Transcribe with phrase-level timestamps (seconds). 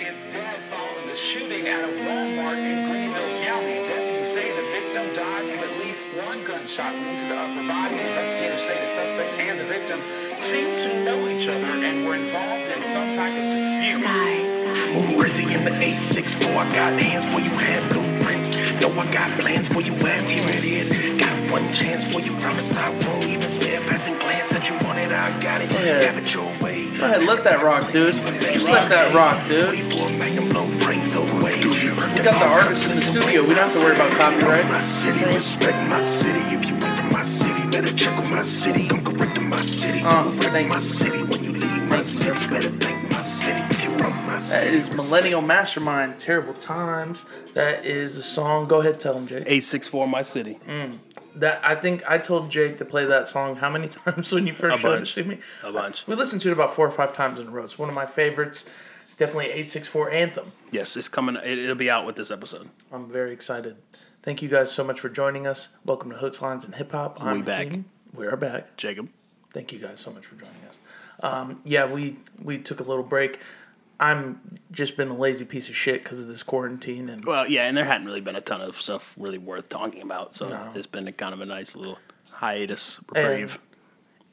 [0.00, 3.82] is dead following the shooting at a Walmart in Greenville County.
[3.82, 7.94] Deputies say the victim died from at least one gunshot wound to the upper body.
[7.94, 10.02] Investigators say the suspect and the victim
[10.38, 14.04] seemed to know each other and were involved in some type of dispute.
[14.92, 16.52] Move crazy in the 864.
[16.52, 18.54] I got hands for you had blueprints.
[18.82, 20.90] Know I got plans for you asked, here it is.
[21.18, 25.12] Got one chance for you, promise I won't even spare passing glance that you wanted.
[25.12, 25.70] I got it.
[25.70, 26.02] ahead.
[26.02, 26.65] Have it your way.
[26.98, 28.14] Go ahead, let that rock, dude.
[28.40, 29.74] Just let that rock, dude.
[29.92, 31.56] 44 Magnum blow brains away.
[31.62, 33.42] We got the artist in the studio.
[33.42, 34.64] We don't have to worry about copyright.
[34.66, 36.38] My city, respect my city.
[36.54, 38.88] If you ain't from my city, better check with my city.
[38.88, 40.00] Come correct to my city.
[40.00, 40.80] Correct thank my you.
[40.80, 41.22] city.
[41.24, 43.62] When you leave my city, better thank my city.
[43.74, 47.24] If you from my That is Millennial Mastermind, Terrible Times.
[47.52, 48.68] That is a song.
[48.68, 49.40] Go ahead, tell them, Jake.
[49.40, 50.58] 864 My City.
[50.66, 50.98] Mm.
[51.36, 54.54] That I think I told Jake to play that song how many times when you
[54.54, 55.16] first A showed bunch.
[55.18, 55.38] it to me?
[55.62, 56.06] A bunch.
[56.06, 57.64] We listened to it about four or five times in a row.
[57.64, 58.64] It's one of my favorites.
[59.04, 60.52] It's definitely 864 Anthem.
[60.72, 61.36] Yes, it's coming.
[61.36, 62.68] It, it'll be out with this episode.
[62.90, 63.76] I'm very excited.
[64.22, 65.68] Thank you guys so much for joining us.
[65.84, 67.18] Welcome to Hooks, Lines, and Hip Hop.
[67.22, 67.68] I'm We back.
[68.14, 68.76] We are back.
[68.76, 69.08] Jacob.
[69.52, 70.78] Thank you guys so much for joining us.
[71.20, 73.38] Um, yeah, we we took a little break.
[73.98, 77.66] I'm just been a lazy piece of shit because of this quarantine and Well, yeah,
[77.66, 80.70] and there hadn't really been a ton of stuff really worth talking about, so No.
[80.74, 81.98] it's been a kind of a nice little
[82.30, 83.50] hiatus And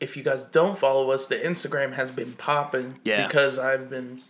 [0.02, 3.25] if you guys don't follow us, the Instagram has been popping Yeah.
[3.28, 4.22] because I've been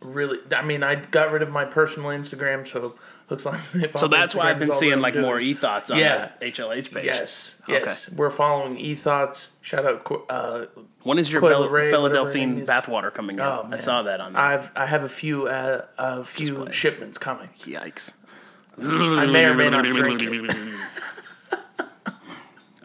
[0.00, 0.38] really.
[0.56, 2.94] I mean, I got rid of my personal Instagram, so
[3.28, 4.00] hooks lines and hip hop.
[4.00, 5.50] so that's why I've been is all seeing like I'm more doing.
[5.50, 6.30] e thoughts on Yeah.
[6.40, 7.04] the HLH page.
[7.04, 7.82] Yes, Okay.
[7.84, 9.50] yes, we're following e thoughts.
[9.60, 10.66] Shout out, uh,
[11.08, 13.60] When is your Coil Bella, Ray, Bella whatever her Delphine bathwater coming out?
[13.60, 13.78] oh I man.
[13.80, 14.42] saw that on there.
[14.42, 16.72] I've I have a few uh, a few Display.
[16.72, 17.48] shipments coming.
[17.60, 18.12] Yikes.
[18.78, 20.74] I may or may not drink it.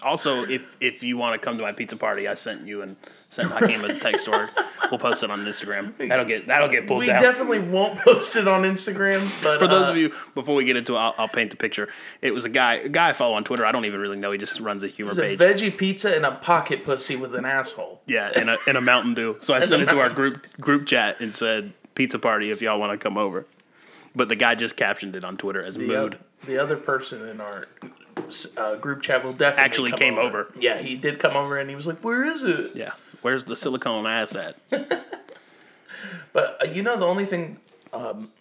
[0.02, 2.81] Also, if if you want to come to my pizza party, I sent you
[3.39, 4.50] and sent Hakeem a text or
[4.92, 5.95] we'll post it on Instagram.
[5.98, 7.22] That'll get that'll get pulled We down.
[7.22, 10.76] definitely won't post it on Instagram, but For those uh, of you, before we get
[10.76, 11.89] into it, I'll, I'll paint the picture.
[12.22, 13.66] It was a guy, a guy I follow on Twitter.
[13.66, 14.32] I don't even really know.
[14.32, 15.39] He just runs a humor It's a page.
[15.39, 18.02] veggie pizza and a pocket pussy with an asshole.
[18.05, 19.38] Yeah, and a, and a Mountain Dew.
[19.42, 22.80] So I sent it to our group group chat and said, "Pizza party if y'all
[22.80, 23.45] want to come over."
[24.16, 26.14] But the guy just captioned it on Twitter as The, mood.
[26.14, 27.66] oth- the other person in our
[28.58, 30.54] uh, group chat will definitely Actually came over.
[30.60, 32.92] Yeah, he did come over and he was like, "Where is it?" Yeah,
[33.23, 34.56] where's the silicone ass at?
[36.34, 37.60] But uh, you know, the only thing
[37.94, 38.32] um,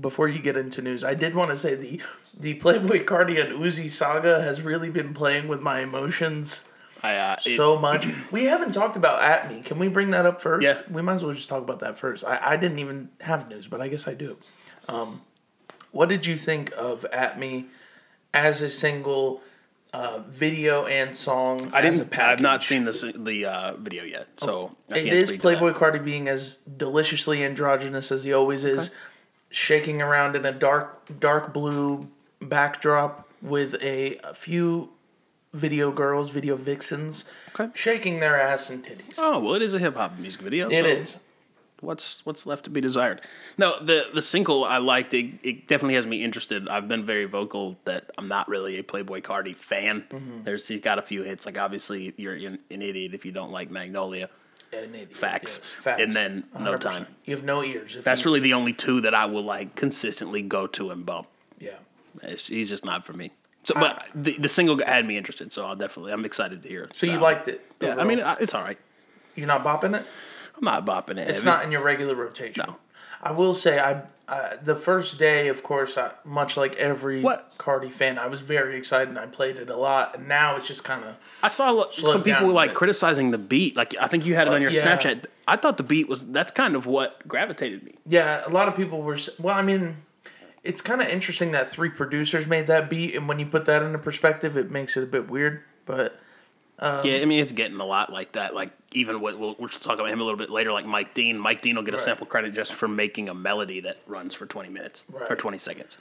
[0.00, 2.00] before you get into news, I did want to say the
[2.38, 6.64] the Playboi Carti and Uzi saga has really been playing with my emotions
[7.02, 8.06] I uh, it- so much.
[8.30, 9.60] we haven't talked about at me.
[9.62, 10.64] Can we bring that up first?
[10.64, 10.80] Yeah.
[10.90, 12.24] We might as well just talk about that first.
[12.24, 14.38] I, I didn't even have news, but I guess I do.
[14.88, 15.20] Um,
[15.92, 17.66] what did you think of at me
[18.32, 19.42] as a single
[19.92, 21.70] uh, video and song?
[21.72, 22.16] I didn't.
[22.18, 25.76] I've not seen the the uh, video yet, so I It can't is Playboi that.
[25.80, 28.90] Carti being as deliciously androgynous as he always is,
[29.50, 32.08] shaking around in a dark dark blue
[32.42, 34.90] backdrop with a, a few
[35.52, 37.24] video girls, video vixens,
[37.58, 37.70] Okay.
[37.74, 39.14] shaking their ass and titties.
[39.18, 40.66] Oh well, it is a hip hop music video.
[40.68, 41.16] It so is.
[41.80, 43.20] What's what's left to be desired?
[43.58, 45.12] No, the the single I liked.
[45.14, 46.68] It, it definitely has me interested.
[46.68, 50.04] I've been very vocal that I'm not really a Playboi Carti fan.
[50.10, 50.44] Mm-hmm.
[50.44, 51.44] There's he's got a few hits.
[51.44, 54.30] Like obviously you're an, an idiot if you don't like Magnolia.
[54.72, 55.60] An idiot, Facts.
[55.62, 56.02] yes, facts.
[56.02, 56.80] And then No 100%.
[56.80, 57.06] Time.
[57.24, 57.96] You have no ears.
[58.02, 61.28] That's you, really the only two that I will like consistently go to and bump.
[61.60, 61.72] yeah.
[62.22, 63.30] It's, he's just not for me.
[63.64, 65.52] So, but the the single had me interested.
[65.52, 66.84] So I'll definitely I'm excited to hear.
[66.84, 66.96] it.
[66.96, 67.60] So you liked it?
[67.80, 68.78] Yeah, I mean it's all right.
[69.34, 70.06] you're not bopping it.
[70.56, 71.28] I'm not bopping it.
[71.28, 71.46] It's heavy.
[71.46, 72.64] not in your regular rotation.
[72.66, 72.76] No.
[73.22, 77.56] I will say, I uh, the first day, of course, I, much like every What?
[77.58, 80.16] Carti fan, I was very excited and I played it a lot.
[80.16, 83.76] And now it's just kind of I saw some people like criticizing the beat.
[83.76, 84.84] Like I think you had it on your yeah.
[84.84, 85.26] Snapchat.
[85.46, 87.94] I thought the beat was that's kind of what gravitated me.
[88.06, 88.42] yeah.
[88.46, 89.54] A lot of people were well.
[89.54, 89.96] I mean,
[90.64, 93.82] it's kind of interesting that three producers made that beat, and when you put that
[93.82, 95.62] into perspective, it makes it a bit weird.
[95.84, 96.18] But
[96.78, 98.54] Um, yeah, I mean it's getting a lot like that.
[98.54, 100.72] Like even what we'll, we'll talk about him a little bit later.
[100.72, 101.38] Like Mike Dean.
[101.38, 102.04] Mike Dean will get a Right.
[102.04, 105.96] sample credit just for making a melody that runs for twenty minutes or twenty seconds.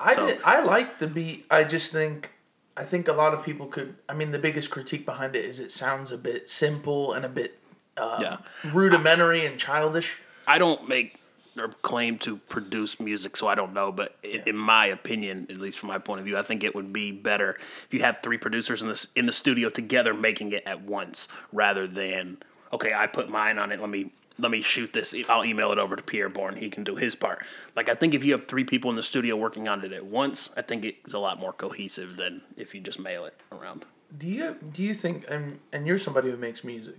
[0.00, 0.40] I So- did.
[0.44, 1.46] I like the beat.
[1.50, 2.30] I just think.
[2.78, 3.94] I think a lot of people could.
[4.08, 7.28] I mean, the biggest critique behind it is it sounds a bit simple and a
[7.28, 7.58] bit
[7.96, 8.36] um, Yeah.
[8.74, 10.18] rudimentary and childish.
[10.46, 11.18] I don't make
[11.58, 13.92] or claim to produce music, so I don't know.
[13.92, 16.92] But in my opinion, at least from my point of view, I think it would
[16.92, 20.62] be better if you had three producers in this in the studio together making it
[20.66, 22.38] at once, rather than
[22.72, 23.80] okay, I put mine on it.
[23.80, 25.14] Let me let me shoot this.
[25.28, 26.56] I'll email it over to Pierre Bourne.
[26.56, 27.44] He can do his part.
[27.74, 30.04] Like I think if you have three people in the studio working on it at
[30.04, 33.84] once, I think it's a lot more cohesive than if you just mail it around.
[34.16, 36.96] Do you do you think and and you're somebody who makes music?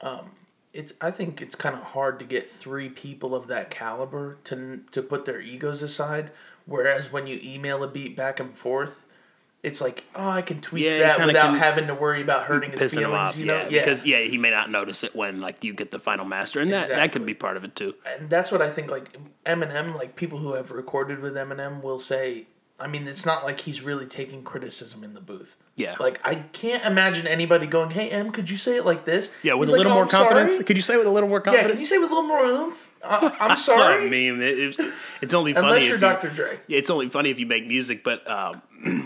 [0.00, 0.30] Um,
[0.76, 4.80] it's I think it's kind of hard to get three people of that caliber to
[4.92, 6.30] to put their egos aside.
[6.66, 9.04] Whereas when you email a beat back and forth,
[9.62, 12.72] it's like, oh, I can tweak Yeah, that without can- having to worry about hurting
[12.72, 13.06] his Pissing feelings.
[13.06, 13.58] him off, you know?
[13.70, 16.60] yeah, because yeah, he may not notice it when like you get the final master,
[16.60, 17.20] and that that Exactly.
[17.20, 17.94] could be part of it too.
[18.04, 18.90] and that's what I think.
[18.90, 22.46] Like Eminem, like people who have recorded with Eminem will say.
[22.78, 25.56] I mean, it's not like he's really taking criticism in the booth.
[25.76, 25.96] Yeah.
[25.98, 29.54] Like I can't imagine anybody going, "Hey, Em, could you say it like this?" Yeah,
[29.54, 30.52] with He's a like, little "Oh, more confidence.
[30.52, 31.68] sorry." Could you say it with a little more confidence?
[31.68, 32.86] Yeah, can you say with a little more oomph?
[33.02, 34.10] I, I'm I saw a sorry.
[34.10, 34.42] meme.
[34.42, 34.92] It, it
[35.22, 36.28] it's only funny Unless if you're you- Dr.
[36.30, 36.60] Dre.
[36.68, 38.62] It's only funny if you make music, but um,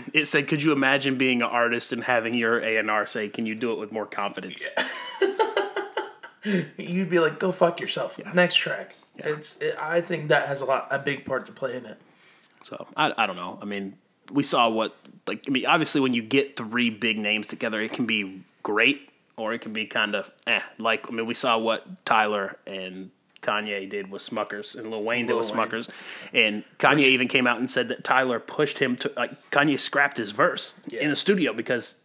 [0.13, 3.29] it said, "Could you imagine being an artist and having your A and R say,
[3.29, 4.87] can you do it with more confidence?'" Yeah.
[6.77, 8.95] You'd be like, "Go fuck yourself." Next track.
[9.17, 9.27] Yeah.
[9.29, 9.57] It's.
[9.57, 11.99] It, I think that has a lot, a big part to play in it.
[12.63, 13.57] So I, I don't know.
[13.61, 13.95] I mean,
[14.31, 14.95] we saw what
[15.27, 19.09] like I mean, obviously when you get three big names together, it can be great
[19.37, 20.61] or it can be kind of eh.
[20.77, 23.11] Like I mean, we saw what Tyler and
[23.41, 25.67] Kanye did with Smuckers and Lil Wayne did Lil with Wayne.
[25.67, 25.89] Smuckers,
[26.33, 30.17] and Kanye even came out and said that Tyler pushed him to like Kanye scrapped
[30.17, 31.01] his verse Yeah.
[31.01, 31.95] in the studio because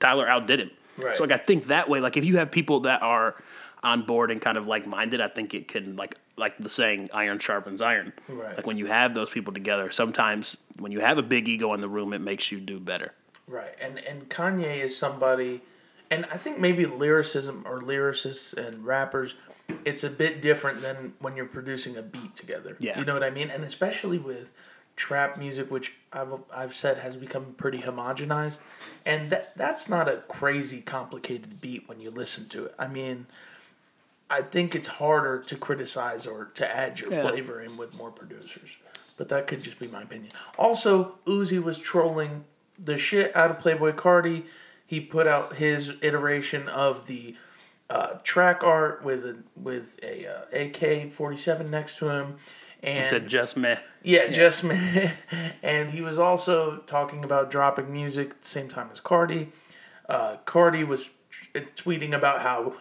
[0.00, 0.70] Tyler outdid him.
[0.96, 1.16] Right.
[1.16, 3.36] So like I think that way, like if you have people that are
[3.84, 7.10] on board and kind of like minded, I think it can like like the saying
[7.12, 8.12] iron sharpens iron.
[8.28, 8.56] Right.
[8.56, 11.80] Like when you have those people together, sometimes when you have a big ego in
[11.80, 13.12] the room, it makes you do better.
[13.46, 15.60] Right, and and Kanye is somebody,
[16.10, 19.34] and I think maybe lyricism or lyricists and rappers,
[19.84, 22.76] it's a bit different than when you're producing a beat together.
[22.80, 22.98] Yeah.
[22.98, 24.50] you know what I mean, and especially with
[24.96, 28.60] trap music, which I've I've said has become pretty homogenized,
[29.04, 32.74] and that that's not a crazy complicated beat when you listen to it.
[32.78, 33.26] I mean.
[34.34, 37.22] I think it's harder to criticize or to add your Yeah.
[37.22, 38.70] flavor in with more producers.
[39.16, 40.32] But that could just be my opinion.
[40.58, 42.44] Also, Uzi was trolling
[42.78, 44.44] the shit out of Playboi Carti.
[44.86, 47.36] He put out his iteration of the
[47.90, 52.38] uh, track art with a with a uh, AK forty seven next to him,
[52.82, 53.78] and It said just meh.
[54.02, 55.12] yeah, just me.
[55.62, 59.48] and he was also talking about dropping music at the same time as Carti.
[60.08, 61.10] Uh, Carti was
[61.54, 62.74] t- tweeting about how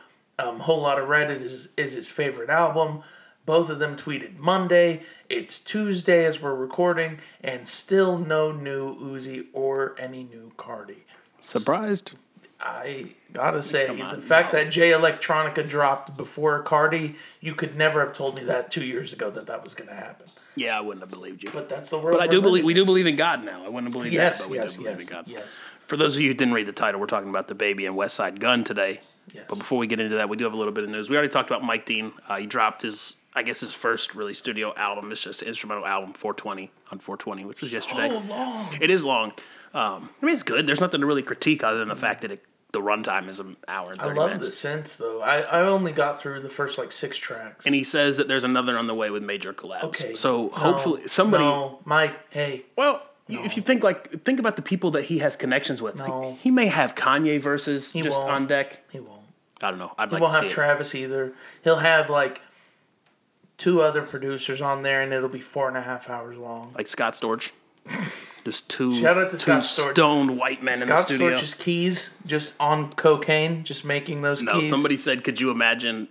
[0.43, 3.03] um, Whole Lotta Red is, is his favorite album.
[3.45, 5.03] Both of them tweeted Monday.
[5.29, 10.99] It's Tuesday as we're recording, and still no new Uzi or any new Carti.
[11.41, 12.15] Surprised?
[12.61, 14.59] I gotta say, on, the fact no.
[14.63, 19.11] that Jay Electronica dropped before Carti, you could never have told me that two years
[19.11, 20.27] ago that that was gonna happen.
[20.55, 21.49] Yeah, I wouldn't have believed you.
[21.49, 22.13] But, But that's the world.
[22.13, 23.65] But I do believe we do believe in God now.
[23.65, 25.27] I wouldn't have believed Yes, that, but we yes, do believe yes, in God.
[25.27, 25.49] yes.
[25.87, 28.39] For those of you who didn't read the title, we're talking about DaBaby and Westside
[28.39, 29.01] Gunn today.
[29.31, 29.45] Yes.
[29.47, 31.09] But before we get into that, we do have a little bit of news.
[31.09, 32.11] We already talked about Mike Dean.
[32.27, 35.11] Uh, he dropped his, I guess, his first really studio album.
[35.11, 38.09] It's just an instrumental album, 420 on 420, which was yesterday.
[38.09, 38.67] So long.
[38.81, 39.31] It is long.
[39.73, 40.67] Um, I mean, it's good.
[40.67, 42.43] There's nothing to really critique other than the fact that it,
[42.73, 44.45] the runtime is an hour and 30 I love minutes.
[44.45, 45.21] the sense though.
[45.21, 47.65] I, I only got through the first like six tracks.
[47.65, 49.83] And he says that there's another on the way with major collabs.
[49.85, 50.15] Okay.
[50.15, 51.43] So hopefully somebody.
[51.43, 52.15] No, Mike.
[52.29, 55.81] Hey, Well, you if you think like think about the people that he has connections
[55.81, 56.37] with, No.
[56.41, 58.31] he may have Kanye verses He just won't.
[58.31, 58.79] on deck.
[58.91, 59.21] he won't.
[59.61, 59.93] I don't know.
[59.97, 60.53] I'd He like won't to have see it.
[60.53, 61.33] Travis either.
[61.63, 62.41] He'll have like
[63.57, 66.73] two other producers on there, and it'll be four and a half hours long.
[66.75, 67.51] like Scott Storch.
[68.45, 69.91] Just two, Shout out to two Scott Storch.
[69.91, 70.97] stoned white men in the studio.
[70.97, 71.35] Scott studio.
[71.37, 74.45] Storch's keys just on cocaine, just making those keys.
[74.45, 74.69] no, keys.
[74.69, 76.09] somebody said, "Could you imagine?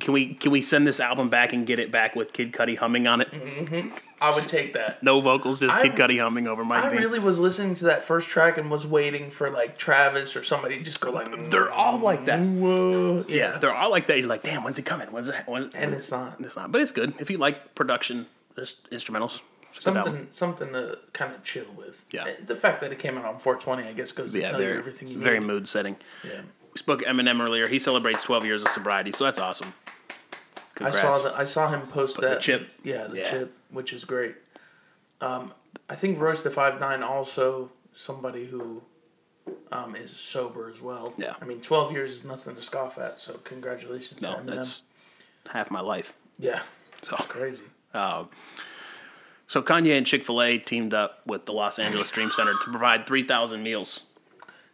[0.00, 2.76] Can we can we send this album back and get it back with Kid Cudi
[2.76, 3.30] humming on it?
[3.30, 3.88] Mm-hmm.
[4.20, 5.02] I would take that.
[5.02, 6.76] No vocals, just I- Kid Cudi humming over my.
[6.82, 10.44] I really was listening to that first track and was waiting for like Travis or
[10.44, 11.50] somebody to just go like.
[11.50, 12.40] They're all like that.
[12.40, 13.24] Whoa.
[13.28, 14.18] Yeah, they're all like that.
[14.18, 15.10] You're like, damn, when's it coming?
[15.10, 15.36] When's it?
[15.46, 16.36] When's And it's not.
[16.40, 19.40] It's not, but it's good if you like production, just instrumentals.
[19.74, 20.28] It's a good album.
[20.32, 22.04] something something to kind of chill with.
[22.10, 22.24] Yeah.
[22.26, 24.60] Eh, the fact that it came out on 420, I guess, goes to Yeah, tell
[24.60, 25.46] you very, everything you very need.
[25.46, 25.96] mood setting.
[26.24, 26.40] Yeah.
[26.72, 27.66] We spoke Eminem earlier.
[27.68, 29.72] He celebrates 12 years of sobriety, so that's awesome.
[30.80, 31.34] I saw that.
[31.38, 32.68] I saw him post the that chip.
[32.82, 33.30] Yeah, the Yeah.
[33.30, 34.34] chip, which is great.
[35.20, 35.52] Um,
[35.88, 38.82] I think Royce da Five Nine also somebody who
[39.72, 41.12] um, is sober as well.
[41.16, 41.34] Yeah.
[41.40, 43.18] I mean, 12 years is nothing to scoff at.
[43.20, 44.82] So congratulations No, that's
[45.50, 46.14] half my life.
[46.38, 46.62] yeah,
[47.02, 47.62] So, crazy.
[47.94, 48.28] um,
[49.46, 52.70] so Kanye and Chick Fil A teamed up with the Los Angeles Dream Center to
[52.70, 54.00] provide 3,000 meals.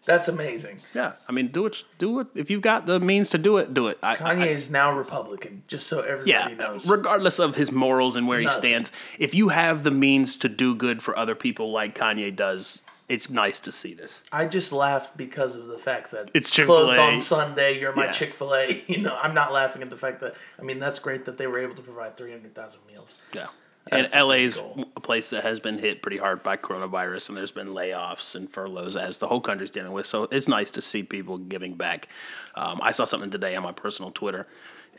[0.06, 0.78] That's amazing.
[0.94, 1.82] Yeah, I mean, do it.
[1.98, 3.74] Do it if you've got the means to do it.
[3.74, 3.98] Do it.
[4.02, 6.86] I, Kanye I- is now Republican, just so everybody yeah, knows.
[6.86, 10.74] regardless of his morals and where he stands, if you have the means to do
[10.74, 14.22] good for other people like Kanye does, it's nice to see this.
[14.32, 16.94] I just laughed because of the fact that It's closed Chick-fil-A.
[16.94, 17.78] closed on Sunday.
[17.80, 18.10] You're my Yeah.
[18.12, 18.84] Chick Fil A.
[18.88, 21.46] You know, I'm not laughing at the fact that I mean that's great that they
[21.46, 23.14] were able to provide 300,000 meals.
[23.32, 23.46] Yeah.
[23.92, 24.58] And That's LA is
[24.96, 28.50] a place that has been hit pretty hard by coronavirus, and there's been layoffs and
[28.50, 30.06] furloughs as the whole country's dealing with.
[30.06, 32.08] So it's nice to see people giving back.
[32.56, 34.48] Um, I saw something today on my personal Twitter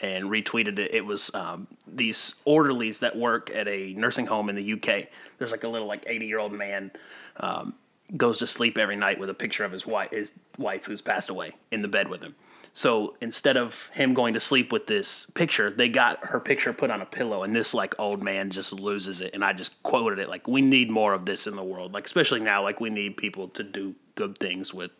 [0.01, 0.94] and retweeted it.
[0.94, 5.08] It was um, these orderlies that work at a nursing home in the UK.
[5.38, 6.91] There's like a little like 80 year old man
[7.38, 7.74] um,
[8.15, 11.29] goes to sleep every night with a picture of his wife, his wife who's passed
[11.29, 12.36] away, in the bed with him.
[12.77, 16.91] So instead of him going to sleep with this picture, they got her picture put
[16.91, 19.34] on a pillow, and this like old man just loses it.
[19.34, 22.05] And I just quoted it like, "We need more of this in the world, like
[22.05, 24.91] especially now, like we need people to do good things with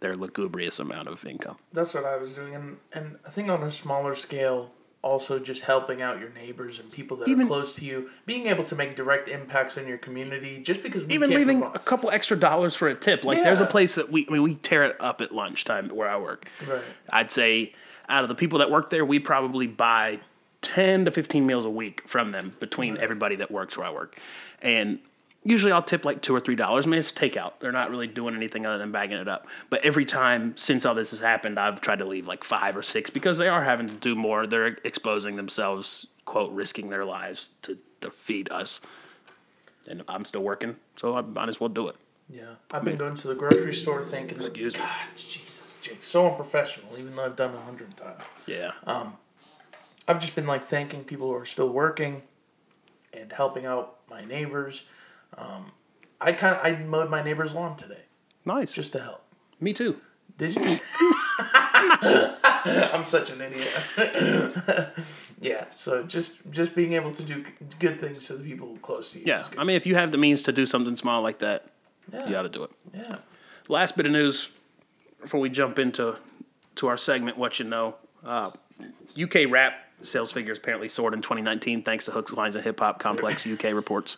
[0.00, 3.62] their lugubrious amount of income." That's what I was doing, and and I think on
[3.62, 4.72] a smaller scale,
[5.04, 8.46] also just helping out your neighbors and people that Even- are close to you, being
[8.46, 12.10] able to make direct impacts in your community, just because we Even leaving a couple
[12.10, 13.22] extra dollars for a tip.
[13.22, 16.08] Like there's a place that we I mean we tear it up at lunchtime where
[16.08, 16.48] I work.
[16.66, 16.82] Right.
[17.12, 17.74] I'd say
[18.08, 20.20] out of the people that work there, we probably buy
[20.62, 24.18] 10 to 15 meals a week from them between everybody that works where I work.
[24.62, 24.98] And
[25.44, 26.86] usually I'll tip like two or three dollars.
[26.86, 27.52] I mean, it's takeout.
[27.60, 29.46] They're not really doing anything other than bagging it up.
[29.70, 32.82] But every time since all this has happened, I've tried to leave like five or
[32.82, 34.46] six because they are having to do more.
[34.46, 38.80] They're exposing themselves, quote, risking their lives to, to feed us.
[39.86, 41.96] And I'm still working, so I might as well do it.
[42.30, 44.80] Yeah, I've been going to the grocery store thinking, Excuse me.
[44.80, 46.98] God, Jesus, Jake, so unprofessional.
[46.98, 48.72] Even though I've done it a hundred times, Yeah.
[48.86, 49.18] Um,
[50.08, 52.22] I've just been like thanking people who are still working,
[53.12, 54.84] and helping out my neighbors.
[55.36, 55.72] Um,
[56.20, 58.02] I kind of I mowed my neighbor's lawn today
[58.44, 58.72] nice.
[58.72, 59.22] just to help.
[59.60, 59.96] Me too.
[60.38, 60.78] Did you?
[61.38, 63.68] I'm such an idiot.
[65.40, 67.44] yeah, so just just being able to do
[67.78, 69.24] good things to the people close to you.
[69.26, 69.42] Yeah.
[69.42, 69.58] is good.
[69.58, 71.66] I mean, if you have the means to do something small like that,
[72.12, 72.70] yeah, you ought to do it.
[72.94, 73.16] yeah.
[73.68, 74.50] Last bit of news
[75.20, 76.16] before we jump into
[76.76, 77.96] to our segment, what you know.
[78.24, 78.50] Uh,
[79.20, 82.98] UK rap sales figures apparently soared in 2019 thanks to Hooks, Lines, and Hip Hop
[82.98, 84.16] Complex UK reports.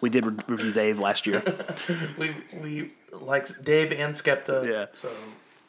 [0.00, 1.42] We did re- review Dave last year.
[2.18, 4.66] We we like Dave and Skepta.
[4.66, 4.86] Yeah.
[4.92, 5.10] So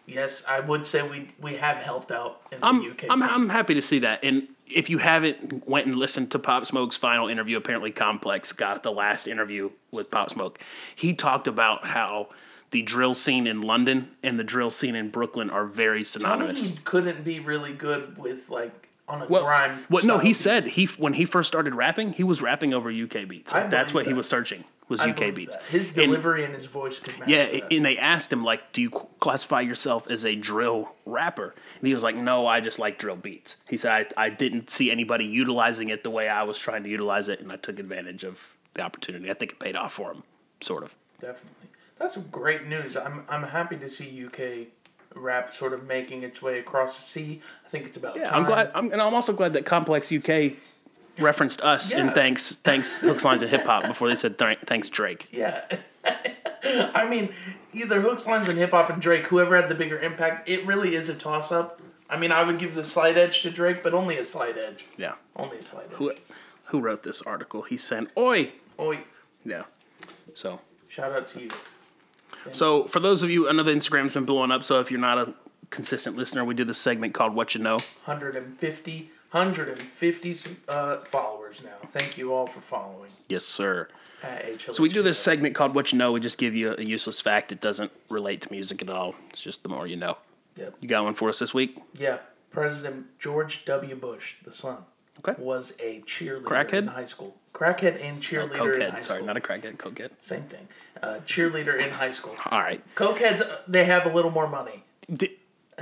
[0.05, 3.05] yes, I would say we we have helped out in the I'm, UK.
[3.09, 3.29] I'm, scene.
[3.29, 4.23] I'm happy to see that.
[4.23, 8.83] And if you haven't went and listened to Pop Smoke's final interview, apparently Complex got
[8.83, 10.59] the last interview with Pop Smoke.
[10.95, 12.29] He talked about how
[12.71, 16.25] the drill scene in London and the drill scene in Brooklyn are very Tell me
[16.25, 16.62] synonymous.
[16.63, 19.86] he couldn't be really good with like on a Well, grime.
[19.89, 20.33] well, no, he beat.
[20.36, 23.53] said he when he first started rapping, he was rapping over UK beats.
[23.53, 25.55] Like, that's what he was searching was I UK beats.
[25.55, 25.63] that.
[25.65, 27.27] His And- delivery and, his voice could match.
[27.29, 27.72] yeah, that.
[27.74, 31.93] and they asked him like, "Do you classify yourself as a drill rapper?" And he
[31.93, 35.25] was like, "No, I just like drill beats." He said, "I, I didn't see anybody
[35.25, 38.39] utilizing it the way I was trying to utilize it, and I took advantage of
[38.74, 39.29] the opportunity.
[39.29, 40.24] I think it paid off for him,
[40.62, 41.69] sort of." Definitely.
[41.98, 42.98] That's great news.
[42.98, 44.67] I'm I'm happy to see UK
[45.15, 47.41] rap sort of making its way across the sea.
[47.65, 48.39] I think it's about Yeah, time.
[48.41, 50.53] I'm glad, I'm, and I'm also glad that Complex UK
[51.20, 52.13] referenced us and Yeah.
[52.13, 55.27] thanks thanks hooks lines and hip hop before they said th- thanks Drake.
[55.32, 55.63] Yeah.
[56.96, 57.29] I mean,
[57.74, 60.96] either hooks, lines, and hip hop and Drake, whoever had the bigger impact, it really
[60.96, 61.82] is a toss up.
[62.10, 64.86] I mean, I would give the slight edge to Drake, but only a slight edge.
[64.98, 65.13] Yeah.
[65.36, 65.98] Only a slight edge.
[65.98, 66.13] Who
[66.65, 67.63] who wrote this article?
[67.63, 69.00] He sent, "Oi." Oi,
[69.46, 69.63] Yeah.
[70.34, 71.50] So shout out to you.
[72.52, 74.63] So, for those of you, I know the Instagram's been blowing up.
[74.63, 75.34] So, if you're not a
[75.70, 81.90] consistent listener, we do this segment called "What You Know." 150, 150 uh, followers now.
[81.92, 83.12] Thank you all for following.
[83.30, 83.88] Yes, sir.
[84.72, 87.20] So we do this segment called "What You Know." We just give you a useless
[87.20, 87.52] fact.
[87.52, 89.16] It doesn't relate to music at all.
[89.30, 90.18] It's just the more you know.
[90.56, 90.75] Yep.
[90.80, 91.82] You got one for us this week?
[91.96, 92.20] Yeah.
[92.52, 93.96] President George W.
[93.96, 94.78] Bush, the son,
[95.20, 95.41] Okay.
[95.41, 96.74] was a cheerleader Crackhead?
[96.79, 97.36] in high school.
[97.53, 99.03] Crackhead and cheerleader in high Cokehead.
[99.03, 99.25] Sorry, school.
[99.27, 99.77] not a crackhead.
[99.77, 100.10] Cokehead.
[100.22, 100.67] Same thing.
[101.01, 102.36] Uh, cheerleader in high school.
[102.51, 102.84] All right.
[102.96, 104.84] Cokeheads, uh, they have a little more money.
[105.15, 105.38] Di-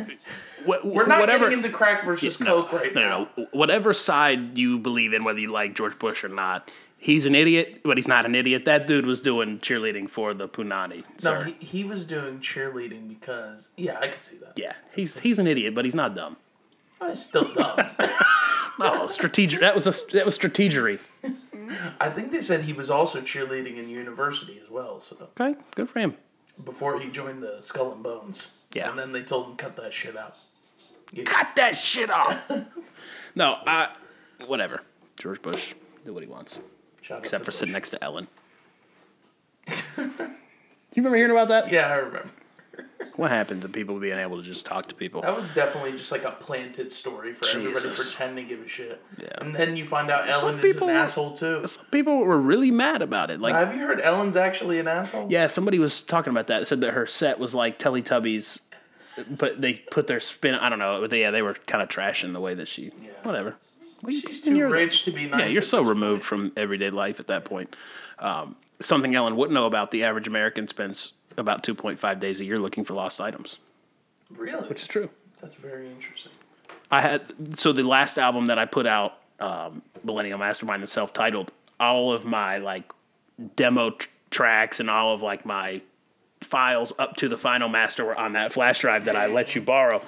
[0.65, 3.09] Wh- We're not whatever, getting into crack versus no, coke right no, now.
[3.19, 3.47] no, no.
[3.51, 7.81] Whatever side you believe in, whether you like George Bush or not, he's an idiot,
[7.83, 8.65] but he's not an idiot.
[8.65, 11.03] That dude was doing cheerleading for the Punani.
[11.23, 14.53] No, he, he was doing cheerleading because yeah, I could see that.
[14.55, 16.37] yeah, he's he's an idiot, but he's not dumb.
[17.01, 17.79] I still dumb.
[18.83, 19.59] Oh, strategic.
[19.59, 20.99] That was a that was strategery.
[21.99, 25.01] I think they said he was also cheerleading in university as well.
[25.07, 26.15] So Okay, good for him.
[26.65, 28.47] before he joined the Skull and Bones.
[28.73, 28.89] Yeah.
[28.89, 30.35] And then they told him cut that shit out.
[31.11, 32.37] You- Cut that shit off.
[33.35, 33.93] no, I
[34.47, 34.81] whatever.
[35.17, 36.57] George Bush do what he wants,
[37.01, 37.55] Shout except for Bush.
[37.59, 38.27] sitting next to Ellen.
[39.67, 39.73] you
[40.95, 41.71] remember hearing about that?
[41.71, 42.31] Yeah, I remember.
[43.17, 45.21] What happened to people being able to just talk to people?
[45.21, 48.13] That was definitely just like a planted story for everybody Jesus.
[48.15, 49.01] pretending to give a shit.
[49.21, 49.27] Yeah.
[49.41, 51.67] And then you find out Some Ellen is people- an asshole too.
[51.67, 53.39] Some people were really mad about it.
[53.41, 55.27] Like, Have you heard Ellen's actually an asshole?
[55.29, 56.67] yeah, somebody was talking about that.
[56.67, 58.59] Said that her set was like Teletubbies,
[59.29, 60.55] but they put their spin.
[60.55, 61.01] I don't know.
[61.01, 62.91] But they, yeah, they were kind of trashing the way that she.
[63.03, 63.09] Yeah.
[63.23, 63.55] Whatever.
[64.09, 65.41] She's and too you're- rich to be nice.
[65.41, 67.75] Yeah, you're at so this removed from everyday life at that point.
[68.17, 72.59] Um, something Ellen wouldn't know about: the average American spends about 2.5 days a year
[72.59, 73.57] looking for lost items,
[74.29, 74.67] Really?
[74.67, 75.09] which is true.
[75.41, 76.31] That's very interesting.
[76.91, 81.51] I had so the last album that I put out, um, Millennial Mastermind, and self-titled.
[81.79, 82.91] All of my like
[83.55, 85.81] demo tr- tracks and all of like my
[86.41, 89.61] files up to the final master were on that flash drive that I let you
[89.61, 90.01] borrow.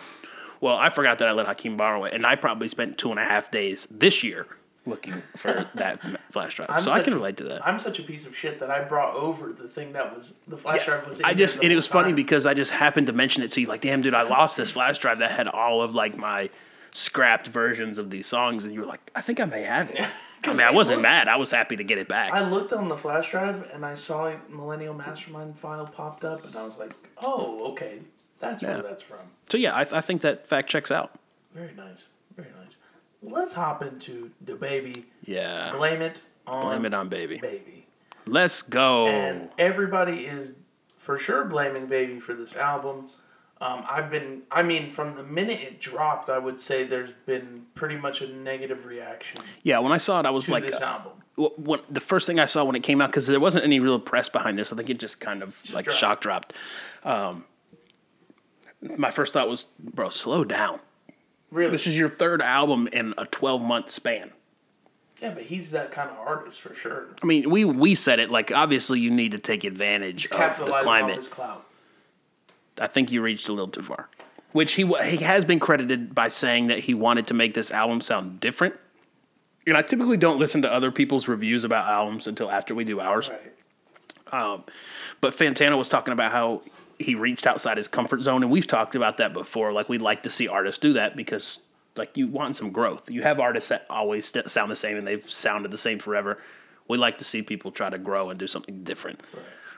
[0.62, 3.20] Well, I forgot that I let Hakeem borrow it, and I probably spent two and
[3.20, 4.46] a half days this year
[4.86, 6.00] looking for that
[6.32, 6.70] flash drive.
[6.70, 7.66] I'm so I can relate to that.
[7.66, 10.58] I'm such a piece of shit that I brought over the thing that was the
[10.58, 11.22] flash drive was.
[11.22, 13.68] I just and it was funny because I just happened to mention it to you,
[13.68, 16.50] like, damn, dude, I lost this flash drive that had all of like my
[16.92, 20.06] scrapped versions of these songs, and you were like, I think I may have it.
[20.46, 21.28] I mean, I wasn't looked- mad.
[21.30, 22.34] I was happy to get it back.
[22.34, 26.44] I looked on the flash drive and I saw a Millennial Mastermind file popped up
[26.46, 28.00] and I was like, oh, okay,
[28.42, 28.74] that's Yeah.
[28.74, 29.20] where that's from.
[29.48, 31.18] so yeah, I, I think that fact checks out.
[31.56, 32.76] Very nice, very nice.
[33.24, 35.04] Let's hop into DaBaby.
[35.24, 37.38] Yeah, Blame it on blame it on baby.
[37.38, 37.88] baby.
[38.26, 39.08] Let's go.
[39.08, 40.54] And everybody is
[40.98, 43.10] for sure blaming Baby for this album.
[43.60, 47.66] Um, I've been, I mean, from the minute it dropped, I would say there's been
[47.76, 50.86] pretty much a negative reaction yeah, when I saw it, I was like, this uh,
[50.86, 51.14] album.
[51.36, 53.80] what, what the first thing I saw when it came out because there wasn't any
[53.80, 54.74] real press behind this.
[54.74, 56.00] I think it just kind of like dropped.
[56.00, 56.54] shock dropped.
[57.04, 57.46] Um,
[58.82, 60.80] my first thought was, bro, slow down.
[61.54, 61.72] Really?
[61.72, 64.32] This is your third album in a 12 month span.
[65.22, 67.10] yeah, but he's that kind of artist for sure.
[67.22, 70.66] I mean, we we said it like obviously you need to take advantage of the
[70.66, 71.30] climate.
[72.80, 74.10] I think you reached a little too far.
[74.52, 78.02] Which he he has been credited by saying that he wanted to make this album
[78.02, 78.76] sound different.
[79.68, 83.00] And I typically don't listen to other people's reviews about albums until after we do
[83.00, 83.30] ours.
[83.30, 83.54] Right.
[84.34, 84.64] Um,
[85.22, 86.64] but Fantano was talking about how
[87.04, 89.72] he reached outside his comfort zone, and we've talked about that before.
[89.72, 91.60] Like we'd like to see artists do that because,
[91.96, 93.10] like, you want some growth.
[93.10, 96.40] You have artists that always st- sound the same, and they've sounded the same forever.
[96.88, 99.22] We like to see people try to grow and do something different.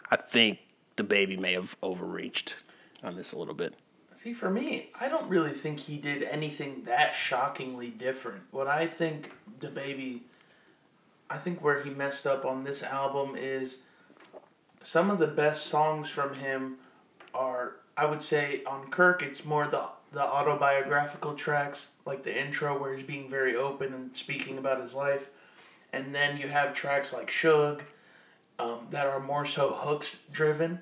[0.10, 0.60] I think
[0.98, 2.56] DaBaby may have overreached
[3.04, 3.76] on this a little bit.
[4.22, 8.42] See, for me, I don't really think he did anything that shockingly different.
[8.52, 10.22] What I think DaBaby,
[11.30, 13.78] I think where he messed up on this album is
[14.82, 16.78] some of the best songs from him
[17.36, 22.80] are, I would say, on Kirk, it's more the the autobiographical tracks, like the intro
[22.80, 25.30] where he's being very open and speaking about his life,
[25.92, 27.82] and then you have tracks like Suge,
[28.60, 30.82] um, that are more so hooks driven.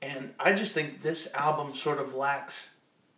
[0.00, 2.70] And I just think this album sort of lacks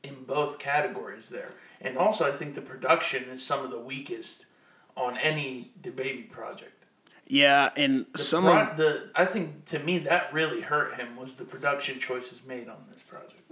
[0.03, 1.53] in both categories there.
[1.81, 4.47] And also, I think the production is some of the weakest
[4.97, 6.74] on any DaBaby project.
[7.35, 11.17] Yeah, and The some pro- of the I think to me that really hurt him
[11.17, 13.43] was the production choices made on this project.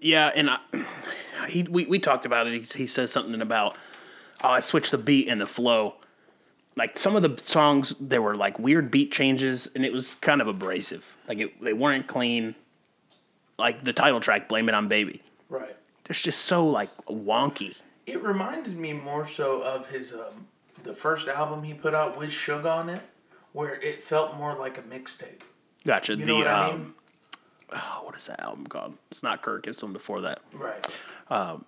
[0.00, 0.58] Yeah, and I,
[1.46, 2.54] he we, we talked about it.
[2.54, 3.76] He, he says something about
[4.42, 5.96] oh, I switched the beat and the flow.
[6.74, 10.40] Like some of the songs, there were like weird beat changes, and it was kind
[10.40, 11.04] of abrasive.
[11.28, 12.54] Like it, they weren't clean.
[13.58, 15.76] Like the title track, "Blame It on Baby." Right.
[16.04, 17.74] There's just so like wonky.
[18.06, 20.46] It reminded me more so of his um,
[20.82, 23.02] the first album he put out with Suge on it,
[23.58, 25.40] where it felt more like a mixtape.
[25.84, 26.12] Gotcha.
[26.12, 26.92] You the know what I um, mean?
[27.72, 28.94] oh, what is that album called?
[29.10, 29.66] It's not Kirk.
[29.66, 30.42] It's one before that.
[30.52, 30.86] Right.
[31.28, 31.64] Um,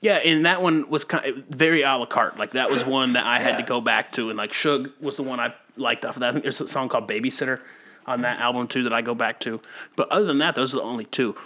[0.00, 2.38] Yeah, and that one was kind of very a la carte.
[2.38, 5.18] Like that was one that I had to go back to, and like Suge was
[5.18, 6.30] the one I liked off of that.
[6.30, 7.60] I think there's a song called Babysitter
[8.06, 9.60] on that album too that I go back to.
[9.94, 11.36] But other than that, those are the only two.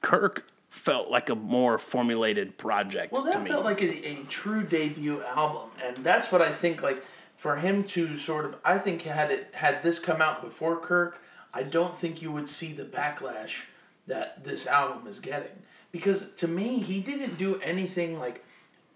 [0.00, 5.22] Kirk felt like a more formulated project Well, that felt like a, a true debut
[5.22, 6.80] album, and that's what I think.
[6.80, 7.04] Like
[7.38, 11.22] for him to sort of, I think had it had this come out before Kirk,
[11.54, 13.60] I don't think you would see the backlash
[14.08, 15.62] that this album is getting.
[15.92, 18.44] Because to me, he didn't do anything like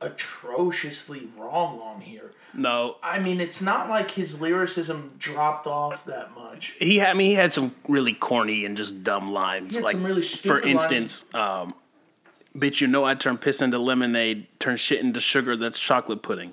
[0.01, 2.33] atrociously wrong on here.
[2.53, 6.75] no, I mean, it's not like his lyricism dropped off that much.
[6.81, 9.75] he had I mean he had some really corny and just dumb lines.
[9.75, 11.75] He had like some really for instance, um,
[12.57, 16.53] bitch, you know I turn piss into lemonade, turn shit into sugar that's chocolate pudding.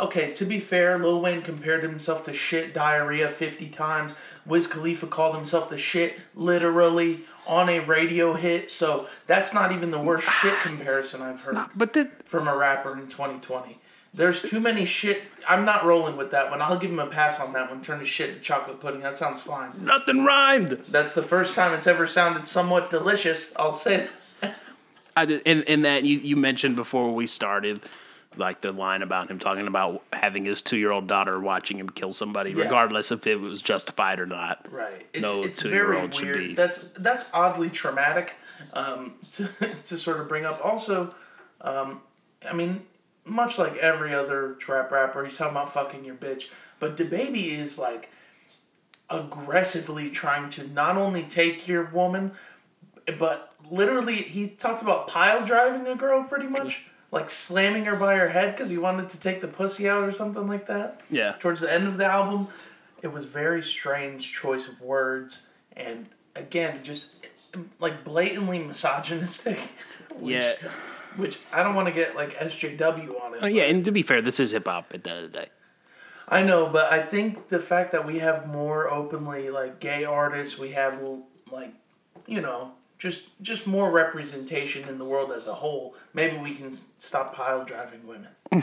[0.00, 4.14] Okay, to be fair, Lil Wayne compared himself to shit diarrhea 50 times.
[4.46, 9.90] Wiz Khalifa called himself to shit literally on a radio hit, so that's not even
[9.90, 13.78] the worst shit comparison I've heard But the, from a rapper in 2020.
[14.12, 15.22] There's too many shit.
[15.46, 16.60] I'm not rolling with that one.
[16.60, 17.80] I'll give him a pass on that one.
[17.80, 19.02] Turn his shit to chocolate pudding.
[19.02, 19.72] That sounds fine.
[19.84, 20.82] nothing rhymed.
[20.88, 23.52] That's the first time it's ever sounded somewhat delicious.
[23.54, 24.08] I'll say
[24.40, 24.56] that.
[25.16, 27.82] I did, in, in that you, you mentioned before we started,
[28.36, 31.88] like the line about him talking about having his two year old daughter watching him
[31.90, 32.64] kill somebody, Yeah.
[32.64, 34.66] regardless if it was justified or not.
[34.70, 35.06] Right.
[35.12, 38.34] It's, No two-year-old should be- That's that's oddly traumatic
[38.72, 39.48] um, to
[39.84, 40.64] to sort of bring up.
[40.64, 41.14] Also,
[41.60, 42.00] um,
[42.48, 42.82] I mean,
[43.24, 46.44] much like every other trap rapper, he's talking about fucking your bitch.
[46.78, 48.10] But DaBaby is like
[49.08, 52.32] aggressively trying to not only take your woman,
[53.18, 58.16] but literally he talked about pile driving a girl pretty much, like slamming her by
[58.16, 61.00] her head because he wanted to take the pussy out or something like that.
[61.10, 61.34] Yeah.
[61.38, 62.48] Towards the end of the album,
[63.02, 65.46] it was very strange choice of words,
[65.76, 67.10] and again, just
[67.78, 69.58] like blatantly misogynistic.
[70.18, 70.54] which, Yeah.
[71.16, 73.42] Which I don't want to get like SJW on it.
[73.42, 75.38] Uh, yeah, and to be fair, this is hip hop at the end of the
[75.38, 75.48] day.
[76.28, 80.56] I know, but I think the fact that we have more openly like gay artists,
[80.56, 81.02] we have
[81.50, 81.74] like,
[82.28, 82.70] you know,
[83.00, 85.96] just just more representation in the world as a whole.
[86.14, 88.28] Maybe we can stop pile driving women.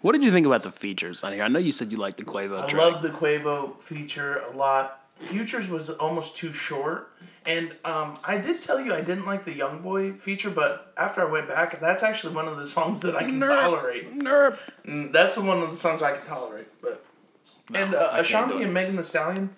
[0.00, 1.42] What did you think about the features on here?
[1.42, 2.82] I know you said you liked the Quavo I track.
[2.92, 5.00] love the Quavo feature a lot.
[5.18, 7.12] Futures was almost too short,
[7.46, 11.22] and um, I did tell you I didn't like the Young Boy feature, but after
[11.22, 13.48] I went back, that's actually one of the songs that I can Nerp.
[13.48, 14.18] tolerate.
[14.18, 14.58] Nerp.
[14.86, 16.66] Mm, That's one of the songs I can tolerate.
[16.82, 17.02] But
[17.72, 18.20] and uh, I can't do
[18.58, 19.56] Ashanti and Megan Thee Stallion,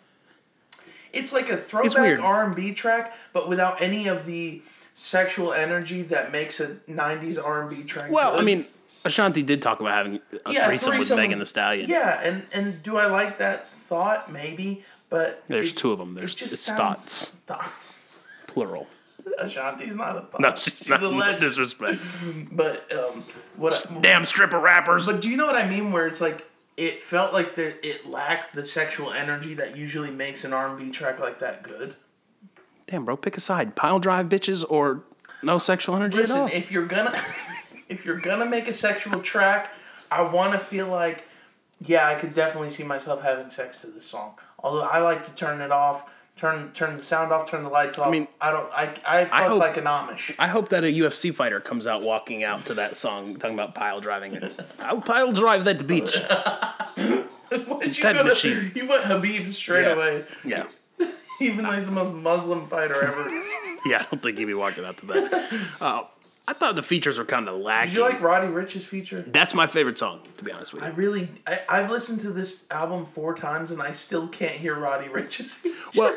[1.17, 2.21] it's like a throwback.
[2.21, 4.63] R and B track, but without any of the
[4.95, 8.11] sexual energy that makes a '90s R and B track.
[8.11, 8.67] Well, I mean,
[9.05, 11.17] Ashanti did talk about having a Yeah, threesome, threesome.
[11.17, 11.89] with Megan Thee Stallion.
[11.91, 14.33] Yeah, and and do I like that thought?
[14.33, 16.17] Maybe, but There's it- two of them.
[16.17, 17.73] it There's just it's sounds- thoughts, thought-
[18.47, 18.87] plural.
[19.39, 20.41] Ashanti's not a thought.
[20.41, 21.03] No, she's She's not.
[21.03, 22.01] a no disrespect.
[22.53, 23.25] But um,
[23.57, 23.85] what?
[23.91, 25.05] I- Damn stripper rappers.
[25.07, 25.91] But do you know what I mean?
[25.93, 30.45] Where it's like it felt like the, it lacked the sexual energy that usually makes
[30.45, 31.97] an R and B track like that good.
[32.87, 33.75] Damn, bro, pick a side.
[33.75, 35.03] Pile drive bitches or
[35.43, 36.47] no sexual energy at Listen, all.
[36.49, 37.13] if you're gonna
[37.89, 39.73] if you're gonna make a sexual track,
[40.11, 41.25] I want to feel like
[41.81, 44.35] yeah, I could definitely see myself having sex to this song.
[44.63, 47.99] Although I like to turn it off, turn turn the sound off, turn the lights
[47.99, 48.07] off.
[48.07, 48.71] I mean, I don't.
[48.73, 50.35] I I fuck hope- like an Amish.
[50.39, 53.75] I hope that a UFC fighter comes out walking out to that song talking about
[53.75, 54.39] pile driving.
[54.81, 56.17] I'll pile drive that beach.
[57.49, 59.93] What did you go to- You went Habib straight Yeah.
[59.93, 60.65] away, Yeah.
[61.41, 63.31] even though he's the most Muslim fighter ever.
[63.87, 65.53] Yeah, I don't think he'd be walking out to that.
[65.81, 66.03] Uh,
[66.49, 67.91] I thought the features were kind of lacking.
[67.95, 69.25] Did you like Roddy Ricch's feature?
[69.27, 70.89] That's my favorite song, to be honest with you.
[70.89, 74.75] I really, I, I've listened to this album four times and I still can't hear
[74.79, 75.77] Roddy Ricch's feature.
[75.97, 76.17] Well,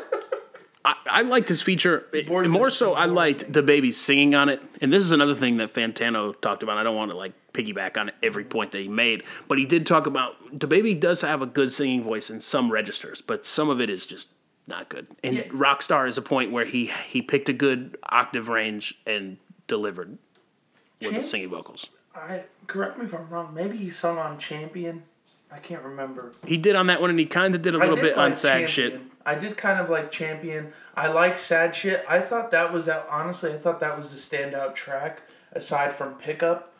[0.84, 2.06] I, I liked his feature.
[2.28, 4.62] More is- so, I liked DaBaby singing on it.
[4.80, 6.78] And this is another thing that Fantano talked about.
[6.78, 9.84] I don't want to like piggyback on every point that he made, but he did
[9.84, 13.80] talk about DaBaby does have a good singing voice in some registers, but some of
[13.80, 14.28] it is just
[14.68, 15.08] not good.
[15.24, 15.42] And Yeah.
[15.48, 19.36] Rockstar is a point where he he picked a good octave range and
[19.70, 20.18] delivered
[21.00, 21.86] with the singing vocals.
[22.14, 23.54] I correct me if I'm wrong.
[23.54, 25.04] Maybe he sung on Champion.
[25.50, 26.32] I can't remember.
[26.46, 28.18] He did on that one, and he kind of did a I little did bit
[28.18, 28.92] on like sad shit.
[28.92, 29.10] Champion.
[29.24, 30.72] I did kind of like Champion.
[30.94, 32.04] I like sad shit.
[32.08, 33.06] I thought that was that.
[33.10, 36.74] Honestly, I thought that was the standout track aside from Pickup.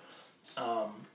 [0.57, 1.07] Um,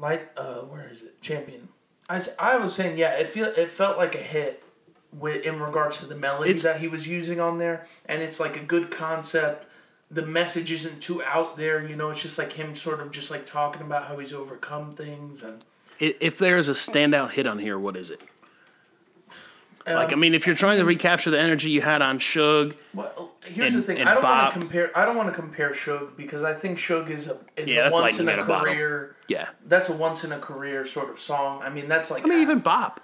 [0.00, 1.20] like uh, where is it?
[1.20, 1.68] Champion.
[2.08, 3.18] I, I was saying yeah.
[3.18, 4.62] It feel it felt like a hit.
[5.12, 8.38] With, in regards to the melodies It's- that he was using on there, and it's
[8.40, 9.66] like a good concept.
[10.10, 12.10] The message isn't too out there, you know.
[12.10, 15.64] It's just like him, sort of just like talking about how he's overcome things, and
[15.98, 18.20] If there's a standout hit on here, what is it?
[19.86, 22.74] like, I Um, mean, if you're trying to recapture the energy you had on Suge,
[22.92, 24.02] Well, here's and- the thing.
[24.06, 24.98] I don't want to compare.
[24.98, 27.82] I don't want to compare Suge because I think Suge is a is Yeah, a
[27.84, 29.16] that's once in a a career.
[29.28, 29.48] yeah.
[29.66, 31.62] That's a once in a career sort of song.
[31.62, 32.24] I mean, that's like.
[32.24, 33.00] I mean, even ass- Bop.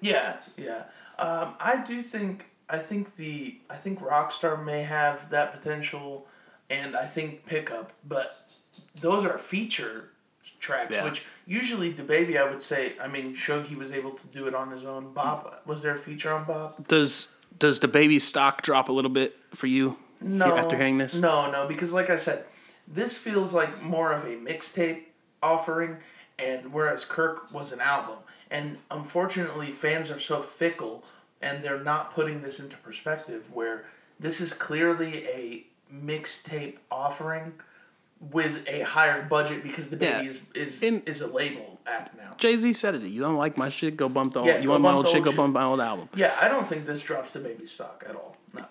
[0.00, 0.82] Yeah, yeah.
[1.18, 2.46] Um, I do think.
[2.68, 3.58] I think the.
[3.70, 6.26] I think Rockstar may have that potential,
[6.70, 8.48] and I think Pickup, but
[9.00, 10.10] those are feature
[10.60, 11.04] tracks, Yeah.
[11.04, 12.94] which usually DaBaby I would say.
[13.00, 15.12] I mean, he was able to do it on his own.
[15.12, 16.88] Bob was there a feature on Bob?
[16.88, 19.96] Does does DaBaby stock drop a little bit for you?
[20.20, 20.56] No.
[20.56, 21.14] After hearing this?
[21.14, 22.44] No, no, because like I said,
[22.88, 25.02] this feels like more of a mixtape
[25.42, 25.98] offering,
[26.38, 28.16] and whereas Kirk was an album.
[28.54, 31.02] And unfortunately, fans are so fickle,
[31.42, 33.42] and they're not putting this into perspective.
[33.52, 33.84] Where
[34.20, 37.52] this is clearly a mixtape offering
[38.30, 40.18] with a higher budget because the Yeah.
[40.18, 42.34] baby is is, In- is a label act now.
[42.38, 43.02] Jay Z said it.
[43.02, 43.96] You don't like my shit?
[43.96, 44.48] Go bump the old.
[44.48, 45.16] Yeah, you want my old shit?
[45.16, 46.08] old Go bump my old album.
[46.14, 48.36] Yeah, I don't think this drops DaBaby stock at all.
[48.52, 48.64] No.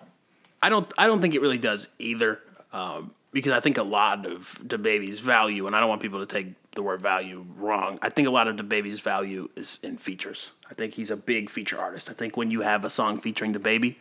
[0.62, 0.92] I don't.
[0.98, 2.40] I don't think it really does either.
[2.72, 6.26] Um, because I think a lot of DaBaby's value, and I don't want people to
[6.26, 8.00] take the word value wrong.
[8.02, 10.52] I think a lot of DaBaby's value is in features.
[10.70, 12.10] I think he's a big feature artist.
[12.10, 13.96] I think when you have a song featuring DaBaby,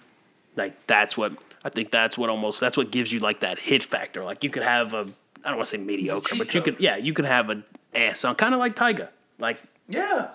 [0.57, 1.33] like that's what
[1.65, 1.91] I think.
[1.91, 4.25] That's what almost that's what gives you like that hit factor.
[4.25, 5.09] Like you could have a
[5.45, 7.63] I don't want to say mediocre, but you could yeah you could have a
[7.95, 9.09] ass song kind of like Tyga.
[9.39, 9.59] Like
[9.89, 10.29] Yeah,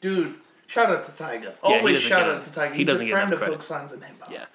[0.00, 0.34] dude.
[0.66, 1.42] Shout out to Tyga.
[1.42, 2.72] he Always doesn't shout out to Tyga.
[2.72, 3.52] he He's doesn't a friend of credit.
[3.52, 4.32] hook signs and hip hop.
[4.32, 4.46] yeah.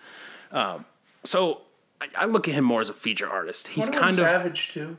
[0.52, 0.86] Um,
[1.23, 1.62] so
[2.02, 3.67] I, I look at him more as a feature artist.
[3.69, 4.97] He's kind of Savage too.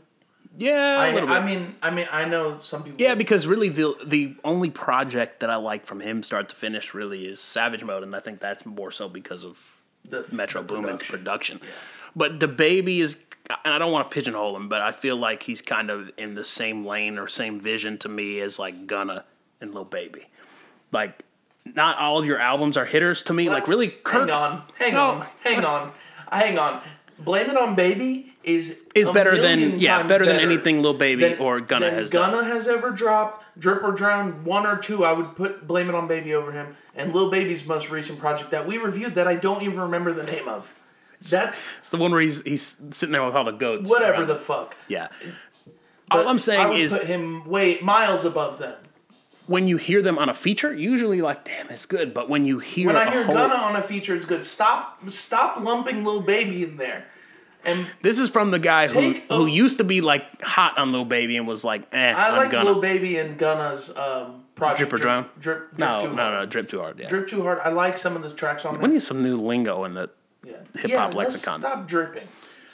[0.58, 1.36] Yeah, a I, little bit.
[1.36, 3.00] I mean, I mean, I know some people.
[3.00, 6.92] Yeah, because really the the only project that I like from him start to finish
[6.92, 9.58] really is Savage Mode, and I think that's more so because of
[10.08, 11.60] the Metro Boomin's production.
[12.16, 13.16] But DaBaby is,
[13.64, 16.34] and I don't want to pigeonhole him, but I feel like he's kind of in
[16.34, 19.24] the same lane or same vision to me as like Gunna
[19.60, 20.26] and Lil Baby.
[20.90, 21.22] Like,
[21.64, 23.48] not all of your albums are hitters to me.
[23.48, 25.92] like, really, Kirk Hang on, hang No, on, hang on,
[26.32, 26.80] hang on.
[27.20, 31.22] Blame it on Baby is Is better than- yeah, times better than anything Lil Baby
[31.28, 32.30] than- or Gunna has done.
[32.32, 33.44] Gunna has ever dropped.
[33.58, 36.76] Drip or Drown, one or two, I would put Blame It on Baby over him.
[36.96, 40.22] And Lil Baby's most recent project that we reviewed that I don't even remember the
[40.22, 40.72] name of.
[41.28, 43.90] That's It's the one where he's he's sitting there with all the goats.
[43.90, 44.74] whatever around the fuck.
[44.88, 45.08] yeah.
[46.10, 48.74] All I'm I saying would is put him way miles above them.
[49.46, 52.14] when you hear them on a feature, usually like, damn, it's good.
[52.14, 54.44] But when you hear When I hear whole, Gunna on a feature, it's good.
[54.46, 57.04] Stop, stop lumping Lil Baby in there.
[57.64, 60.92] And This is from the guy who Take who used to be like hot on
[60.92, 64.44] Lil Baby and was like, eh, I I'm like gonna Lil Baby and Gunna's um,
[64.54, 64.78] project.
[64.78, 65.24] Drip or Drown?
[65.38, 66.34] Drip, drip no, too no, hard.
[66.34, 66.98] no, drip too hard.
[66.98, 67.58] Yeah, Drip too hard.
[67.60, 70.10] I like some of the tracks on we need some new lingo in the.
[70.42, 70.54] Yeah.
[70.74, 71.60] hip-hop yeah, lexicon.
[71.60, 72.26] Stop dripping.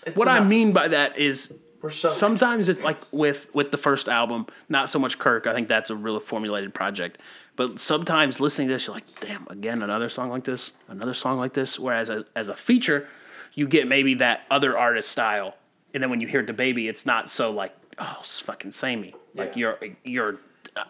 [0.06, 1.52] It's What I mean by that is
[1.90, 5.46] so sometimes it's like with with the first album, not so much Kirk.
[5.46, 7.18] I think that's a really formulated project.
[7.56, 11.38] But sometimes listening to this, you're like, damn, again another song like this, another song
[11.38, 11.78] like this.
[11.78, 13.08] Whereas as, as a feature,
[13.56, 15.56] you get maybe that other artist style,
[15.92, 19.14] and then when you hear DaBaby, it's not so like, oh, it's fucking samey.
[19.34, 19.74] Like Yeah.
[19.78, 20.36] you're you're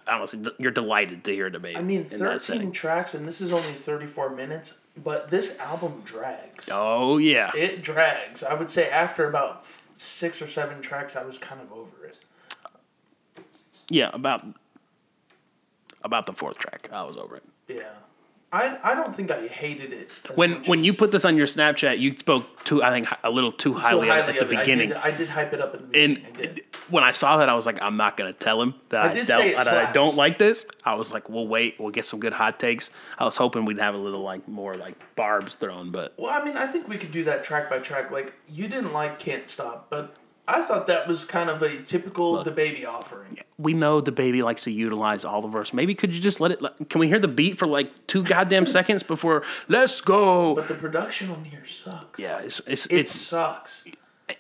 [0.07, 1.76] honestly you're delighted to hear DaBaby.
[1.79, 6.68] I mean, 13 tracks, and this is only 34 minutes, but this album drags.
[6.70, 8.42] Oh yeah, It drags.
[8.42, 12.16] I would say after about six or seven tracks, I was kind of over it.
[13.88, 14.11] yeah.
[14.12, 14.44] About
[16.02, 17.44] about the fourth track, I was over it.
[17.68, 17.83] Yeah.
[18.57, 20.11] I, I don't think I hated it.
[20.35, 22.83] When when you put this on your Snapchat, you spoke too.
[22.83, 24.42] I think a little too so highly, at- the it.
[24.42, 24.88] I beginning.
[24.90, 26.25] did, I did hype it up at the beginning.
[26.42, 29.11] and when I saw that, I was like, I'm not gonna tell him that I
[29.11, 30.66] I, did don't, say it that I don't like this.
[30.85, 31.77] I was like, we'll wait.
[31.79, 32.90] We'll get some good hot takes.
[33.19, 36.45] I was hoping we'd have a little like more like barbs thrown, but Well, I
[36.45, 38.11] mean, I think we could do that track by track.
[38.11, 40.16] Like, you didn't like Can't Stop, but
[40.49, 43.39] I thought that was kind of a typical DaBaby offering.
[43.59, 45.73] we know DaBaby likes to utilize all the verse.
[45.73, 46.61] Maybe could you just let it?
[46.89, 50.55] Can we hear the beat for like two goddamn seconds before let's go?
[50.55, 52.21] But the production on here sucks.
[52.21, 53.85] yeah, it's it's, It it's sucks.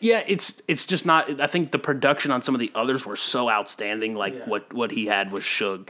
[0.00, 1.40] yeah, it's it's just not.
[1.40, 4.14] I think the production on some of the others were so outstanding.
[4.14, 4.48] Like Yeah.
[4.48, 5.88] what what he had was Suge.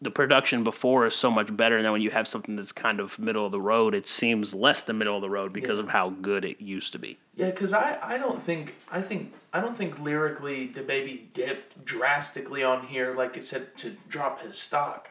[0.00, 3.00] The production before is so much better, and then when you have something that's kind
[3.00, 5.84] of middle of the road, it seems less the middle of the road because Yeah.
[5.84, 7.18] of how good it used to be.
[7.34, 12.62] Yeah, because I, I don't think I think I don't think lyrically DaBaby dipped drastically
[12.62, 15.08] on here like it said to drop his stock.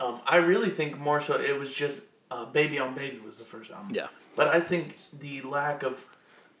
[0.00, 2.00] Um, I really think more so it was just
[2.30, 3.90] uh, Baby on Baby was the first album.
[3.94, 4.06] Yeah.
[4.34, 6.04] But I think the lack of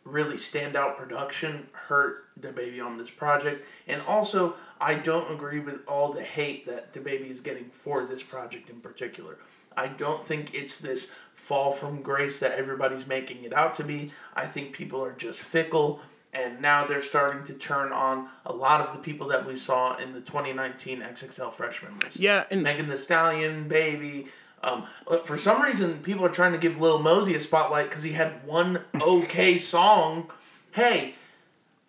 [0.04, 6.12] really standout production hurt DaBaby on this project, and also I don't agree with all
[6.12, 9.38] the hate that DaBaby is getting for this project in particular.
[9.76, 14.12] I don't think it's this fall from grace that everybody's making it out to be.
[14.34, 16.00] I think people are just fickle,
[16.32, 19.96] and now they're starting to turn on a lot of the people that we saw
[19.96, 22.18] in the 2019 XXL freshman list.
[22.18, 24.26] Yeah, and Megan Thee Stallion, Baby.
[24.62, 24.86] Um,
[25.24, 28.44] for some reason, people are trying to give Lil Mosey a spotlight because he had
[28.44, 30.30] one okay song.
[30.72, 31.14] Hey,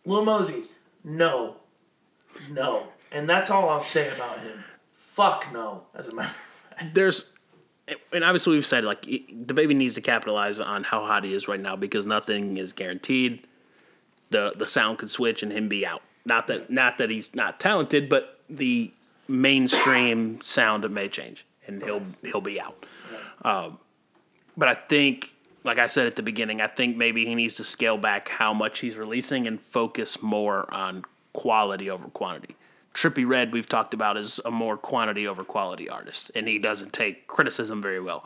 [0.05, 0.63] Lil Mosey,
[1.03, 1.55] no,
[2.49, 4.63] no, and that's all I'll say about him.
[4.93, 5.83] Fuck no.
[5.95, 6.29] As a matter
[6.71, 7.31] of fact, there's
[8.11, 11.59] and obviously we've said like DaBaby needs to capitalize on how hot he is right
[11.59, 13.47] now because nothing is guaranteed.
[14.29, 16.01] The the sound could switch and him be out.
[16.25, 18.91] Not that not that he's not talented, but the
[19.27, 22.85] mainstream sound may change and he'll he'll be out.
[23.43, 23.79] Um,
[24.57, 27.63] but I think, like I said at the beginning, I think maybe he needs to
[27.63, 31.05] scale back how much he's releasing and focus more on
[31.41, 32.55] quality over quantity.
[32.95, 36.93] Trippie Redd, we've talked about, is a more quantity over quality artist, and he doesn't
[36.93, 38.25] take criticism very well.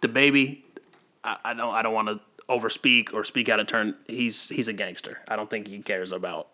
[0.00, 0.60] DaBaby,
[1.22, 3.94] I, I don't, I don't want to overspeak or speak out of turn.
[4.06, 5.18] He's he's a gangster.
[5.28, 6.48] I don't think he cares about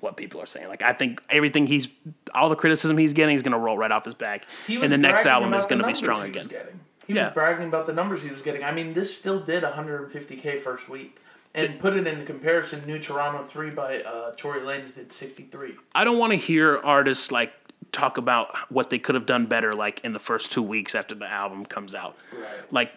[0.00, 0.68] what people are saying.
[0.68, 1.88] Like I think everything he's,
[2.34, 4.90] all the criticism he's getting is going to roll right off his back, he and
[4.90, 6.46] the next album is about going the to be strong he again.
[6.46, 6.80] getting.
[7.06, 7.26] He Yeah.
[7.26, 8.64] was bragging about the numbers he was getting.
[8.64, 11.18] I mean, this still did 150k first week.
[11.54, 15.74] And put it in comparison, New Toronto 3 by uh, Tory Lanez did 63.
[15.94, 17.52] I don't want to hear artists like
[17.92, 21.14] talk about what they could have done better, like in the first two weeks after
[21.14, 22.16] the album comes out.
[22.32, 22.72] Right.
[22.72, 22.92] Like,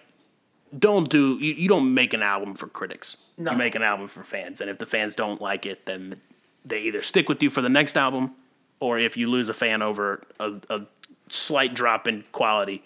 [0.80, 3.18] don't do you, you don't make an album for critics.
[3.38, 3.52] No.
[3.52, 6.16] You make an album for fans, and if the fans don't like it, then
[6.64, 8.32] they either stick with you for the next album,
[8.80, 10.82] or if you lose a fan over a, a
[11.30, 12.82] slight drop in quality,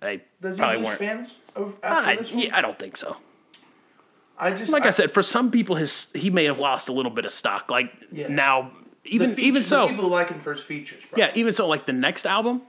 [0.00, 0.98] they Does he probably lose weren't.
[0.98, 2.40] fans of- after I, this one?
[2.40, 3.16] yeah, I don't think so.
[4.38, 7.10] I just like I, said, for some people, his he may have lost a little
[7.10, 7.70] bit of stock.
[7.70, 8.28] Like Yeah.
[8.28, 8.70] now,
[9.04, 11.02] even features- even so, people for his features.
[11.10, 11.18] Bro.
[11.18, 12.62] yeah, even so, like the next album,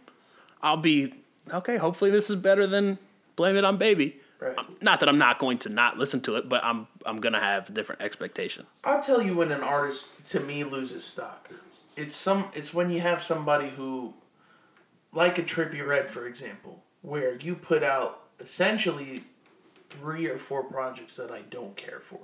[0.61, 1.13] I'll be
[1.53, 1.77] okay.
[1.77, 2.97] Hopefully, this is better than
[3.35, 4.19] Blame It on Baby.
[4.39, 4.57] Right.
[4.57, 7.39] Um, not that I'm not going to not listen to it, but I'm I'm gonna
[7.39, 8.65] have a different expectation.
[8.83, 11.49] I'll tell you when an artist to me loses stock.
[11.95, 14.13] It's some it's when you have somebody who
[15.11, 19.23] like a Trippie Redd for example, where you put out essentially
[19.89, 22.19] three or four projects that I don't care for.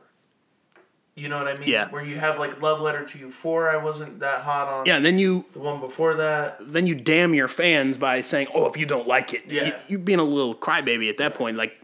[1.15, 1.69] You know what I mean?
[1.69, 1.89] Yeah.
[1.91, 4.86] Where you have like Love Letter to You 4 I wasn't that hot on.
[4.88, 6.58] Yeah, and then you The one before that.
[6.60, 9.65] then you damn your fans by saying, "Oh, if you don't like it, Yeah.
[9.67, 11.80] you, you're being a little crybaby at that point." Like,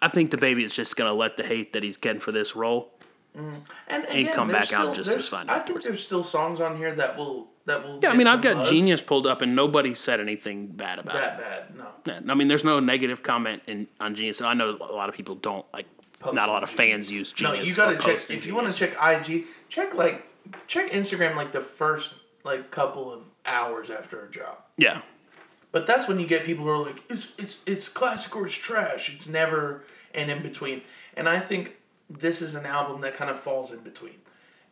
[0.00, 2.54] I think DaBaby is just gonna let the hate that he's getting for this
[3.34, 3.54] roll.
[3.88, 6.94] And again, come back out just as fine I think there's still songs on here
[6.94, 8.70] that will that will Yeah, I mean, I've got buzz.
[8.70, 11.18] Genius pulled up, and nobody said anything bad about it.
[11.20, 11.76] that bad.
[11.76, 11.86] No.
[12.06, 14.40] Yeah, I mean, there's no negative comment in on Genius.
[14.40, 15.86] And I know a lot of people don't like.
[16.18, 17.58] Post not a lot of fans use Genius.
[17.58, 19.46] No, you gotta check if you want to check IG.
[19.68, 20.26] Check like
[20.66, 22.14] check Instagram like the first
[22.44, 24.70] like couple of hours after a drop.
[24.76, 25.00] Yeah,
[25.72, 28.54] But that's when you get people who are like, it's it's it's classic or it's
[28.54, 29.10] trash.
[29.14, 30.82] It's never an in between.
[31.16, 31.76] And I think
[32.10, 34.16] this is an album that kind of falls in between.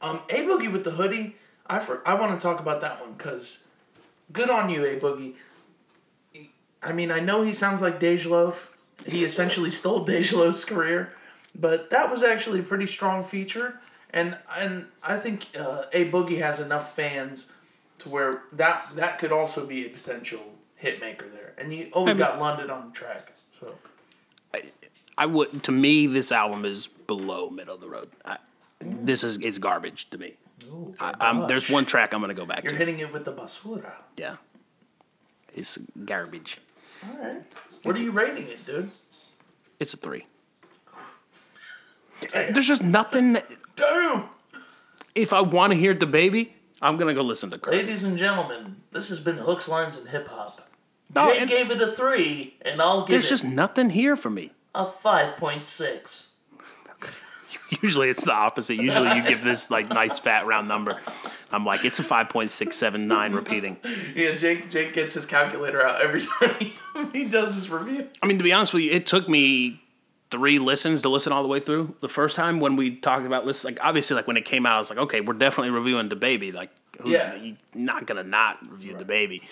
[0.01, 1.37] Um, A Boogie with the hoodie.
[1.67, 3.59] I for, I want to talk about that one because
[4.33, 5.35] good on you, A Boogie.
[6.83, 8.71] I mean, I know he sounds like Dej Loaf.
[9.07, 11.15] He essentially stole Dej Loaf's career,
[11.55, 13.81] but that was actually a pretty strong feature.
[14.11, 17.47] And and I think uh, A Boogie has enough fans
[18.01, 20.41] to where that that could also be a potential
[20.77, 21.55] hit maker there.
[21.59, 23.33] And you always mean- got London on the track.
[23.61, 23.75] So
[24.55, 24.63] I
[25.27, 25.63] would.
[25.65, 28.11] To me, this album is below middle of the road.
[28.25, 28.39] I,
[28.81, 30.35] this is it's garbage to me.
[31.01, 32.79] I, I'm, there's one track I'm gonna go back you're to.
[32.79, 33.93] hitting it with the basura.
[34.17, 34.37] Yeah,
[35.55, 36.59] it's garbage.
[37.05, 37.43] All right.
[37.85, 38.91] What are you rating it, dude?
[39.81, 40.27] It's a three.
[42.21, 42.53] Damn.
[42.53, 43.35] There's just nothing.
[43.35, 44.25] That, Damn.
[45.15, 46.51] if I want to hear DaBaby,
[46.83, 47.73] I'm gonna go listen to Kirk.
[47.75, 50.69] Ladies and gentlemen, this has been Hooks, Lines, and Hip Hop.
[51.15, 54.31] No, Jay gave it a three, and I'll give There's it just nothing here for
[54.31, 54.53] me.
[54.79, 56.29] A five point six.
[57.83, 58.77] Usually it's the opposite.
[58.77, 60.99] Usually you give this like nice fat round number.
[61.51, 63.77] I'm like it's a five point six seven nine repeating.
[64.15, 66.75] Yeah, Jake Jake gets his calculator out every time he,
[67.13, 68.07] he does his review.
[68.23, 69.83] I mean, to be honest with you, it took me
[70.31, 71.95] three listens to listen all the way through.
[72.01, 74.77] The first time when we talked about lists, like obviously, like when it came out,
[74.77, 76.53] I was like, okay, we're definitely reviewing DaBaby.
[76.55, 77.35] Like, who, Yeah.
[77.35, 79.43] you're not gonna not review DaBaby.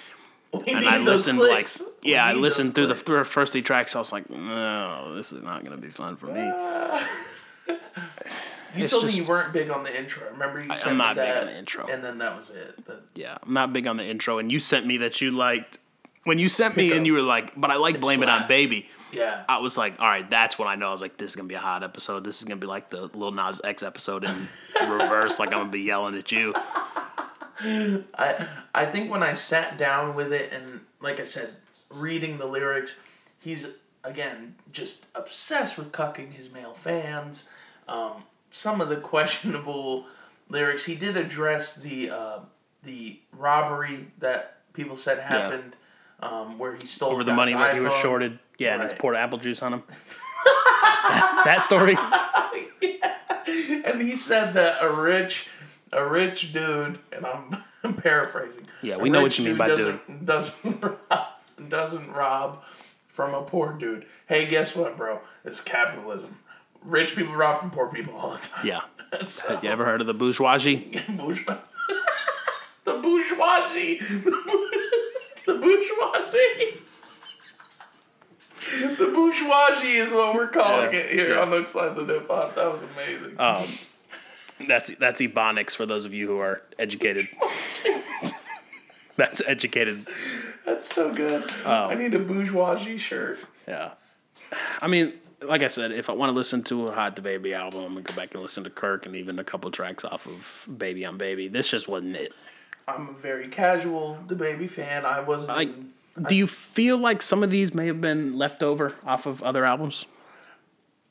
[0.53, 1.81] We And I listened clicks.
[1.81, 3.29] like, yeah, I listened through the clicks.
[3.29, 3.95] first three tracks.
[3.95, 6.41] I was like, no, this is not gonna be fun for me.
[6.43, 7.09] Ah.
[7.69, 10.31] You it's told me you weren't big on the intro.
[10.33, 11.87] Remember you I- sent I'm me not big that, on the intro.
[11.87, 12.79] and then that was it.
[13.15, 15.79] Yeah, I'm not big on the intro, and you sent me that you liked
[16.25, 18.89] when you sent me, and you were like, but I like blame it on baby.
[19.13, 20.89] yeah, I was like, all right, that's when I know.
[20.89, 22.25] I was like, this is gonna be a hot episode.
[22.25, 24.49] This is gonna be like the Lil Nas X episode in
[24.91, 25.39] reverse.
[25.39, 26.55] Like I'm gonna be yelling at you.
[28.19, 31.55] I I think when I sat down with it and like I said,
[31.91, 32.97] reading the lyrics,
[33.39, 33.69] he's
[34.05, 37.45] again just obsessed with cucking his male fans.
[37.89, 40.07] Um, some of the questionable
[40.49, 40.85] lyrics.
[40.85, 42.39] He did address the uh,
[42.83, 45.77] the robbery that people said happened,
[46.21, 48.39] um, where he stole Over the money where he was shorted.
[48.59, 49.83] Yeah, and he poured apple juice on him.
[51.45, 51.97] that story.
[53.85, 55.47] and he said that a rich,
[55.93, 58.67] a rich dude, and I'm, I'm paraphrasing.
[58.83, 61.27] Yeah, we know what you mean dude by doesn't, Doesn't rob,
[61.69, 62.63] doesn't rob
[63.09, 64.07] from a poor dude.
[64.27, 65.21] Hey, guess what, bro?
[65.45, 66.39] It's capitalism.
[66.83, 68.67] Rich people rob from poor people all the time.
[68.67, 68.81] Yeah.
[69.29, 71.01] So, You ever heard of the bourgeoisie?
[71.09, 71.59] bourgeois-
[72.85, 73.99] the bourgeoisie.
[74.01, 76.83] the bourgeoisie.
[78.99, 81.41] The bourgeoisie is what we're calling Yeah, it here yeah.
[81.41, 82.57] on Hooks Lines and Hip Hop.
[82.57, 83.39] That was amazing.
[83.39, 83.65] Um,
[84.67, 87.29] that's that's ebonics for those of you who are educated.
[89.17, 90.07] that's educated.
[90.65, 91.51] That's so good.
[91.65, 93.39] I need a bourgeoisie shirt.
[93.69, 93.93] Yeah.
[94.81, 97.83] I mean, like I said, if I want to listen to a Hot DaBaby album,
[97.83, 100.79] I'm gonna go back and listen to Kirk and even a couple tracks off of
[100.79, 101.49] Baby on Baby.
[101.49, 102.33] This just wasn't it.
[102.89, 105.05] I'm a very casual DaBaby fan.
[105.05, 105.49] I wasn't.
[105.49, 105.71] Like,
[106.29, 109.65] do you feel like some of these may have been left over off of other
[109.65, 110.07] albums?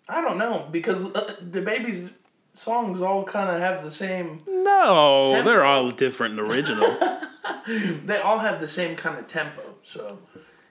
[0.08, 2.12] I don't know because uh, DaBaby's
[2.56, 4.40] songs all kind of have the same.
[4.48, 5.48] No, Tempo.
[5.50, 6.98] they're all different and original.
[7.68, 9.62] They all have the same kind of tempo.
[9.84, 10.18] So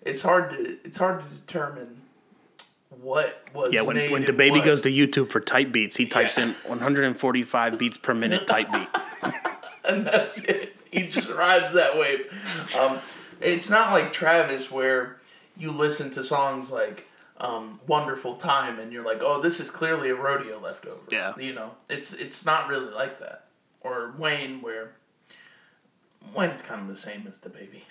[0.03, 2.01] it's hard to it's hard to determine
[3.01, 3.72] what was.
[3.72, 6.45] yeah, when when DaBaby goes to YouTube for type beats, he types Yeah.
[6.45, 8.89] in 145 beats per minute type beat.
[9.89, 10.76] and that's it.
[10.93, 12.26] He just rides that wave.
[12.78, 12.99] Um,
[13.41, 15.16] it's not like Travis where
[15.57, 17.07] you listen to songs like
[17.39, 21.01] um, wonderful time, and you're like, oh, this is clearly a rodeo leftover.
[21.11, 21.32] Yeah.
[21.39, 23.47] You know, it's it's not really like that.
[23.80, 24.93] Or Wayne, where
[26.35, 27.82] Wayne's kind of the same as DaBaby.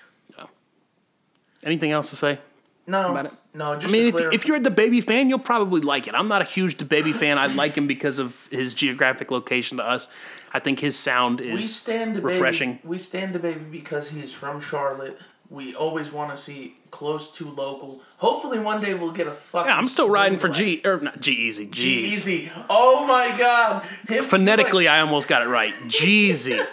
[1.65, 2.39] Anything else to say?
[2.85, 3.31] No, About it?
[3.53, 3.73] no.
[3.73, 6.13] I mean, if, if you're a baby fan, you'll probably like it.
[6.15, 7.37] I'm not a huge baby fan.
[7.37, 10.09] I like him because of his geographic location to us.
[10.51, 12.79] I think his sound is we stand refreshing.
[12.83, 15.17] We stand to baby because he's from Charlotte.
[15.49, 18.01] We always want to see close to local.
[18.17, 19.67] Hopefully, one day we'll get a fucking.
[19.67, 20.79] Yeah, I'm still riding for G.
[20.85, 21.71] Or not G-Eazy.
[21.71, 22.51] G Easy.
[22.69, 23.83] Oh my God.
[24.07, 25.73] Him- Phonetically, I almost got it right.
[25.87, 26.57] Jeezy.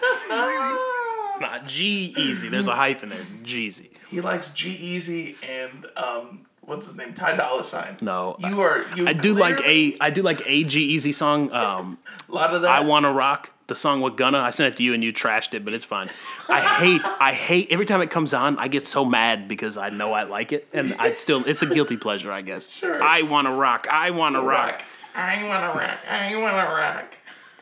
[1.41, 2.51] Not G-Eazy.
[2.51, 3.25] There's a hyphen there.
[3.43, 3.89] Jeezy.
[4.11, 7.15] He likes G-Eazy and um, what's his name?
[7.15, 7.97] Ty Dolla Sign.
[8.03, 8.85] No, you are.
[8.95, 11.51] You I do like a I do like a G-Eazy song.
[11.51, 11.97] Um,
[12.29, 12.71] a lot of that.
[12.71, 14.39] I Wanna Rock, the song with Gunna.
[14.39, 16.11] I sent it to you and you trashed it, but it's fine.
[16.49, 19.89] I hate, I hate, every time it comes on, I get so mad because I
[19.89, 20.69] know I like it.
[20.75, 22.69] And I still, it's a guilty pleasure, I guess.
[22.69, 23.03] Sure.
[23.03, 24.73] I Wanna Rock, I Wanna rock.
[24.73, 24.83] rock.
[25.15, 25.99] I wanna rock.
[26.11, 27.15] I wanna rock.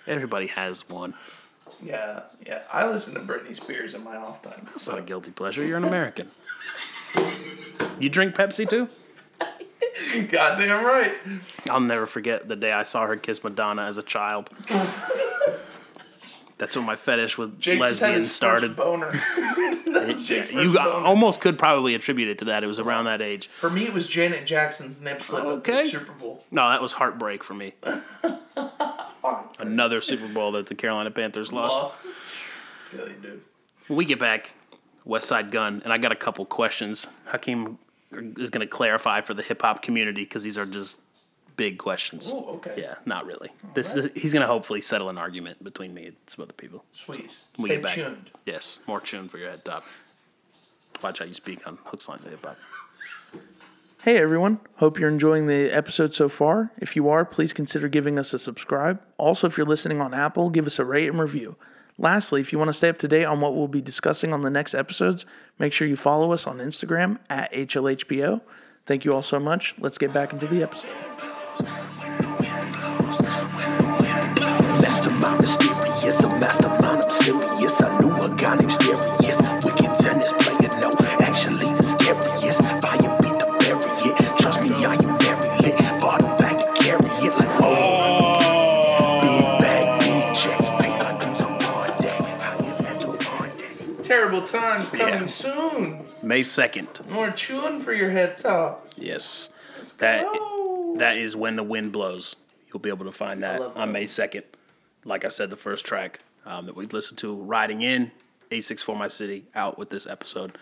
[0.07, 1.15] Everybody has one.
[1.83, 2.63] Yeah, yeah.
[2.73, 4.67] I listen to Britney Spears in my off time.
[4.75, 5.65] It's not a guilty pleasure.
[5.65, 6.29] You're an American.
[8.01, 8.89] You drink Pepsi too?
[10.31, 11.13] Goddamn right.
[11.69, 14.51] I'll never forget the day I saw her kiss Madonna as a child.
[16.59, 18.75] That's when my fetish with Jake lesbians started.
[18.77, 19.19] boner.
[19.89, 20.91] You boner.
[21.07, 22.63] almost could probably attribute it to that.
[22.63, 23.49] It was around that age.
[23.61, 25.85] For me, it was Janet Jackson's nip slip at Okay.
[25.85, 26.45] the Super Bowl.
[26.51, 27.75] No, that was heartbreak for me.
[29.59, 31.99] Another Super Bowl that the Carolina Panthers lost.
[32.91, 33.43] Feel dude.
[33.89, 34.53] When we get back,
[35.07, 37.07] Westside Gunn, and I got a couple questions.
[37.27, 37.79] Hakeem
[38.13, 40.99] is going to clarify for the hip hop community because these are just
[41.59, 42.31] big questions.
[42.33, 42.75] Oh, okay.
[42.79, 43.51] Yeah, not really.
[43.75, 46.85] This is, he's going to hopefully settle an argument between me and some other people.
[46.93, 47.31] Sweet.
[47.31, 48.31] Stay tuned.
[48.47, 49.85] Yes, more tune for your head top.
[51.03, 52.57] Watch how you speak on hooks, lines, and hip hop.
[54.05, 56.71] Hey everyone, hope you're enjoying the episode so far.
[56.79, 59.03] If you are, please consider giving us a subscribe.
[59.19, 61.57] Also, if you're listening on Apple, give us a rate and review.
[61.99, 64.43] Lastly, if you want to stay up to date on what we'll be discussing on
[64.43, 65.27] the next episodes,
[65.59, 68.41] make sure you follow us on Instagram at HLHPO.
[68.87, 69.75] Thank you all so much.
[69.79, 71.18] Let's get back into the episode.
[74.81, 77.81] Mastermind mysterious, a mastermind I'm serious.
[77.81, 79.39] I knew a guy named Mysterious.
[79.65, 80.91] Wicked tennis player, no,
[81.21, 82.61] actually the scariest.
[82.83, 84.39] Fire beat the bury it.
[84.41, 86.01] Trust me, I am very lit.
[86.01, 88.01] Bought a bag to carry it like oh.
[88.05, 89.21] oh.
[89.21, 90.61] Big bag, big check.
[90.81, 92.21] Pay our dues on hard deck.
[92.41, 94.05] Highest mental on deck.
[94.05, 95.27] Terrible times coming Yeah.
[95.27, 96.07] soon.
[96.23, 97.09] May 2nd.
[97.11, 98.87] More chewing for your head top.
[98.97, 99.49] Yes.
[99.99, 100.58] That go.
[100.99, 102.37] That is when the wind blows.
[102.69, 103.89] You'll be able to find that on that.
[103.89, 104.45] May 2nd.
[105.05, 108.11] Like I said, the first track um, that we listened to, Riding In,
[108.51, 110.59] a six 864 My City, out with this episode.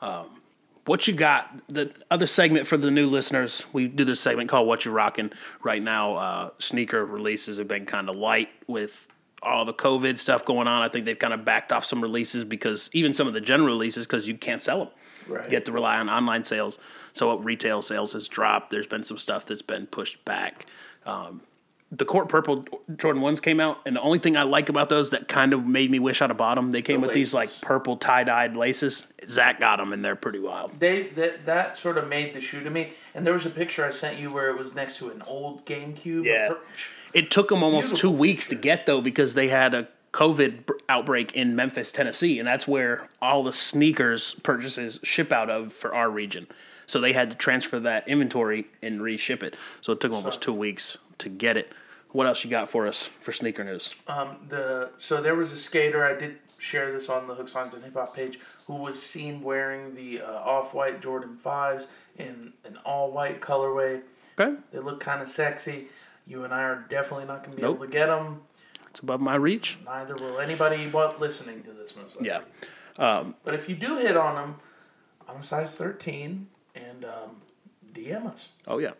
[0.00, 0.40] Um,
[0.86, 1.60] what you got?
[1.68, 5.32] The other segment for the new listeners, we do this segment called What You Rockin'.
[5.62, 9.06] Right now, uh, sneaker releases have been kind of light with
[9.42, 10.82] all the COVID stuff going on.
[10.82, 13.68] I think they've kind of backed off some releases because even some of the general
[13.68, 14.88] releases because you can't sell them.
[15.28, 15.48] Right.
[15.50, 16.78] You have to rely on online sales.
[17.12, 18.70] So retail sales has dropped.
[18.70, 20.66] There's been some stuff that's been pushed back.
[21.06, 21.42] Um,
[21.92, 22.64] the Court Purple
[22.96, 25.64] Jordan ones came out, and the only thing I like about those that kind of
[25.64, 28.24] made me wish I'd have bought them, they came The with these like purple tie
[28.24, 29.06] dyed laces.
[29.28, 30.72] Zach got them, and they're pretty wild.
[30.80, 32.94] They that that sort of made the shoe to me.
[33.14, 35.64] And there was a picture I sent you where it was next to an old
[35.66, 36.24] GameCube.
[36.24, 36.54] Yeah.
[37.12, 38.10] It took them almost Beautiful.
[38.10, 42.46] two weeks to get though because they had a COVID outbreak in Memphis, Tennessee, and
[42.46, 46.46] that's where all the sneakers purchases ship out of for our region.
[46.86, 49.56] So they had to transfer that inventory and reship it.
[49.80, 51.72] So it took almost two weeks to get it.
[52.12, 53.92] What else you got for us for sneaker news?
[54.06, 57.74] Um, the so there was a skater I did share this on the Hooks Lines
[57.74, 58.38] and Hip Hop page
[58.68, 61.88] who was seen wearing the uh, off white Jordan fives
[62.18, 64.00] in an all white colorway.
[64.38, 65.88] Okay, They look kind of sexy.
[66.26, 67.76] You and I are definitely not going to be Nope.
[67.78, 68.42] able to get them.
[68.94, 69.76] It's above my reach.
[69.84, 72.28] Neither will anybody but listening to this most likely.
[72.28, 73.24] Yeah.
[73.42, 74.54] But if you do hit on them,
[75.28, 77.42] I'm a size 13 and um,
[77.92, 78.50] DM us.
[78.68, 78.92] Oh yeah.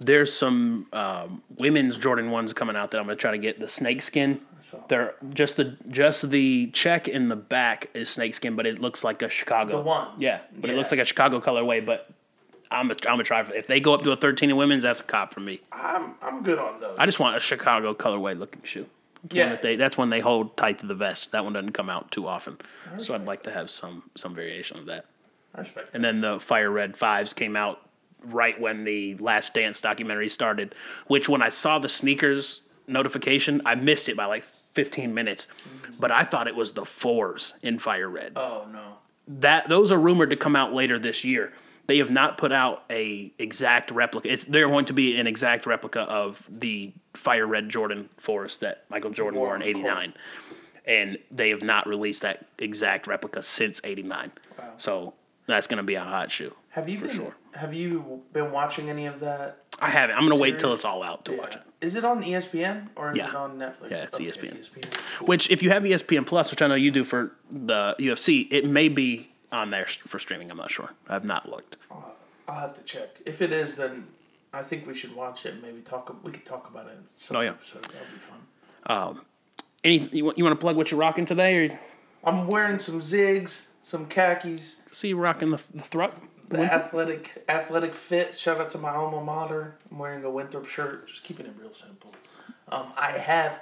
[0.00, 3.68] There's some um, women's Jordan ones coming out that I'm gonna try to get the
[3.68, 4.40] snake skin.
[4.60, 8.78] So- They're just the just the check in the back is snake skin, but it
[8.78, 9.76] looks like a Chicago.
[9.76, 10.22] The ones.
[10.22, 11.84] Yeah, but it looks like a Chicago colorway.
[11.84, 12.08] But
[12.70, 13.40] I'm a, I'm gonna try.
[13.54, 15.60] If they go up to a 13 in women's, that's a cop for me.
[15.72, 16.96] I'm I'm good on those.
[16.98, 18.86] I just want a Chicago colorway looking shoe.
[19.24, 19.48] That's Yeah.
[19.50, 21.32] that they, that's when they hold tight to the vest.
[21.32, 22.58] That one doesn't come out too often,
[22.98, 25.06] so I'd like to have some some variation of that.
[25.54, 27.80] I respect And then the Fire Red Fives came out
[28.24, 30.74] right when the Last Dance documentary started.
[31.06, 34.44] Which, when I saw the sneakers notification, I missed it by like
[34.74, 35.46] 15 minutes.
[35.46, 35.94] Mm-hmm.
[35.98, 38.32] But I thought it was the fours in Fire Red.
[38.36, 38.94] Oh no.
[39.28, 41.52] That those are rumored to come out later this year.
[41.86, 44.32] They have not put out a exact replica.
[44.32, 48.84] It's they're going to be an exact replica of the fire red Jordan Forest that
[48.90, 50.14] Michael Jordan wore in Wore, of '89,
[50.86, 54.32] and they have not released that exact replica since '89.
[54.78, 55.14] So
[55.46, 56.54] that's going to be a hot shoe.
[56.70, 57.36] Have you for been, sure.
[57.54, 59.58] Have you been watching any of that?
[59.80, 60.16] I haven't.
[60.16, 61.62] I'm going to wait till it's all out to watch it.
[61.80, 63.28] Is it on ESPN or is Yeah.
[63.28, 63.90] it on Netflix?
[63.90, 65.26] Yeah, it's Okay, ESPN.
[65.26, 68.66] Which, if you have ESPN Plus, which I know you do for the UFC, it
[68.66, 70.50] may be on there for streaming.
[70.50, 70.90] I'm not sure.
[71.08, 71.76] I've not looked.
[72.48, 73.08] I'll have to check.
[73.26, 74.06] If it is, then
[74.52, 75.54] I think we should watch it.
[75.54, 76.14] and Maybe talk.
[76.24, 76.92] We could talk about it.
[76.92, 77.50] In some Oh, yeah.
[77.50, 77.84] episode.
[77.84, 79.24] That'll be fun.
[79.84, 81.78] Any you want, you want to plug what you're rocking today, or
[82.24, 86.14] I'm wearing some zigs, some khakis, see you rocking the, the thruck?
[86.48, 88.36] the athletic athletic fit.
[88.36, 89.76] Shout out to my alma mater.
[89.90, 91.06] I'm wearing a Winthrop shirt.
[91.08, 92.12] Just keeping it real simple.
[92.68, 93.60] Um, I have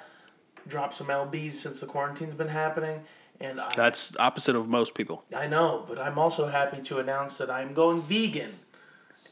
[0.67, 3.03] dropped some lbs since the quarantine's been happening,
[3.41, 5.25] and I, That's opposite of most people.
[5.35, 8.55] I know, but I'm also happy to announce that I'm going vegan.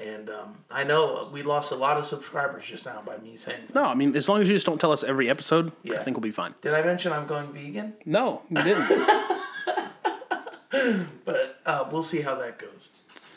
[0.00, 3.61] And um, I know we lost a lot of subscribers just now by me saying
[3.68, 3.74] that.
[3.74, 6.16] No, I mean as long as you just don't tell us every episode, I think
[6.16, 6.55] we'll be fine.
[6.61, 7.94] Did I mention I'm going vegan?
[8.05, 8.90] No, you didn't.
[11.24, 12.70] But uh, we'll see how that goes.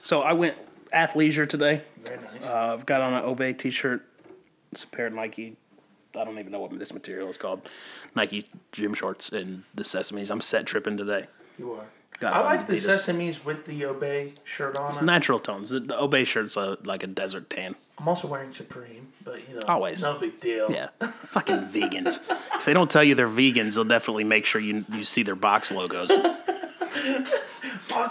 [0.04, 0.56] so I went
[0.94, 1.84] athleisure today.
[2.04, 2.44] Very nice.
[2.44, 4.06] Uh, I've got on an Obey t-shirt.
[4.72, 5.58] It's a pair of Nike.
[6.18, 7.62] I don't even know what this material is called.
[8.16, 10.30] Nike gym shorts and the sesames.
[10.32, 11.28] I'm set tripping today.
[11.58, 11.86] you are.
[12.20, 12.98] got I like the Adidas.
[13.06, 14.96] sesames with the Obey shirt on.
[14.96, 15.02] it.
[15.04, 15.70] Natural tones.
[15.70, 17.76] The, the Obey shirt's a, like a desert tan.
[17.98, 20.02] I'm also wearing Supreme, but you know, Always.
[20.02, 20.70] no big deal.
[20.70, 20.90] Yeah,
[21.26, 22.20] fucking vegans.
[22.56, 25.36] If they don't tell you they're vegans, they'll definitely make sure you you see their
[25.36, 26.12] box logos.
[27.96, 28.10] Are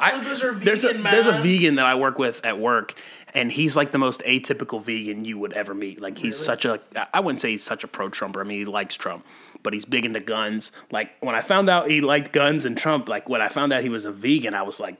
[0.52, 1.12] vegan, there's a man.
[1.12, 2.94] there's a vegan that I work with at work,
[3.34, 6.00] and he's like the most atypical vegan you would ever meet.
[6.00, 6.44] Like he's Really?
[6.44, 6.80] such a
[7.12, 8.40] I wouldn't say he's such a pro Trumper.
[8.40, 9.24] I mean he likes Trump,
[9.62, 10.72] but he's big into guns.
[10.90, 13.82] Like when I found out he liked guns and Trump, like when I found out
[13.82, 14.96] he was a vegan, I was like,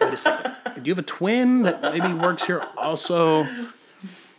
[0.00, 3.46] wait a second, do you have a twin that maybe works here also?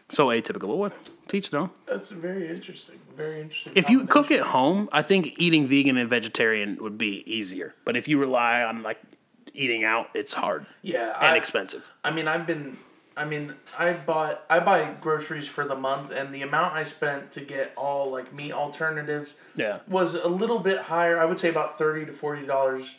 [0.10, 0.62] So atypical.
[0.68, 1.10] But what?
[1.28, 1.70] Teach though.
[1.86, 2.98] That's very interesting.
[3.16, 3.74] Very interesting.
[3.76, 7.76] If you cook at home, I think eating vegan and vegetarian would be easier.
[7.86, 8.98] But if you rely on like
[9.54, 11.84] eating out, it's hard yeah, and I, expensive.
[12.04, 12.78] I mean, I've been.
[13.18, 14.44] I mean, I bought.
[14.50, 18.34] I buy groceries for the month, and the amount I spent to get all like
[18.34, 19.80] meat alternatives Yeah.
[19.90, 21.20] was a little bit higher.
[21.20, 22.96] I would say about thirty to forty dollars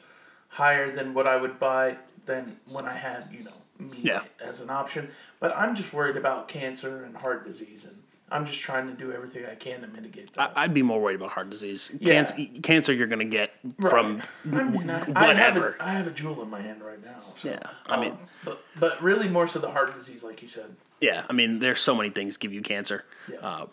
[0.48, 1.96] higher than what I would buy
[2.26, 4.22] than when I had you know meat Yeah.
[4.44, 5.10] as an option.
[5.38, 7.99] But I'm just worried about cancer and heart disease, and
[8.30, 10.52] I'm just trying to do everything I can to mitigate that.
[10.56, 11.90] I, I'd be more worried about heart disease.
[11.98, 12.14] Yeah.
[12.24, 13.50] Cancer, cancer you're gonna get
[13.80, 17.02] from I mean, I, I have a, I have a Juul in my hand right
[17.04, 17.20] now.
[17.36, 20.48] So, Yeah, I mean- um, but but really more so the heart disease, like you
[20.48, 20.74] said.
[21.00, 21.24] yeah.
[21.28, 23.04] I mean, there's so many things give you cancer.
[23.30, 23.38] Yeah.
[23.38, 23.66] Uh,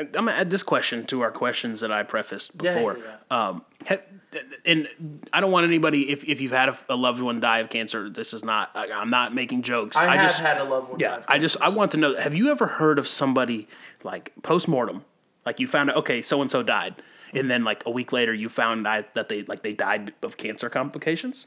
[0.00, 2.98] I'm gonna add this question to our questions that I prefaced Yeah, before.
[2.98, 3.62] yeah, Um,
[4.64, 4.88] and
[5.32, 8.08] I don't want anybody if, if you've had a, a loved one die of cancer.
[8.10, 8.70] This is not.
[8.74, 9.96] I, I'm not making jokes.
[9.96, 10.98] I, have just had a loved one.
[10.98, 12.14] die Yeah, I just I want to know.
[12.16, 13.68] Have you ever heard of somebody
[14.04, 15.04] like post mortem,
[15.44, 16.94] like you found out okay, so and so died,
[17.34, 20.36] and then like a week later you found out that they like they died of
[20.36, 21.46] cancer complications?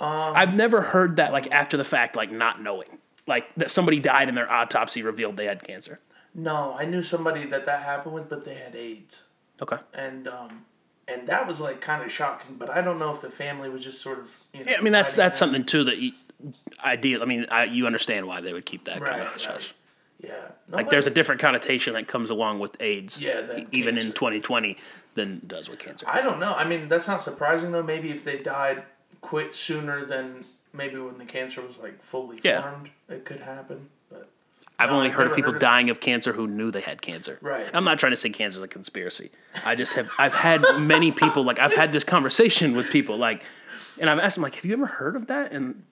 [0.00, 3.98] Um, I've never heard that like after the fact, like not knowing, like that somebody
[3.98, 6.00] died and their autopsy revealed they had cancer.
[6.38, 9.24] No, I knew somebody that that happened with, but they had AIDS,
[9.60, 9.76] Okay.
[9.92, 10.64] and um,
[11.08, 12.54] and that was like kind of shocking.
[12.56, 14.28] But I don't know if the family was just sort of.
[14.52, 15.38] You know, Yeah, I mean that's that's that.
[15.38, 16.12] something too that you,
[16.84, 17.22] ideal.
[17.22, 19.72] I mean, I, you understand why they would keep that kind of hush right.
[20.22, 20.32] Yeah.
[20.68, 24.76] Like there's a different connotation that comes along with AIDS, Yeah, even in 2020,
[25.14, 26.06] than does with cancer.
[26.08, 26.54] I don't know.
[26.54, 27.82] I mean, that's not surprising though.
[27.84, 28.82] Maybe if they died
[29.20, 32.62] quit sooner than maybe when the cancer was like fully Yeah.
[32.62, 33.88] formed, it could happen.
[34.78, 36.80] I've No, only I've heard of people heard of- dying of cancer who knew they
[36.80, 37.38] had cancer.
[37.40, 37.68] Right.
[37.72, 39.30] I'm not trying to say cancer is a conspiracy.
[39.64, 43.42] I just have I've had many people like I've had this conversation with people like,
[43.98, 45.52] and I've asked them like, have you ever heard of that?
[45.52, 45.82] And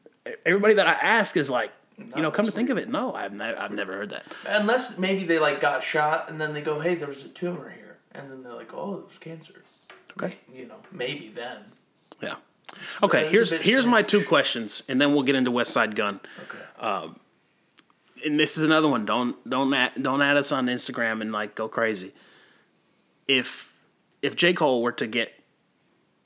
[0.45, 3.33] everybody that I ask is like, you know, come to think of it, no, I've
[3.33, 4.25] never I've never heard that.
[4.47, 7.71] unless maybe they like got shot and then they go, hey, there was a tumor
[7.71, 9.63] here, and then they're like, oh, it was cancer.
[10.17, 10.37] Okay.
[10.55, 11.59] You know, maybe then.
[12.23, 12.35] Yeah.
[13.03, 13.29] Okay.
[13.29, 16.21] Here's here's my two questions, and then we'll get into Westside Gunn.
[16.43, 16.87] Okay.
[16.87, 17.19] Um,
[18.25, 19.05] and this is another one.
[19.07, 22.13] Don't don't add, don't add us on Instagram and like go crazy.
[23.29, 23.73] If
[24.23, 25.33] if J Cole were to get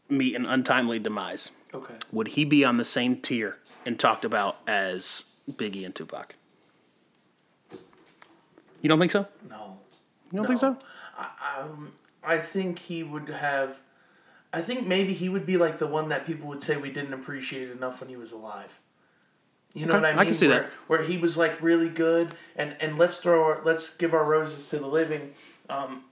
[0.09, 1.95] meet an untimely demise, Okay.
[2.12, 6.34] would he be on the same tier and talked about as Biggie and Tupac?
[8.82, 9.26] You don't think so?
[9.49, 9.78] No.
[10.32, 10.47] You don't No.
[10.49, 10.76] think so?
[11.59, 11.93] Um,
[12.24, 13.76] I think he would have.
[14.53, 17.12] I think maybe he would be like the one that people would say we didn't
[17.14, 18.80] appreciate enough when he was alive.
[19.73, 20.25] You know Okay, what I I mean?
[20.27, 20.71] can see where, that.
[20.89, 24.68] Where he was like really good, and and let's throw our, let's give our roses
[24.71, 25.35] to the living.
[25.68, 26.05] Um,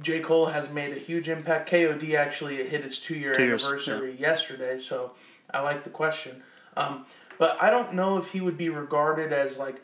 [0.00, 1.70] J Cole has made a huge impact.
[1.70, 5.12] KOD actually hit its two year anniversary yesterday, so
[5.52, 6.42] I like the question.
[6.76, 7.04] Um,
[7.38, 9.82] but I don't know if he would be regarded as like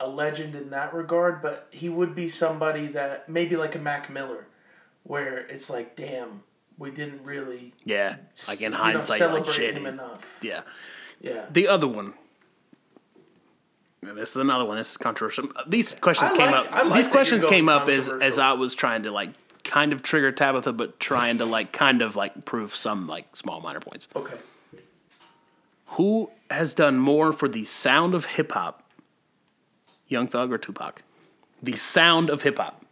[0.00, 1.40] a legend in that regard.
[1.40, 4.46] But he would be somebody that maybe like a Mac Miller,
[5.04, 6.42] where it's like, damn,
[6.76, 8.16] we didn't really Yeah,
[8.48, 10.20] like in you know, hindsight, like celebrate him enough.
[10.42, 10.62] Yeah.
[11.20, 11.46] Yeah.
[11.50, 12.14] The other one.
[14.02, 14.76] This is another one.
[14.76, 15.48] This is controversial.
[15.66, 16.84] These questions I came like- up.
[16.86, 18.38] Like these questions came up as as.
[18.38, 19.30] I was trying to like
[19.64, 23.60] kind of trigger Tabitha, but trying to like kind of like prove some like small
[23.60, 24.08] minor points.
[24.14, 24.36] Okay.
[25.92, 28.82] Who has done more for the sound of hip hop?
[30.06, 31.02] Young Thug or Tupac?
[31.62, 32.84] The sound of hip hop.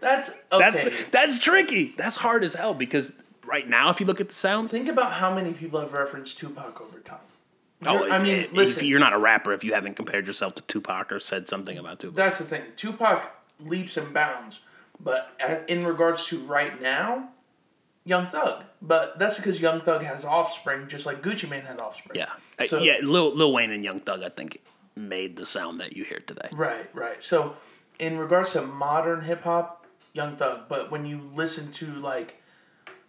[0.00, 0.96] That's That's okay.
[1.10, 1.94] that's tricky.
[1.96, 3.12] That's hard as hell because
[3.44, 6.38] right now, if you look at the sound, Think about how many people have referenced
[6.38, 7.18] Tupac over time.
[7.86, 8.82] Oh, I mean, it- listen.
[8.84, 11.78] if you're not a rapper if you haven't compared yourself to Tupac or said something
[11.78, 12.16] about Tupac.
[12.16, 12.62] That's the thing.
[12.76, 13.30] Tupac
[13.60, 14.60] leaps and bounds,
[15.00, 15.30] but
[15.68, 17.28] in regards to right now,
[18.04, 18.64] Young Thug.
[18.80, 22.18] But that's because Young Thug has offspring, just like Gucci Mane had offspring.
[22.18, 22.96] Yeah, Uh, So- yeah.
[23.02, 24.58] Lil, Lil Wayne and Young Thug, I think,
[24.96, 26.48] made the sound that you hear today.
[26.52, 27.22] Right, right.
[27.22, 27.56] So,
[27.98, 30.62] in regards to modern hip hop, Young Thug.
[30.68, 32.41] But when you listen to like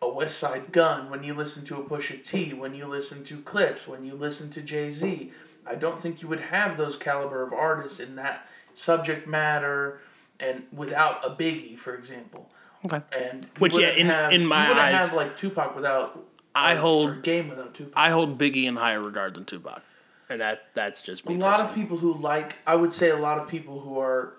[0.10, 3.88] a Westside Gunn, when you listen to a Pusha T, when you listen to Clipse,
[3.88, 5.32] when you listen to Jay Z,
[5.66, 10.00] I don't think you would have those caliber of artists in that subject matter,
[10.40, 12.50] and without a Biggie, for example.
[12.86, 13.02] Okay.
[13.18, 16.26] And Which, yeah, in- have, in my you wouldn't eyes, have like Tupac without.
[16.56, 17.94] I or- hold- or Game without Tupac.
[17.96, 19.82] I hold Biggie in higher regard than Tupac,
[20.30, 21.36] and that that's just me.
[21.36, 24.34] a lot of people who like i would say a lot of people who are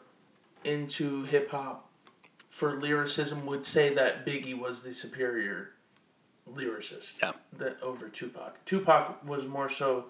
[0.64, 1.88] into hip-hop
[2.54, 5.70] for lyricism would say that biggie was the superior
[6.48, 7.32] lyricist Yeah.
[7.58, 10.06] that over tupac tupac was more so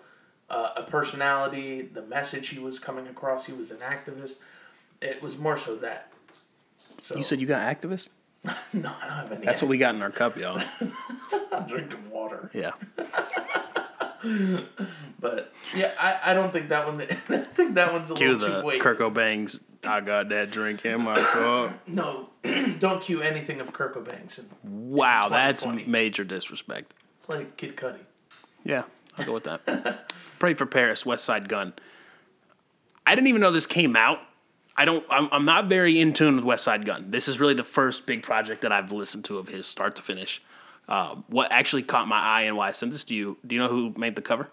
[0.50, 4.36] uh, a personality the message he was coming across he was an activist
[5.00, 6.12] it was more so that
[7.02, 8.10] so You said you got activist.
[8.74, 10.60] no i don't have any That's what we got in our cup, y'all.
[11.52, 12.72] i'm drinking water Yeah.
[15.20, 18.60] but yeah i, I don't think that one i think that one's a Cue little
[18.60, 19.60] too weighty Kirko Bangz.
[19.86, 21.78] I got that drink in my cup.
[21.86, 22.30] no
[22.78, 26.94] don't cue anything of Kirko Bangz and Wow, that's major disrespect.
[27.22, 27.98] play Kid Cudi.
[28.64, 28.84] Yeah,
[29.18, 30.10] I'll go with that.
[30.38, 31.74] Pray for Paris, Westside Gunn.
[33.06, 34.20] I didn't even know this came out.
[34.76, 35.04] I don't.
[35.10, 37.10] I'm, I'm not very in tune with Westside Gunn.
[37.10, 40.02] This is really the first big project that I've listened to of his, start to
[40.02, 40.42] finish.
[40.88, 43.38] Um, what actually caught my eye and why I sent this to you?
[43.46, 44.48] Do you know who made the cover?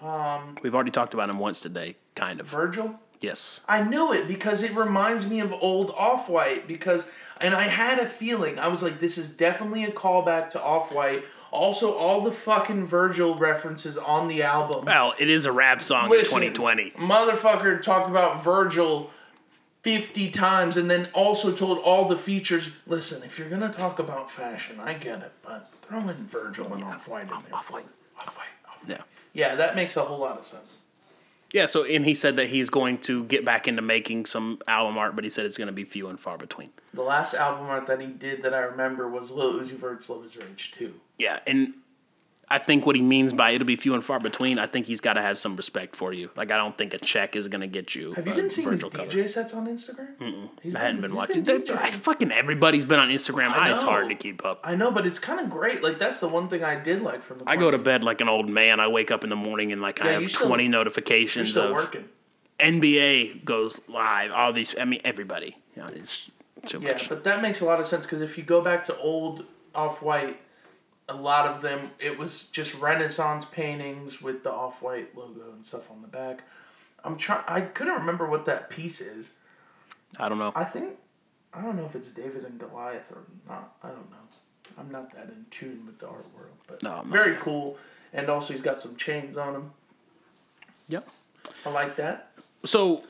[0.00, 2.46] Um, we've already talked about him once today, kind of.
[2.46, 2.98] Virgil?
[3.20, 3.60] Yes.
[3.68, 7.04] I knew it because it reminds me of old Off White because
[7.40, 8.58] and I had a feeling.
[8.58, 11.24] I was like, this is definitely a callback to Off White.
[11.50, 14.84] Also, all the fucking Virgil references on the album.
[14.84, 16.90] Well, it is a rap song Listen, in 2020.
[17.06, 19.10] Motherfucker talked about Virgil
[19.82, 23.98] 50 times and then also told all the features listen, if you're going to talk
[23.98, 27.54] about fashion, I get it, but throw in Virgil and Off White in there.
[27.54, 27.86] Off-White.
[28.18, 28.46] Off White.
[28.68, 29.02] Off Yeah.
[29.32, 30.78] Yeah, that makes a whole lot of sense.
[31.52, 34.98] Yeah, so and he said that he's going to get back into making some album
[34.98, 36.70] art, but he said it's going to be few and far between.
[36.92, 40.26] The last album art that he did that I remember was Lil Uzi Vert's Luv
[40.26, 40.92] Is Rage 2.
[41.18, 41.72] Yeah, and
[42.50, 45.00] I think what he means by it'll be few and far between, I think he's
[45.02, 46.30] got to have some respect for you.
[46.36, 48.14] Like I don't think a check is going to get you.
[48.14, 48.98] Have you been seeing his cover.
[49.04, 50.48] DJ sets on Instagram?
[50.74, 51.42] I hadn't been watching.
[51.42, 51.74] been They-.
[51.74, 53.50] I, fucking everybody's been on Instagram.
[53.52, 54.60] I It's hard to keep up.
[54.64, 55.82] I know, but it's kind of great.
[55.82, 57.44] Like that's the one thing I did like from the.
[57.48, 58.80] I go to bed like an old man.
[58.80, 61.64] I wake up in the morning and like I have still- twenty You're notifications still
[61.66, 62.04] of working.
[62.58, 64.32] NBA goes live.
[64.32, 65.56] All these, I mean, everybody.
[65.76, 66.30] You know, it's
[66.66, 67.08] too Yeah, much.
[67.08, 69.44] but that makes a lot of sense because if you go back to old
[69.74, 70.40] Off White,
[71.08, 75.64] a lot of them it was just Renaissance paintings with the Off White logo and
[75.64, 76.42] stuff on the back.
[77.04, 77.44] I'm trying.
[77.46, 79.30] I couldn't remember what that piece is.
[80.18, 80.52] I don't know.
[80.54, 80.96] I think
[81.52, 83.74] I don't know if it's David and Goliath or not.
[83.82, 84.16] I don't know.
[84.78, 87.76] I'm not that in tune with the art world, but No, very cool.
[88.12, 89.70] And also, he's got some chains on him.
[90.88, 91.08] Yep.
[91.66, 92.30] I like that.
[92.64, 93.02] So,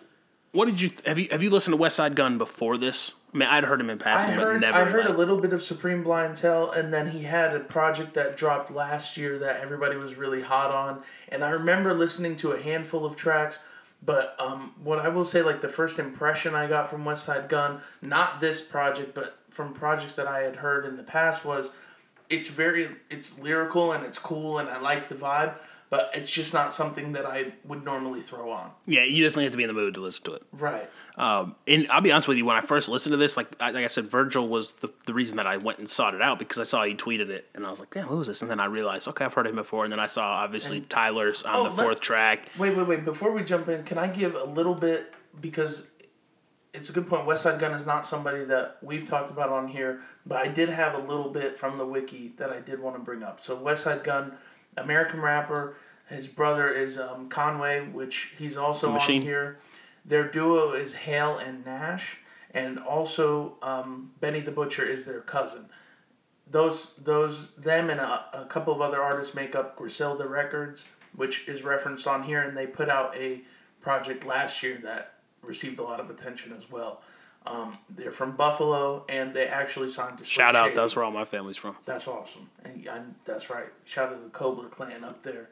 [0.53, 3.15] what did you have you have you listened to Westside Gunn before this?
[3.33, 4.79] I mean, I'd heard him in I passing, but never.
[4.79, 8.15] I heard like- a little bit of Supreme Blientele, and then he had a project
[8.15, 11.03] that dropped last year that everybody was really hot on.
[11.29, 13.59] And I remember listening to a handful of tracks.
[14.05, 17.81] But um, what I will say, like the first impression I got from Westside Gunn,
[18.01, 21.71] not this project, but from projects that I had heard in the past, was
[22.31, 25.55] it's very it's lyrical and it's cool and I like the vibe,
[25.91, 28.71] but it's just not something that I would normally throw on.
[28.87, 30.43] Yeah, you definitely have to be in the mood to listen to it.
[30.53, 30.89] Right.
[31.19, 33.73] Um, and I'll be honest with you, when I first listened to this, like I,
[33.73, 36.39] like I said, Virgil was the, the reason that I went and sought it out
[36.39, 38.49] because I saw he tweeted it, and I was like, "Damn, who is this?" And
[38.51, 39.83] then I realized, okay, I've heard him before.
[39.83, 42.49] And then I saw obviously Tyler's on Oh, the let- fourth track.
[42.57, 43.05] Wait, wait, wait.
[43.05, 45.83] Before we jump in, can I give a little bit because
[46.73, 47.27] it's a good point.
[47.27, 50.95] Westside Gunn is not somebody that we've talked about on here, but I did have
[50.95, 53.41] a little bit from the wiki that I did want to bring up.
[53.43, 54.35] So Westside Gunn,
[54.77, 55.77] American rapper,
[56.09, 59.59] His brother is um, Conway, which he's also on here.
[60.09, 62.17] Their duo is Hall and Nash,
[62.53, 65.67] and also um, Benny the Butcher is their cousin.
[66.51, 71.47] Those those them and a, a couple of other artists make up Griselda Records, which
[71.47, 73.43] is referenced on here, and they put out a
[73.83, 77.03] project last year that received a lot of attention as well.
[77.47, 80.77] Um, they're from Buffalo, and they actually signed to Shout out, Shady.
[80.77, 81.77] that's where all my family's from.
[81.85, 83.69] That's awesome, and I, that's right.
[83.85, 85.51] Shout out to the Kobler clan up there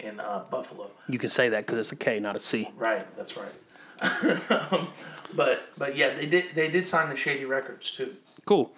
[0.00, 0.90] in uh, Buffalo.
[1.08, 2.68] You can say that because it's a K, not a C.
[2.76, 3.52] Right, that's right.
[4.70, 4.88] um,
[5.34, 8.14] but but yeah, they did they did sign the Shady Records too.
[8.44, 8.72] Cool.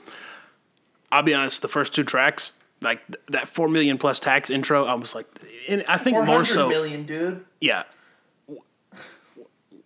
[1.10, 4.84] I'll be honest, the first two tracks, like th- that four million plus tax intro,
[4.84, 5.26] I was like,
[5.68, 7.44] and I think more so, million, dude.
[7.60, 7.84] yeah.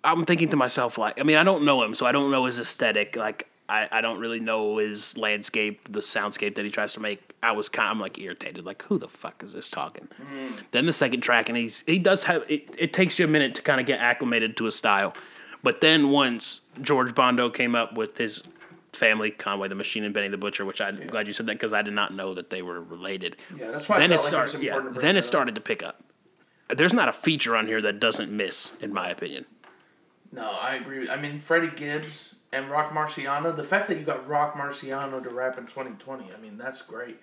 [0.03, 2.47] I'm thinking to myself, like, I mean, I don't know him, so I don't know
[2.47, 3.17] his aesthetic.
[3.17, 7.30] Like, I, I don't really know his landscape, the soundscape that he tries to make.
[7.43, 10.09] I was kind, I'm like irritated, like, who the fuck is this talking?
[10.21, 10.57] Mm-hmm.
[10.73, 12.69] Then the second track, and he's he does have it.
[12.77, 15.15] It takes you a minute to kind of get acclimated to his style,
[15.63, 18.43] but then once George Bondo came up with his
[18.93, 21.73] family, Conway the Machine and Benny the Butcher, which I'm glad you said that because
[21.73, 23.37] I did not know that they were related.
[23.57, 24.67] Yeah, that's why I then it felt like it was started.
[24.67, 25.25] yeah, then it up.
[25.25, 26.03] started to pick up.
[26.69, 29.45] There's not a feature on here that doesn't miss, in my opinion.
[30.33, 31.09] No, I agree.
[31.09, 33.55] I mean, Freddie Gibbs and Rock Marciano.
[33.55, 37.19] The fact that you got Rock Marciano to rap in 2020, I mean, that's great.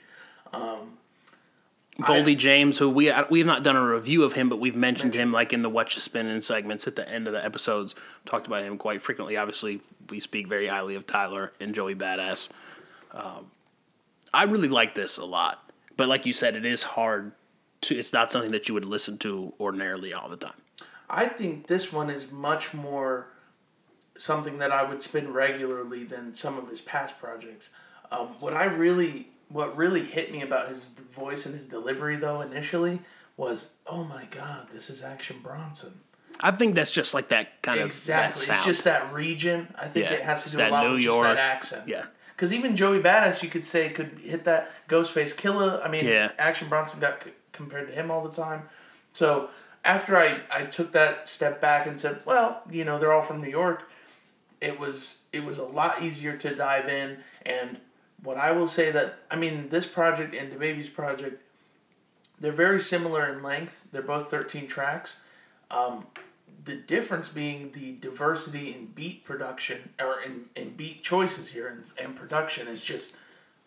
[2.00, 5.16] Boldy James, who we we have not done a review of him, but we've mentioned
[5.16, 7.95] him like in the Watch the Spinning segments at the end of the episodes.
[8.26, 9.36] Talked about him quite frequently.
[9.36, 12.50] Obviously, we speak very highly of Tyler and Joey Badass.
[13.12, 13.50] Um,
[14.34, 17.32] I really like this a lot, but like you said, it is hard
[17.82, 17.98] to.
[17.98, 20.62] It's not something that you would listen to ordinarily all the time.
[21.10, 23.28] I think this one is much more
[24.18, 27.70] something that I would spin regularly than some of his past projects.
[28.12, 32.41] Um, what I really, what really hit me about his voice and his delivery, though,
[32.41, 33.00] initially,
[33.38, 36.00] was, oh my god, this is Action Bronson.
[36.41, 39.74] I think that's just like that kind Exactly, of exactly it's just that region.
[39.78, 41.88] I think Yeah, it has to do a lot New with York- just that accent.
[41.88, 42.06] yeah.
[42.36, 45.84] Because even Joey Badass, you could say, could hit that Ghostface Killah.
[45.84, 46.32] I mean, Yeah.
[46.38, 48.70] Action Bronson got c- compared to him all the time.
[49.14, 49.50] So
[49.84, 53.41] after I, I took that step back and said, well, you know, they're all from
[53.41, 53.89] New York,
[54.62, 57.18] it was it was a lot easier to dive in.
[57.48, 57.78] And
[58.24, 61.41] what I will say that I mean, this project and DaBaby's project,
[62.39, 63.88] they're very similar in length.
[63.91, 65.18] They're both thirteen tracks.
[65.70, 66.05] Um,
[66.65, 71.84] the difference being the diversity in beat production or in, in beat choices here and,
[71.97, 73.13] and production is just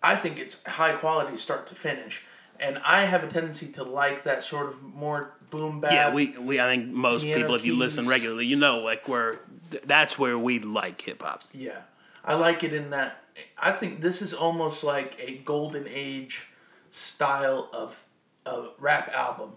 [0.03, 2.23] I think it's high quality start to finish.
[2.59, 5.93] And I have a tendency to like that sort of more boom bap.
[5.93, 9.41] Yeah, we, we I think most people, if you listen regularly, you know, like where
[9.85, 11.43] that's where we like hip hop.
[11.53, 11.79] Yeah,
[12.25, 13.17] I like it in that.
[13.59, 16.47] I think this is almost like a golden age
[16.93, 17.99] style of
[18.47, 19.53] a rap album,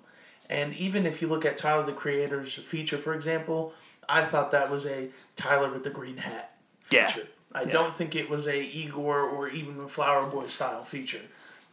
[0.49, 3.73] and even if you look at Tyler the Creator's feature, for example,
[4.07, 6.57] I thought that was a Tyler with the green hat
[6.91, 7.07] Yeah.
[7.07, 7.27] feature.
[7.55, 11.21] I don't think it was a Igor or even a Flower Boy style feature.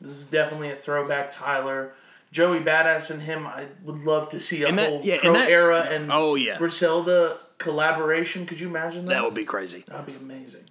[0.00, 1.92] This is definitely a throwback Tyler.
[2.32, 5.22] Joey Badass and him, I would love to see a And that- whole yeah, and
[5.22, 6.58] Pro that- Era and Oh, yeah.
[6.58, 8.46] Griselda collaboration.
[8.46, 9.14] Could you imagine that?
[9.14, 9.84] That would be crazy.
[9.88, 10.64] That'd be amazing.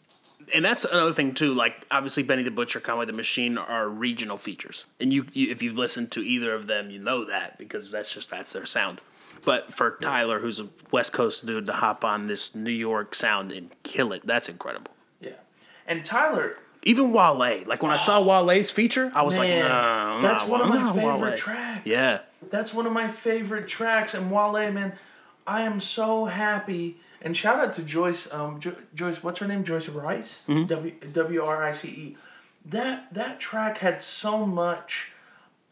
[0.53, 1.53] And that's another thing too.
[1.53, 5.61] Like obviously, Benny the Butcher, Conway the Machine are regional features, and you, you if
[5.61, 9.01] you've listened to either of them, you know that because that's just that's their sound.
[9.45, 13.51] But for Tyler, who's a West Coast dude, to hop on this New York sound
[13.51, 14.91] and kill it, that's incredible.
[15.21, 15.31] Yeah.
[15.87, 19.71] And Tyler, Even Wale, like when I saw oh, Wale's feature, I was Man, like,
[19.71, 21.37] nah, that's one of my favorite Wale.
[21.37, 21.85] tracks.
[21.85, 22.19] Yeah,
[22.49, 24.13] that's one of my favorite tracks.
[24.13, 24.93] And Wale, man,
[25.47, 26.97] I am so happy.
[27.21, 28.31] And shout out to Joyce.
[28.31, 29.63] Um, jo- Joyce, what's her name?
[29.63, 30.41] Joyce Wrice.
[30.47, 30.65] Mm-hmm.
[30.67, 32.17] W W R I C E.
[32.65, 35.11] That that track had so much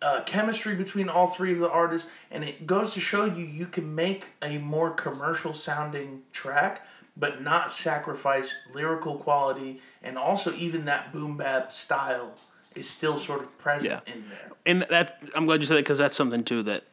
[0.02, 3.66] uh, chemistry between all three of the artists, and it goes to show you you
[3.66, 6.86] can make a more commercial sounding track,
[7.16, 12.34] but not sacrifice lyrical quality, and also even that boom bap style
[12.76, 14.14] is still sort of present Yeah.
[14.14, 14.52] in there.
[14.66, 16.84] and that I'm glad you said that because that's something too that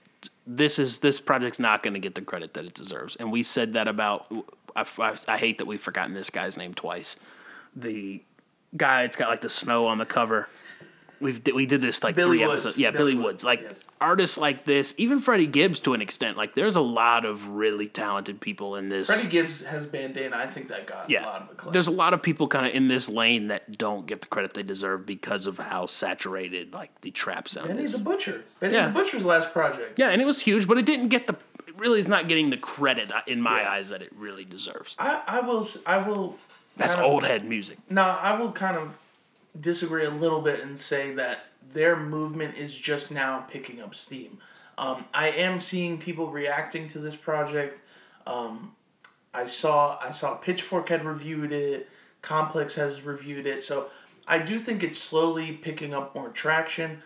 [0.46, 3.42] this is this project's not going to get the credit that it deserves, and we
[3.42, 4.32] said that about.
[4.76, 7.16] I, I, I hate that we've forgotten this guy's name twice.
[7.76, 8.22] The
[8.76, 10.48] guy it's got like the snow on the cover.
[11.24, 12.52] We've we did this like Billy three Woods.
[12.66, 12.78] episodes.
[12.78, 13.44] Yeah, Billy Billy, Woods, Woods.
[13.44, 13.80] Like yes.
[14.00, 16.36] artists like this, even Freddie Gibbs to an extent.
[16.36, 19.08] Like there's a lot of really talented people in this.
[19.08, 20.36] Freddie Gibbs has bandana.
[20.36, 21.72] I think that got a lot Yeah, of acclaim.
[21.72, 24.54] there's a lot of people kind of in this lane that don't get the credit
[24.54, 27.92] they deserve because of how saturated like the trap sound Benny is.
[27.92, 28.44] the Butcher.
[28.60, 28.88] Benny Yeah.
[28.88, 29.98] the Butcher's last project.
[29.98, 31.34] Yeah, and it was huge, but it didn't get the.
[31.66, 33.70] It really is not getting the credit uh, in my Yeah.
[33.70, 34.94] eyes that it really deserves.
[34.98, 36.36] I, I will I will.
[36.76, 37.78] That's kind of- old head music.
[37.88, 38.90] Now I will kind of
[39.60, 44.38] disagree a little bit and say that their movement is just now picking up steam.
[44.76, 47.80] Um, I am seeing people reacting to this project.
[48.26, 48.74] Um,
[49.32, 51.88] I saw I saw Pitchfork had reviewed it.
[52.22, 53.62] Complex has reviewed it.
[53.62, 53.88] So
[54.26, 57.02] I do think it's slowly picking up more traction.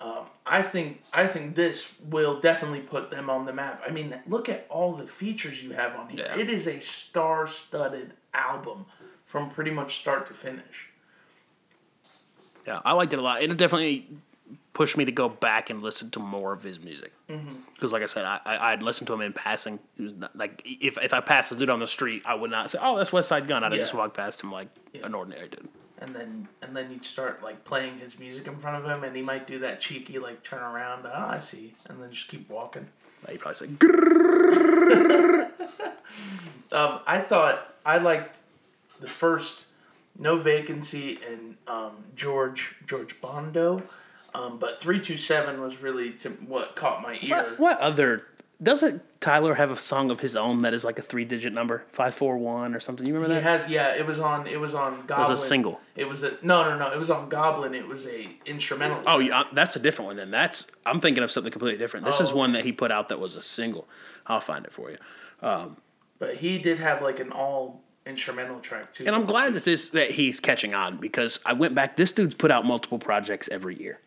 [0.00, 3.82] Um, I think I think this will definitely put them on the map.
[3.86, 6.26] I mean, look at all the features you have on here.
[6.26, 6.38] Yeah.
[6.38, 8.86] It is a star-studded album
[9.24, 10.90] from pretty much start to finish.
[12.66, 13.42] Yeah, I liked it a lot.
[13.42, 14.06] It definitely
[14.72, 17.12] pushed me to go back and listen to more of his music.
[17.74, 19.78] Because, like I said, I, I I'd listen to him in passing.
[19.98, 22.78] Not, like if if I passed a dude on the street, I would not say,
[22.82, 23.78] "Oh, that's Westside Gunn." I'd Yeah.
[23.78, 24.68] just walk past him like
[25.02, 25.68] an ordinary dude.
[25.98, 29.14] and then and then you'd start like playing his music in front of him, and
[29.16, 32.48] he might do that cheeky like turn around, ah, I see, and then just keep
[32.50, 32.86] walking.
[33.28, 33.68] He'd probably say.
[36.72, 38.38] Um, I thought I liked
[39.00, 39.66] the first
[40.18, 43.82] No Vacancy and um, George George Bondo,
[44.34, 47.36] um, but three two seven was really to what caught my ear.
[47.36, 48.26] What, what other?
[48.62, 52.14] Doesn't Tyler have a song of his own that is like a three-digit number, five
[52.14, 53.06] four one or something?
[53.06, 53.40] You remember that?
[53.42, 53.94] He has yeah.
[53.94, 54.46] It was on.
[54.46, 55.26] It was on Goblin.
[55.26, 55.80] It was a single.
[55.94, 56.90] It was a no no no.
[56.90, 57.74] It was on Goblin.
[57.74, 59.02] It was a instrumental.
[59.06, 60.16] Oh, yeah, that's a different one.
[60.16, 62.06] Then that's I'm thinking of something completely different.
[62.06, 63.86] This Oh, is one that he put out that was a single.
[64.26, 64.96] I'll find it for you.
[66.18, 69.04] But he did have like an all instrumental track too.
[69.06, 71.96] And I'm glad that this that he's catching on because I went back.
[71.96, 73.98] This dude's put out multiple projects every year,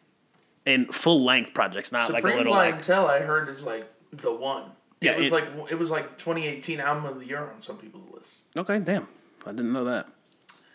[0.66, 2.70] and full length projects, not Supreme like a little like.
[2.82, 4.72] Clientele I heard is like the one.
[5.02, 7.78] Yeah, it was it- like it was like 2018 album of the year on some
[7.78, 8.38] people's list.
[8.58, 9.08] Okay, damn,
[9.46, 10.08] I didn't know that.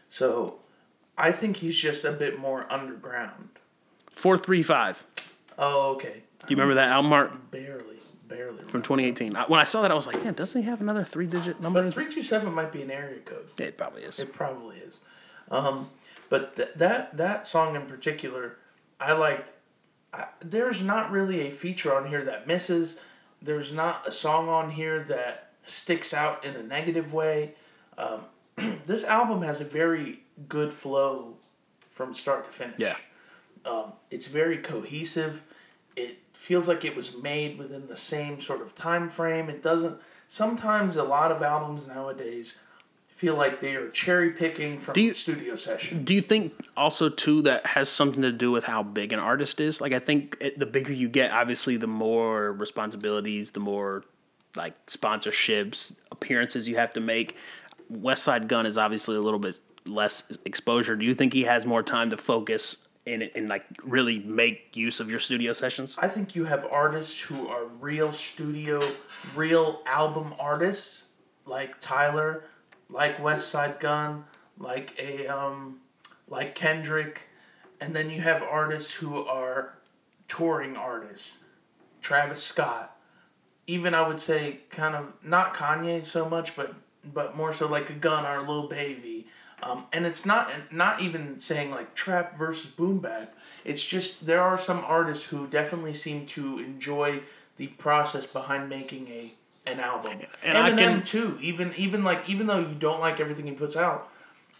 [0.08, 0.60] So,
[1.18, 3.48] I think he's just a bit more underground.
[4.10, 5.04] Four three five.
[5.58, 6.22] Oh, okay.
[6.46, 7.96] Do you remember that album art Barely,
[8.28, 8.62] barely.
[8.64, 9.36] from 2018?
[9.36, 11.60] I, when I saw that, I was like, damn, doesn't he have another three digit
[11.60, 11.82] number?
[11.82, 13.48] But three two seven might be an area code.
[13.58, 14.18] it probably is.
[14.18, 15.00] It probably is.
[15.50, 15.90] Um,
[16.28, 18.56] but th- that that song in particular,
[19.00, 19.52] I liked.
[20.12, 22.96] I, there's not really a feature on here that misses.
[23.42, 27.54] There's not a song on here that sticks out in a negative way.
[27.98, 28.20] Um,
[28.86, 31.34] this album has a very good flow
[31.90, 32.78] from start to finish.
[32.78, 32.96] Yeah.
[33.64, 35.42] Um, it's very cohesive.
[35.96, 39.48] It feels like it was made within the same sort of time frame.
[39.48, 39.98] It doesn't.
[40.28, 42.56] Sometimes a lot of albums nowadays
[43.08, 46.04] feel like they are cherry picking from Do you- studio session.
[46.04, 49.58] Do you think also too that has something to do with how big an artist
[49.60, 49.80] is?
[49.80, 54.04] Like I think it, the bigger you get, obviously, the more responsibilities, the more
[54.56, 57.36] like sponsorships, appearances you have to make.
[57.92, 60.94] Westside Gunn is obviously a little bit less exposure.
[60.96, 65.00] Do you think he has more time to focus it and like really make use
[65.00, 65.96] of your studio sessions?
[65.98, 68.80] I think you have artists who are real studio,
[69.34, 71.04] real album artists,
[71.46, 72.44] like Tyler,
[72.88, 74.24] like Westside Gunn,
[74.58, 75.80] like a um,
[76.28, 77.22] like Kendrick,
[77.80, 79.78] and then you have artists who are
[80.28, 81.38] touring artists,
[82.00, 82.96] Travis Scott,
[83.66, 86.74] even I would say kind of not Kanye so much, but
[87.12, 89.26] but more so like a Gun or a Lil Baby.
[89.62, 93.34] Um, and it's not not even saying like trap versus boom bap.
[93.64, 97.20] It's just there are some artists who definitely seem to enjoy
[97.56, 99.32] the process behind making a
[99.66, 100.20] an album.
[100.42, 101.38] And I Eminem can- too.
[101.40, 104.10] Even even like even though you don't like everything he puts out,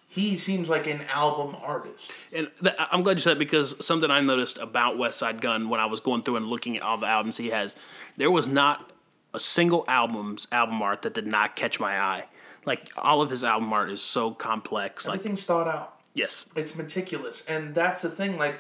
[0.08, 2.12] he seems like an album artist.
[2.32, 5.80] And th- I'm glad you said that because something I noticed about Westside Gunn when
[5.80, 7.76] I was going through and looking at all the albums he has,
[8.16, 8.92] there was not
[9.34, 12.24] a single album's album art that did not catch my eye.
[12.66, 15.06] Like all of his album art is so complex.
[15.06, 15.98] Like Everything's thought out.
[16.14, 18.38] yes, It's meticulous, and that's the thing.
[18.38, 18.56] Like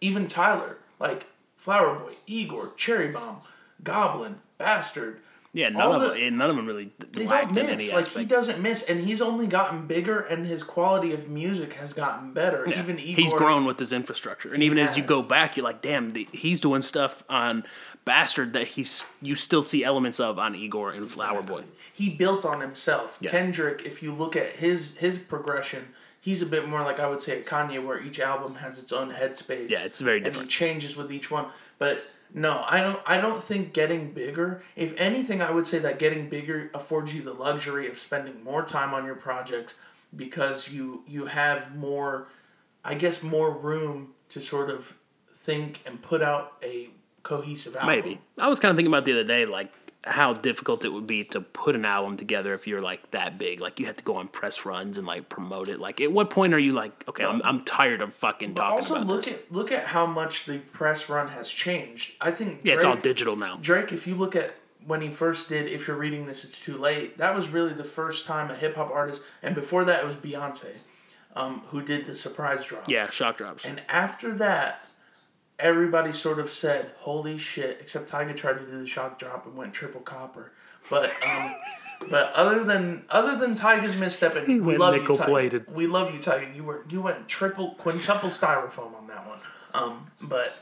[0.00, 1.26] even Tyler, like
[1.56, 3.38] Flower Boy, Igor, Cherry Bomb,
[3.82, 5.20] Goblin, Bastard.
[5.52, 7.92] yeah, none of the- them, none of them really They lacked don't in any miss.
[7.94, 11.92] Like he doesn't miss, and he's only gotten bigger, and his quality of music has
[11.94, 12.66] gotten better.
[12.68, 12.80] Yeah.
[12.82, 15.80] Even Igor, he's grown with his infrastructure, and even as you go back, you're like,
[15.82, 17.64] damn, the, he's doing stuff on
[18.06, 21.64] Bastard that he's you still see elements of on Igor and Flower Boy.
[21.92, 23.18] He built on himself.
[23.20, 23.30] Yeah.
[23.32, 25.88] Kendrick, if you look at his his progression,
[26.20, 28.92] he's a bit more like I would say a Kanye, where each album has its
[28.92, 29.68] own headspace.
[29.70, 30.50] Yeah, it's very And he different.
[30.50, 31.46] changes with each one,
[31.78, 32.04] but.
[32.34, 33.00] No, I don't.
[33.06, 34.60] I don't think getting bigger.
[34.74, 38.64] If anything, I would say that getting bigger affords you the luxury of spending more
[38.64, 39.74] time on your projects
[40.16, 42.26] because you you have more,
[42.84, 44.92] I guess, more room to sort of
[45.44, 46.90] think and put out a
[47.26, 47.88] cohesive album.
[47.88, 48.20] Maybe.
[48.38, 49.72] I was kind of thinking about the other day, like
[50.04, 53.60] how difficult it would be to put an album together if you're like that big.
[53.60, 55.80] Like you have to go on press runs and like promote it.
[55.80, 58.78] Like at what point are you like, okay, I'm, I'm tired of fucking But talking
[58.78, 59.34] also about look this.
[59.34, 62.12] at look at how much the press run has changed.
[62.20, 63.58] I think yeah, it's all digital now.
[63.60, 64.54] Drake, if you look at
[64.86, 67.82] when he first did "If You're Reading This, It's Too Late," that was really the
[67.84, 70.68] first time a hip hop artist, and before that it was Beyonce,
[71.34, 72.88] um, who did the surprise drop.
[72.88, 73.64] Yeah, shock drops.
[73.64, 74.85] And after that,
[75.58, 79.56] everybody sort of said, "Holy shit!" Except Tyga tried to do the shock drop and
[79.56, 80.52] went triple copper.
[80.90, 81.54] But um,
[82.10, 85.66] but other than other than Tyga's misstep, and we love you, nickel-plated.
[85.66, 85.72] Tyga.
[85.72, 86.54] We love you, Tyga.
[86.54, 89.38] You were you went triple quintuple styrofoam on that one.
[89.74, 90.54] Um, but.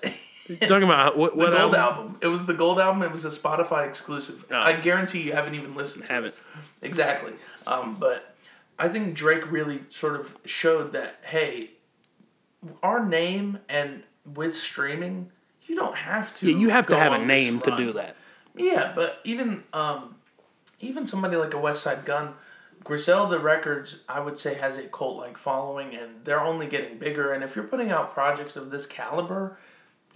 [0.61, 1.99] Talking about what, what The gold album?
[1.99, 2.19] album.
[2.21, 3.03] It was the gold album.
[3.03, 4.45] It was a Spotify exclusive.
[4.51, 4.57] Oh.
[4.57, 6.13] I guarantee you haven't even listened to.
[6.13, 6.35] Haven't.
[6.83, 7.33] Exactly.
[7.67, 8.37] Um, but
[8.79, 11.71] I think Drake really sort of showed that hey,
[12.83, 15.31] our name and with streaming,
[15.63, 16.51] you don't have to.
[16.51, 18.17] Yeah, you have to have a name to do that.
[18.57, 20.17] Yeah, but even um,
[20.81, 22.35] even somebody like a Westside Gunn,
[22.83, 27.33] Griselda Records, I would say has a cult like following, and they're only getting bigger.
[27.33, 29.59] And if you're putting out projects of this caliber.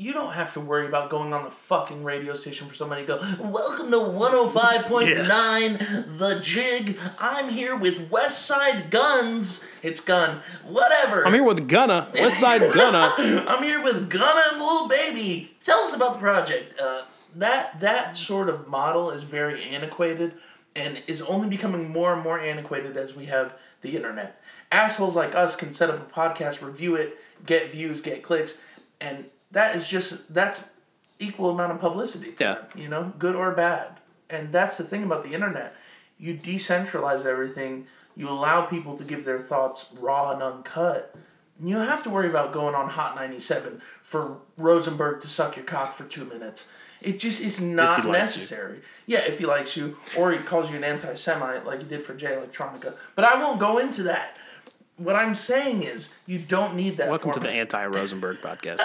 [0.00, 3.08] You don't have to worry about going on the fucking radio station for somebody to
[3.08, 6.96] go, Welcome to 105.9 The Jig.
[7.18, 9.66] I'm here with West Side Guns.
[9.82, 10.40] It's Gun.
[10.64, 11.26] Whatever.
[11.26, 13.12] I'm here with Gunna, West Side Gunna.
[13.48, 15.56] I'm here with Gunna and Lil Baby.
[15.64, 16.80] Tell us about the project.
[16.80, 17.02] Uh,
[17.34, 20.34] that that sort of model is very antiquated
[20.76, 24.40] and is only becoming more and more antiquated as we have the internet.
[24.70, 28.58] Assholes like us can set up a podcast, review it, get views, get clicks,
[29.00, 30.60] and that is just that's
[31.18, 32.32] equal amount of publicity.
[32.32, 32.54] To Yeah.
[32.54, 33.98] them, you know, good or bad.
[34.30, 35.74] And that's the thing about the internet.
[36.18, 37.86] You decentralize everything.
[38.14, 41.14] You allow people to give their thoughts raw and uncut.
[41.60, 45.64] You don't have to worry about going on Hot 97 for Rosenberg to suck your
[45.64, 46.66] cock for two minutes.
[47.00, 48.80] It just is not necessary.
[49.06, 52.04] Yeah, if he likes you, or he calls you an anti Semite like he did
[52.04, 52.94] for Jay Electronica.
[53.14, 54.36] But I won't go into that.
[54.98, 57.08] What I'm saying is, you don't need that.
[57.08, 58.80] Welcome to the anti Rosenberg podcast.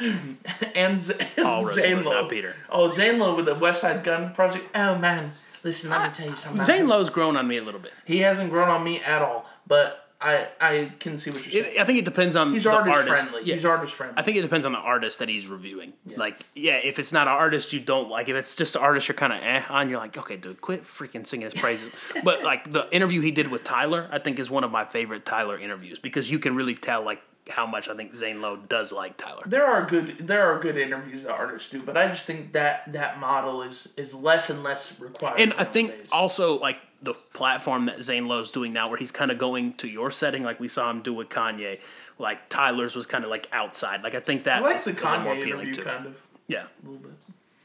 [0.74, 2.56] and, Z- Paul Rosenberg, Zane not Peter.
[2.68, 4.68] Oh, Zane Lowe with the Westside Gunn Project.
[4.74, 5.32] Oh man,
[5.62, 6.64] listen, let me tell you something.
[6.64, 7.92] Zane Lowe's grown on me a little bit.
[8.04, 11.76] He hasn't grown on me at all, but I I can see what you're saying.
[11.76, 13.30] It, I think it depends on He's the artist artist.
[13.30, 13.48] friendly.
[13.48, 13.54] Yeah.
[13.54, 14.18] He's artist friendly.
[14.18, 15.92] I think it depends on the artist that he's reviewing.
[16.16, 19.06] Like, yeah, if it's not an artist you don't like, if it's just an artist
[19.06, 21.92] you're kind of eh on, you're like, okay, dude, quit freaking singing his praises.
[22.24, 25.24] but like the interview he did with Tyler, I think is one of my favorite
[25.24, 28.92] Tyler interviews because you can really tell like how much I think Zane Lowe does
[28.92, 29.42] like Tyler.
[29.46, 32.92] there are good there are good interviews that artists do, but I just think that
[32.92, 35.40] that model is is less and less required.
[35.40, 36.08] And I think nowadays.
[36.12, 39.88] also like the platform that Zane Lowe's doing now, where he's kind of going to
[39.88, 41.78] your setting, like we saw him do with Kanye.
[42.18, 44.02] Like Tyler's was kind of like outside.
[44.02, 46.16] Like I think that I like the little more Kanye appealing interview to kind of
[46.46, 47.12] Yeah, a little bit.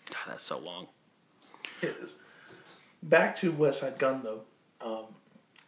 [0.09, 0.87] God, that's so long.
[1.81, 2.13] It is.
[3.01, 4.41] Back to West Side Gun though.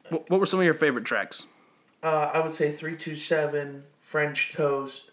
[0.09, 1.43] What, what were some of your favorite tracks?
[2.03, 5.11] Uh, I would say three two seven French Toast,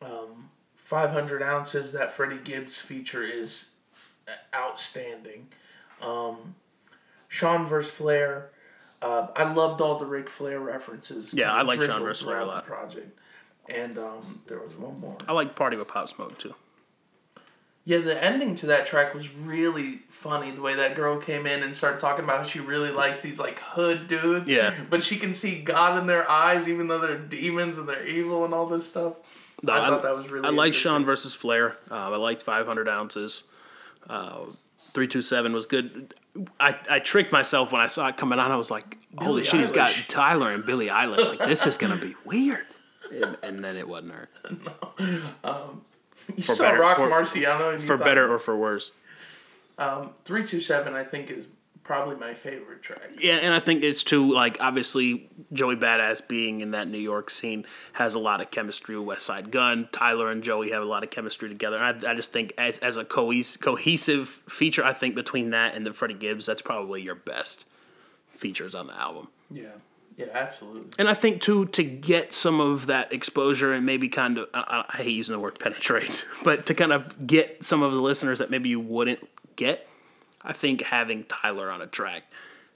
[0.00, 1.92] um, five hundred ounces.
[1.92, 3.66] That Freddie Gibbs feature is
[4.54, 5.48] outstanding.
[6.00, 6.54] Um,
[7.32, 7.90] Shawn vs.
[7.90, 8.50] Flair.
[9.00, 11.32] Uh, I loved all the Ric Flair references.
[11.32, 12.22] Yeah, I like Shawn vs.
[12.22, 12.66] Flair a lot.
[12.66, 13.18] The project,
[13.70, 15.16] and um, there was one more.
[15.26, 16.54] I like Party with Pop Smoke too.
[17.86, 20.50] Yeah, the ending to that track was really funny.
[20.50, 23.38] The way that girl came in and started talking about how she really likes these
[23.38, 24.50] like hood dudes.
[24.50, 24.74] Yeah.
[24.90, 28.44] But she can see God in their eyes, even though they're demons and they're evil
[28.44, 29.14] and all this stuff.
[29.62, 30.46] No, I thought that was really.
[30.46, 31.78] I liked Shawn versus Flair.
[31.90, 33.44] Uh, I liked 500 ounces.
[34.08, 34.44] Uh,
[34.92, 36.14] 327 was good.
[36.58, 38.50] I, I tricked myself when I saw it coming on.
[38.50, 40.08] I was like, holy Billie shit, he's got Eilish.
[40.08, 41.28] Tyler and Billie Eilish.
[41.28, 42.64] Like, this is going to be weird.
[43.12, 44.28] And, and then it wasn't her.
[45.44, 45.82] Um,
[46.36, 47.72] you for saw better- Rock for- Marciano.
[47.72, 48.92] And you For thought- better or for worse.
[49.78, 51.46] Um, three two seven, I think, is
[51.84, 53.10] probably my favorite track.
[53.20, 57.30] Yeah, and I think it's too, like, obviously, Joey Badass being in that New York
[57.30, 59.88] scene has a lot of chemistry with Westside Gunn.
[59.92, 61.76] Tyler and Joey have a lot of chemistry together.
[61.76, 65.74] And I, I just think, as, as a cohes- cohesive feature, I think between that
[65.74, 67.64] and the Freddie Gibbs, that's probably your best
[68.36, 69.28] features on the album.
[69.50, 69.66] Yeah,
[70.16, 70.90] yeah, absolutely.
[70.98, 74.84] And I think too to get some of that exposure and maybe kind of I,
[74.88, 78.38] I hate using the word penetrate, but to kind of get some of the listeners
[78.38, 79.26] that maybe you wouldn't
[79.56, 79.88] get,
[80.44, 82.24] I think having Tyler on a track,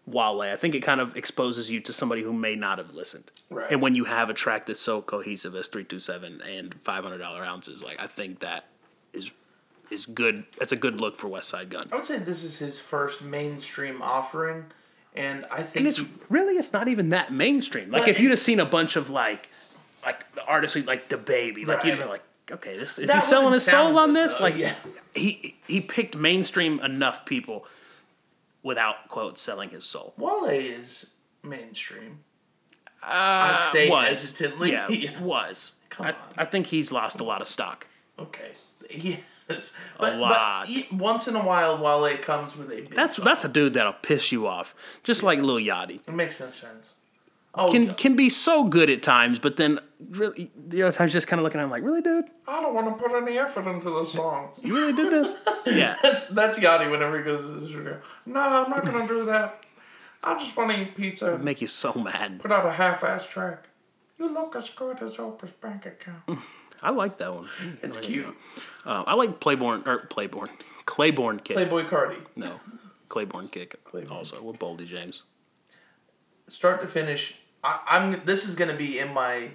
[0.07, 3.31] Wale, I think it kind of exposes you to somebody who may not have listened.
[3.51, 3.71] Right.
[3.71, 7.03] And when you have a track that's so cohesive as three two seven and five
[7.03, 8.67] hundred dollar ounces, like I think that
[9.13, 9.33] is
[9.91, 10.45] is good.
[10.59, 11.89] That's a good look for Westside Gunn.
[11.93, 14.65] I would say this is his first mainstream offering,
[15.15, 17.91] and I think And it's he- really it's not even that mainstream.
[17.91, 19.49] Like if you'd have seen a bunch of like
[20.05, 23.23] like the artists like the baby, like you'd have been like, okay, this is That
[23.23, 24.37] he selling his soul on this?
[24.39, 24.75] though, Like yeah.
[25.15, 27.67] he he picked mainstream enough people
[28.63, 30.15] without quote selling his soul.
[30.17, 31.07] Wale is
[31.43, 32.21] mainstream.
[33.03, 34.73] Uh, I say was hesitantly.
[34.73, 35.21] yeah, Yeah.
[35.23, 35.77] was.
[35.91, 36.17] Come I, on.
[36.39, 37.87] I think he's lost a lot of stock.
[38.19, 38.53] Okay.
[39.49, 39.73] Yes.
[39.97, 40.67] But, lot.
[40.69, 43.25] But once in a while, Wale comes with a big That's song.
[43.25, 44.75] that's a dude that'll piss you off,
[45.05, 46.01] just like Lil Yachty.
[46.07, 46.91] It makes no sense.
[47.59, 47.93] Oh, can yeah.
[47.95, 49.81] can be so good at times, but then
[50.11, 52.75] really the other times just kind of looking at him like, really, dude, I don't
[52.75, 54.51] want to put any effort into the song.
[54.63, 55.35] you really did this?
[55.67, 58.01] yeah, That's that's Yachty whenever he goes to the studio.
[58.27, 59.65] No, I'm not gonna do that.
[60.23, 61.39] I just want to eat pizza.
[61.39, 62.41] make you so mad.
[62.41, 63.69] Put out a half-ass track.
[64.19, 66.41] You look as good as Oprah's bank account.
[66.83, 67.49] I like that one.
[67.83, 68.27] It's cute.
[68.85, 70.49] Um, I like Playborn or Playborn,
[70.85, 71.57] Claiborne Kick.
[71.57, 72.61] Playboi Carti, No,
[73.09, 73.83] Claiborne Kick.
[73.85, 74.17] Claiborne.
[74.19, 75.23] Also with Boldy James.
[76.49, 77.35] start to finish.
[77.67, 78.23] I, I'm.
[78.25, 79.51] This is gonna be in my,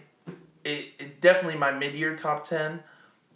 [0.65, 2.81] it, it definitely my mid-year top ten.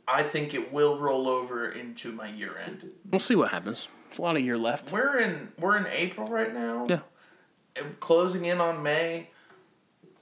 [0.07, 2.91] I think it will roll over into my year end.
[3.09, 3.87] We'll see what happens.
[4.09, 4.91] There's a lot of year left.
[4.91, 6.85] We're in we're in April right now.
[6.89, 6.99] Yeah.
[7.75, 9.29] and closing in on May.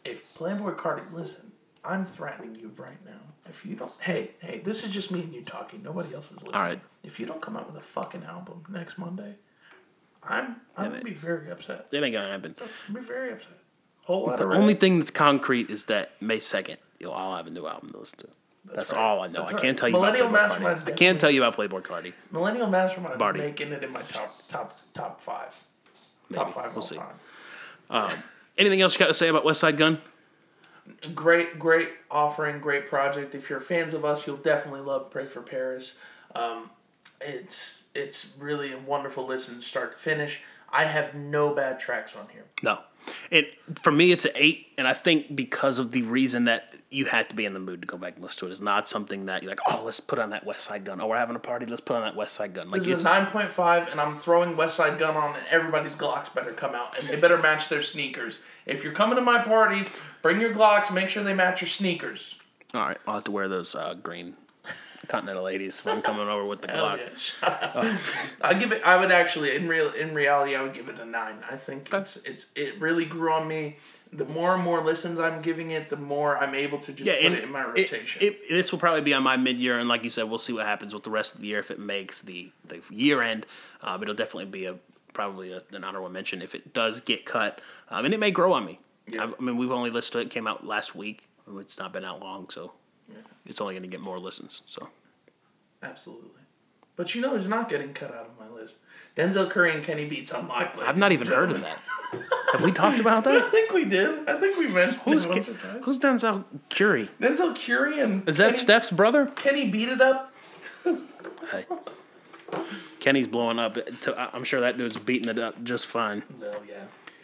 [0.06, 1.51] If Playboi Carti, listen,
[1.84, 3.20] I'm threatening you right now.
[3.49, 5.82] If you don't, hey, hey, this is just me and you talking.
[5.84, 6.56] Nobody else is listening.
[6.56, 6.82] All right.
[7.04, 9.36] If you don't come out with a fucking album next Monday,
[10.24, 11.88] I'm I'm gonna be very upset.
[11.91, 12.56] It ain't gonna happen.
[12.62, 13.58] I'll be very upset.
[14.04, 17.47] Whole lot The of only thing that's concrete is that May second, you'll all have
[17.47, 18.28] a new album to listen to.
[18.66, 18.99] That's, right.
[19.01, 19.39] all I know.
[19.39, 20.91] That's I can't tell you Millennial about Playboi Mastermind Carti.
[20.91, 22.14] I can't tell you about Playboi Carti.
[22.32, 23.39] Millennial Mastermind Barty.
[23.39, 25.54] making it in my top top top five.
[26.30, 26.43] Maybe.
[26.43, 26.97] Top five We'll all see.
[27.89, 28.24] time.
[28.58, 29.99] Anything else you got to say about Westside Gunn?
[31.16, 33.34] great, great offering, great project.
[33.36, 35.95] If you're fans of us, you'll definitely love Pray for Paris.
[36.36, 36.70] Um,
[37.22, 40.41] it's it's really a wonderful listen, start to finish.
[40.72, 42.45] I have no bad tracks on here.
[42.64, 42.80] No.
[43.32, 47.06] It for me it's an eight, and I think because of the reason that you
[47.06, 48.51] had to be in the mood to go back and listen to it.
[48.51, 51.01] It's not something that you're like, oh, let's put on that Westside Gunn.
[51.01, 51.66] Oh, we're having a party.
[51.66, 52.70] Let's put on that Westside Gunn.
[52.70, 55.45] Like This it's, is a nine point five, and I'm throwing Westside Gunn on, and
[55.49, 58.39] everybody's Glocks better come out, and they better match their sneakers.
[58.68, 59.89] If you're coming to my parties,
[60.22, 60.93] bring your Glocks.
[60.93, 62.36] Make sure they match your sneakers.
[62.76, 62.97] all right.
[63.08, 64.36] I'll have to wear those uh, green
[65.08, 66.99] Continental 80s if I'm coming over with the Glock.
[67.41, 67.97] yeah.
[68.41, 68.82] I give it.
[68.86, 71.36] I would actually, in real, in reality, I would give it a nine.
[71.49, 73.78] I think it's it's it really grew on me.
[74.12, 77.16] The more and more listens I'm giving it, the more I'm able to just Yeah,
[77.22, 78.22] put it in my it- rotation.
[78.22, 80.68] It, this will probably be on my mid-year, and like you said, we'll see what
[80.68, 83.45] happens with the rest of the year if it makes the the year end.
[83.82, 84.76] Um, it'll definitely be a
[85.14, 88.54] probably a, an honorable mention if it does get cut, um, and it may grow
[88.54, 88.80] on me.
[89.08, 89.26] Yeah.
[89.26, 90.26] I, I mean, we've only listened to it.
[90.28, 91.28] it Came out last week.
[91.58, 92.72] It's not been out long, so
[93.45, 94.62] it's only going to get more listens.
[94.68, 94.89] So
[95.82, 96.30] Absolutely.
[96.95, 98.78] But you know who's not getting cut out of my list?
[99.18, 100.88] Denzel Curry and Kenny Beats on my list.
[100.88, 101.80] I've not even heard of that.
[102.51, 103.34] Have we talked about that?
[103.43, 104.30] I think we did.
[104.30, 105.84] I think we mentioned Who's it once Ke- or twice.
[105.84, 107.10] who's Denzel Curry?
[107.20, 109.26] Denzel Curry and Is that Kenny, Steph's brother?
[109.36, 110.32] Kenny beat it up.
[111.51, 111.66] Hey.
[112.99, 113.78] Kenny's blowing up.
[114.08, 116.22] I'm sure that dude's beating it up just fine.
[116.39, 116.84] No, yeah,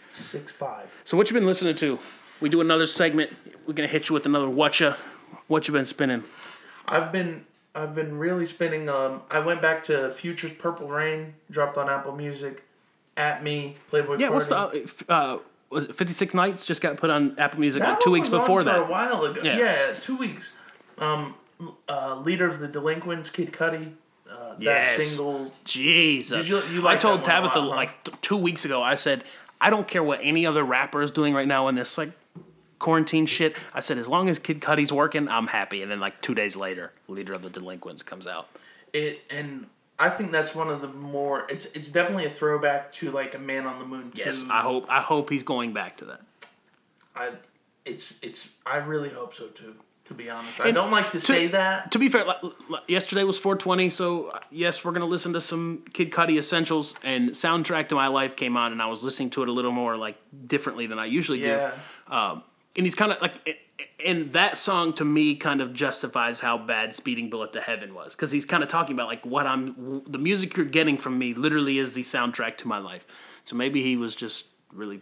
[0.09, 0.91] six five.
[1.05, 1.99] So what you been listening to?
[2.41, 3.31] We do another segment.
[3.67, 4.97] We're gonna hit you with another whatcha.
[5.49, 6.23] What you been spinning?
[6.87, 7.45] I've been
[7.75, 8.87] I've been really spinning.
[8.87, 12.63] Um, I went back to Future's Purple Reign, dropped on Apple Music.
[13.17, 14.17] At me, Playboy.
[14.17, 14.55] Yeah, what's the
[15.09, 15.39] uh, uh,
[15.69, 16.63] was it 56 Nights?
[16.63, 18.79] Just got put on Apple Music like two weeks before for that.
[18.79, 19.41] a while ago.
[19.43, 19.57] Yeah.
[19.57, 20.53] Yeah, two weeks.
[20.99, 21.35] Um,
[21.89, 23.91] uh, leader of the Delinquents, Kid Cudi.
[24.29, 25.05] Uh, that Yes.
[25.07, 25.51] single.
[25.65, 26.47] Jesus.
[26.47, 28.81] Did you- you I told Tabitha lot, like two weeks ago.
[28.81, 29.25] I said
[29.59, 32.11] I don't care what any other rapper is doing right now in this like
[32.79, 33.55] quarantine shit.
[33.73, 35.81] I said as long as Kid Cudi's working, I'm happy.
[35.81, 38.47] And then like two days later, Leader of the Delinquents comes out.
[38.93, 39.67] It and
[39.99, 41.45] I think that's one of the more.
[41.49, 44.11] It's it's definitely a throwback to like a Man on the Moon.
[44.15, 44.49] Yes, 2.
[44.51, 46.21] I hope I hope he's going back to that.
[47.15, 47.31] I,
[47.85, 48.49] it's it's.
[48.65, 49.75] I really hope so too.
[50.05, 51.91] To be honest, I don't like to, say that.
[51.91, 55.83] To be fair, like, like, yesterday was 420, so yes, we're gonna listen to some
[55.93, 56.95] Kid Cudi essentials.
[57.03, 59.71] And soundtrack to my life came on, and I was listening to it a little
[59.71, 60.17] more like
[60.47, 61.73] differently than I usually Yeah.
[62.07, 62.13] do.
[62.15, 62.43] Um,
[62.79, 63.59] and he's kind of like,
[64.03, 68.15] and that song to me kind of justifies how bad "Speeding Bullet to Heaven" was,
[68.15, 71.33] because he's kind of talking about like what I'm, the music you're getting from me,
[71.33, 73.05] literally is the soundtrack to my life.
[73.43, 75.01] So maybe he was just really.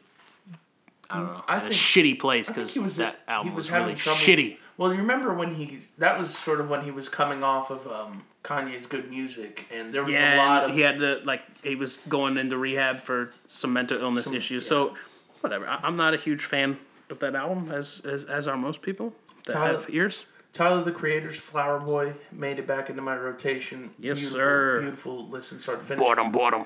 [1.09, 1.43] I don't know.
[1.47, 4.57] I in a shitty place because that he album was was, really trouble- shitty.
[4.77, 7.85] Well, you remember when he that was sort of when he was coming off of
[7.87, 11.41] um, Kanye's Good Music, and there was Yeah, a lot of he had to like
[11.63, 14.63] he was going into rehab for some mental illness Some- issues.
[14.65, 14.69] yeah.
[14.69, 14.95] So
[15.41, 15.67] whatever.
[15.67, 16.77] I, I'm not a huge fan
[17.09, 19.13] of that album, as as, as are most people
[19.45, 20.25] that Tyler- have ears.
[20.53, 23.91] Tyler the Creator's Flower Boy made it back into my rotation.
[23.99, 24.81] Yes, beautiful, sir.
[24.81, 25.99] Beautiful listen, start to finish.
[26.03, 26.65] Boredom, boredom.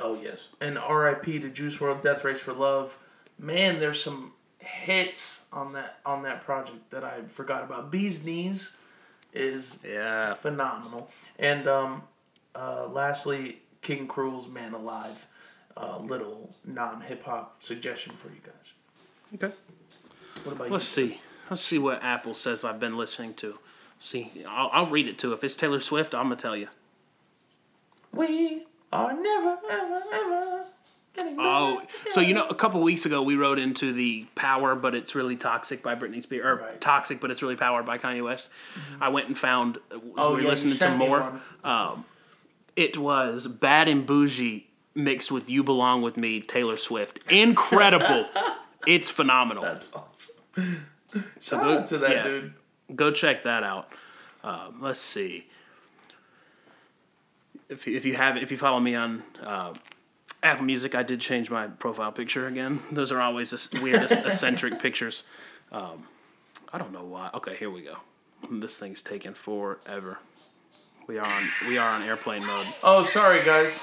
[0.00, 1.38] Oh yes, and R.I.P.
[1.40, 2.98] to Juice WRLD, Death Race for Love.
[3.38, 7.90] Man, there's some hits on that on that project that I forgot about.
[7.90, 8.72] Bees Knees
[9.32, 10.34] is Yeah.
[10.34, 11.08] phenomenal,
[11.38, 12.02] and um,
[12.54, 15.26] uh, lastly, King Krule's Man Alive.
[15.76, 18.72] A little non hip hop suggestion for you guys.
[19.34, 19.52] Okay.
[20.44, 21.08] What about Let's you?
[21.08, 21.20] see.
[21.50, 23.58] Let's see what Apple says I've been listening to.
[24.00, 25.32] See, I'll, I'll read it too.
[25.32, 26.68] If it's Taylor Swift, I'm gonna tell you.
[28.12, 30.64] We are never ever ever
[31.38, 35.14] Oh, so you know, a couple weeks ago we wrote into the "Power," but it's
[35.14, 36.80] really toxic by Britney Spears, or Right.
[36.80, 38.48] "Toxic," but it's really "Powered" by Kanye West.
[39.00, 39.76] I went and found.
[39.92, 41.40] uh, Oh, we were yeah, listening to more.
[41.62, 42.04] Um,
[42.76, 47.18] it was "Bad and Boujee" mixed with "You Belong with Me," Taylor Swift.
[47.28, 48.26] Incredible.
[48.86, 49.62] it's phenomenal.
[49.62, 50.86] That's awesome.
[51.40, 52.54] so Shout out to that yeah, dude.
[52.94, 53.92] Go check that out.
[54.42, 55.46] Um, let's see.
[57.68, 59.74] If you, if you have if you follow me on uh,
[60.42, 62.82] Apple Music, I did change my profile picture again.
[62.90, 65.24] Those are always this weird eccentric pictures.
[65.70, 66.04] Um,
[66.72, 67.30] I don't know why.
[67.34, 67.96] Okay, here we go.
[68.50, 70.18] This thing's taking forever.
[71.06, 72.66] We are on we are on airplane mode.
[72.82, 73.78] Oh, sorry guys.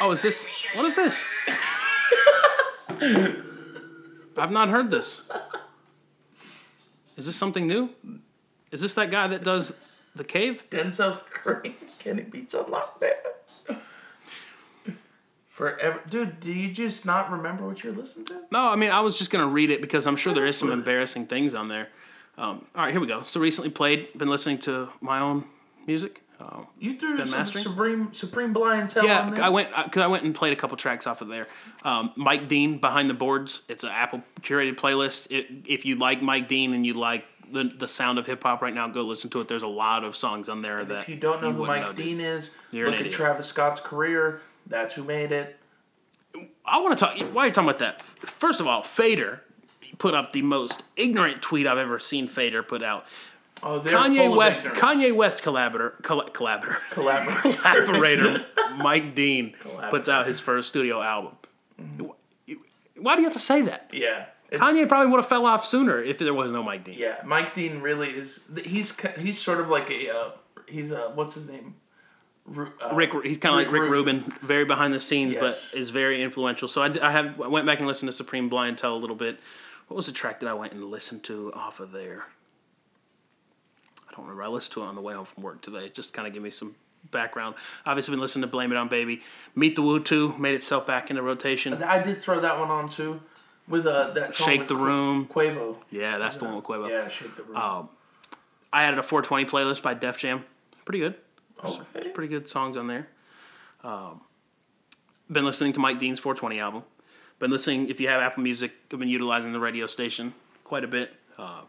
[0.00, 1.22] Oh, is this what is this?
[4.40, 5.22] I've not heard this.
[7.16, 7.90] Is this something new?
[8.72, 9.74] Is this that guy that does
[10.16, 10.62] the cave?
[10.70, 13.78] Denzel Curry, Kenny Beats on lockdown.
[15.48, 16.40] Forever, dude.
[16.40, 18.40] Do you just not remember what you're listening to?
[18.50, 20.72] No, I mean I was just gonna read it because I'm sure there is some
[20.72, 21.88] embarrassing things on there.
[22.38, 23.22] Um, all right, here we go.
[23.24, 25.44] So recently played, been listening to my own
[25.86, 26.22] music.
[26.40, 27.64] Um, You threw some mastering?
[27.64, 29.34] Supreme Supreme Blind yeah.
[29.40, 31.46] I went because I went and played a couple tracks off of there.
[31.84, 33.62] Um, Mike Dean behind the boards.
[33.68, 35.30] It's an Apple curated playlist.
[35.30, 38.62] It, if you like Mike Dean and you like the the sound of hip hop
[38.62, 39.48] right now, go listen to it.
[39.48, 41.92] There's a lot of songs on there that If you don't know who Mike know.
[41.92, 43.10] Dean is, look at.
[43.10, 44.40] Travis Scott's career.
[44.66, 45.56] That's who made it.
[46.64, 47.18] I want to talk.
[47.34, 48.02] Why are you talking about that?
[48.24, 49.42] First of all, Fader
[49.98, 53.04] put up the most ignorant tweet I've ever seen Fader put out.
[53.62, 54.64] Oh, Kanye West.
[54.64, 57.58] Kanye West collaborator, coll- collaborator, collaborate.
[57.58, 58.46] collaborator
[58.76, 59.54] Mike Dean
[59.90, 61.36] puts out his first studio album.
[62.96, 63.90] Why do you have to say that?
[63.92, 66.96] yeah, Kanye probably would have fell off sooner if there was no Mike Dean.
[66.98, 68.40] Yeah, Mike Dean really is.
[68.64, 70.30] He's he's sort of like a uh,
[70.66, 71.76] he's a what's his name?
[72.56, 74.18] Uh, Rick, he's kind of like Rick Rubin.
[74.24, 75.70] Rubin, very behind the scenes, Yes.
[75.70, 76.66] but is very influential.
[76.68, 79.38] So I, I have I went back and listened to Supreme Blientele a little bit.
[79.88, 82.24] What was the track that I went and listened to off of there?
[84.10, 84.42] I don't remember.
[84.42, 85.88] I listened to it on the way home from work today.
[85.88, 86.74] Just kind of give me some
[87.10, 87.54] background.
[87.86, 89.22] Obviously, been listening to Blame It on Baby.
[89.54, 91.74] Meet the Woo 2 made itself back into rotation.
[91.82, 93.20] I did throw that one on too,
[93.68, 95.26] with uh that song Shake the Qu- Room.
[95.26, 95.76] Quavo.
[95.90, 96.88] Yeah, that's the one with Quavo.
[96.88, 97.56] Yeah, shake the room.
[97.56, 97.88] Um,
[98.72, 100.44] I added a 420 playlist by Def Jam.
[100.84, 101.14] Pretty good.
[101.64, 102.08] okay.
[102.10, 103.08] pretty good songs on there.
[103.82, 104.20] Um,
[105.30, 106.82] been listening to Mike Dean's 420 album.
[107.38, 110.34] Been listening, if you have Apple Music, I've been utilizing the radio station
[110.64, 111.12] quite a bit.
[111.38, 111.62] Uh,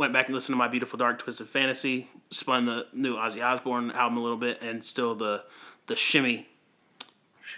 [0.00, 2.08] went back and listened to My Beautiful Dark Twisted Fantasy.
[2.30, 5.44] Spun the new Ozzy Osbourne album a little bit, and still the
[5.86, 6.48] the Shimmy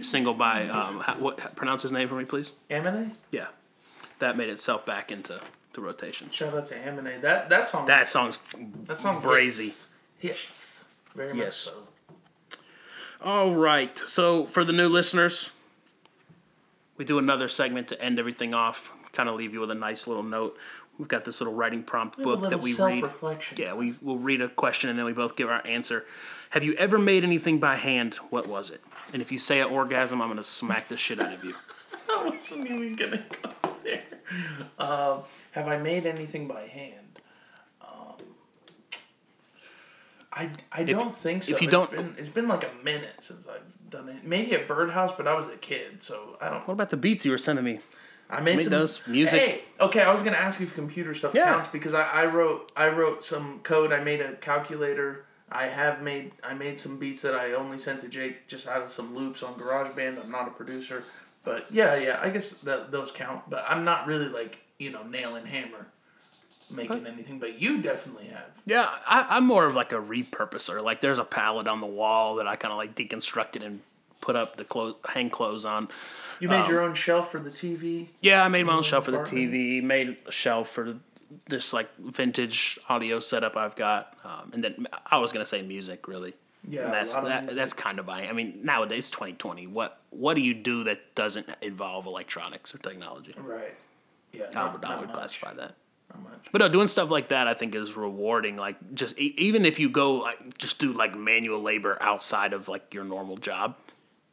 [0.01, 2.51] single by um, how, what pronounce his name for me, please?
[2.69, 3.13] Amine.
[3.31, 3.47] Yeah,
[4.19, 5.41] that made itself back into
[5.75, 6.31] to rotation.
[6.33, 7.21] Shout out to Amine.
[7.21, 7.87] That that song.
[7.87, 8.39] That song's
[8.87, 9.23] that song.
[9.23, 9.81] brazy.
[10.19, 10.83] Hits.
[11.15, 11.57] Very much Yes.
[11.57, 11.75] so.
[13.23, 13.97] All right.
[14.07, 15.51] So for the new listeners,
[16.97, 18.91] we do another segment to end everything off.
[19.13, 20.57] Kind of leave you with a nice little note.
[21.03, 23.05] We've got this little writing prompt We book that we read.
[23.57, 26.05] Yeah, we will read a question and then we both give our answer.
[26.51, 28.15] Have you ever made anything by hand?
[28.31, 28.81] What was it?
[29.13, 31.55] And if you say an orgasm, I'm gonna smack the shit out of you.
[32.09, 33.51] I wasn't even gonna go
[33.83, 34.05] there.
[34.79, 37.19] Um, have I made anything by hand?
[37.81, 38.15] Um,
[40.33, 41.53] I, I don't think so.
[41.53, 44.25] if you It's don't- been, it's been like a minute since I've done it.
[44.25, 46.69] Maybe a Birdhouse, but I was a kid, so I don't.
[46.69, 47.81] What about the beats you were sending me?
[48.33, 49.39] I made, Made some those, music.
[49.41, 50.01] Hey, okay.
[50.01, 51.53] I was gonna ask you if computer stuff Yeah.
[51.53, 53.93] counts because I, I wrote I wrote some code.
[53.93, 55.27] I made a calculator.
[55.51, 58.81] I have made I made some beats that I only sent to Jake just out
[58.83, 60.19] of some loops on GarageBand.
[60.25, 61.05] I'm not a producer,
[61.45, 62.19] but yeah, yeah.
[62.23, 63.51] I guess that those count.
[63.51, 65.89] But I'm not really like you know nail and hammer
[66.71, 67.39] making anything.
[67.39, 68.47] But you definitely have.
[68.65, 70.83] Yeah, I, I'm more of like a repurposer.
[70.83, 73.81] Like there's a palette on the wall that I kind of like deconstructed and
[74.23, 75.89] put up to clothes, hang clothes on.
[76.43, 78.09] You made Um, your own shelf for the TV.
[78.21, 79.53] Yeah, I made my own shelf for the apartment?
[79.53, 79.81] TV.
[79.81, 80.97] Made a shelf for
[81.49, 86.09] this like vintage audio setup I've got, um, and then I was gonna say music
[86.09, 86.35] really.
[86.69, 88.27] Yeah, And that's a lot of that, that's kind of by.
[88.27, 89.69] I mean, nowadays 2020.
[89.69, 93.35] What what do you do that doesn't involve electronics or technology?
[93.39, 93.75] right.
[94.33, 95.77] Yeah, I would, I would much, classify that.
[96.51, 98.57] But no, doing stuff like that I think is rewarding.
[98.57, 102.67] Like just e- even if you go like just do like manual labor outside of
[102.67, 103.77] like your normal job,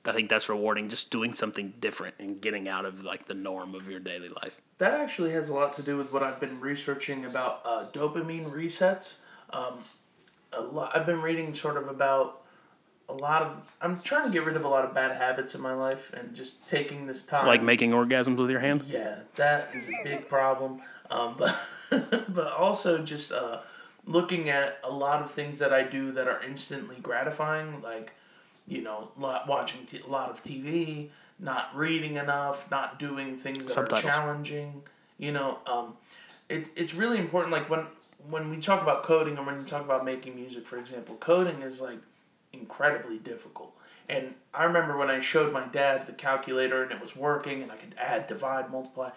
[0.09, 0.89] I think that's rewarding.
[0.89, 4.59] Just doing something different and getting out of like the norm of your daily life.
[4.79, 8.51] That actually has a lot to do with what I've been researching about uh, dopamine
[8.51, 9.15] resets.
[9.51, 9.79] Um,
[10.53, 12.41] a lot, I've been reading sort of about
[13.07, 13.57] a lot of.
[13.81, 16.33] I'm trying to get rid of a lot of bad habits in my life and
[16.33, 17.47] just taking this time.
[17.47, 18.83] Like making orgasms with your hand.
[18.87, 20.81] Yeah, that is a big problem.
[21.09, 21.59] Um, but
[22.29, 23.59] but also just uh,
[24.05, 28.13] looking at a lot of things that I do that are instantly gratifying, like
[28.69, 31.09] you know, lo- watching t- a lot of TV,
[31.39, 33.99] not reading enough, not doing things that Subtitles.
[34.05, 34.83] are challenging.
[35.17, 35.93] You know, um,
[36.47, 37.51] it, it's really important.
[37.51, 37.85] Like when
[38.29, 41.61] when we talk about coding or when you talk about making music, for example, coding
[41.61, 41.99] is like
[42.53, 43.75] incredibly difficult.
[44.07, 47.71] And I remember when I showed my dad the calculator and it was working and
[47.71, 49.11] I could add, divide, multiply.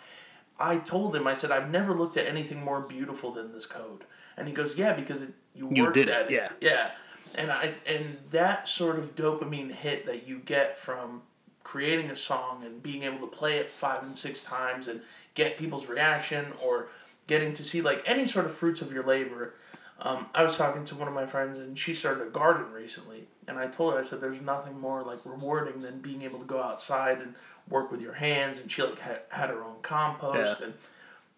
[0.61, 4.05] I told him, I said, I've never looked at anything more beautiful than this code.
[4.37, 6.33] And he goes, Yeah, because it, you You worked did it, at it.
[6.33, 6.49] yeah.
[6.61, 6.91] Yeah.
[7.35, 11.23] And I and that sort of dopamine hit that you get from
[11.65, 15.01] creating a song and being able to play it five and six times and
[15.35, 16.89] get people's reaction or
[17.27, 19.55] getting to see like any sort of fruits of your labor.
[20.01, 23.29] Um, I was talking to one of my friends and she started a garden recently,
[23.47, 26.45] and I told her I said there's nothing more like rewarding than being able to
[26.45, 27.35] go outside and
[27.69, 28.59] work with your hands.
[28.59, 30.67] And she like had, had her own compost Yeah.
[30.67, 30.75] and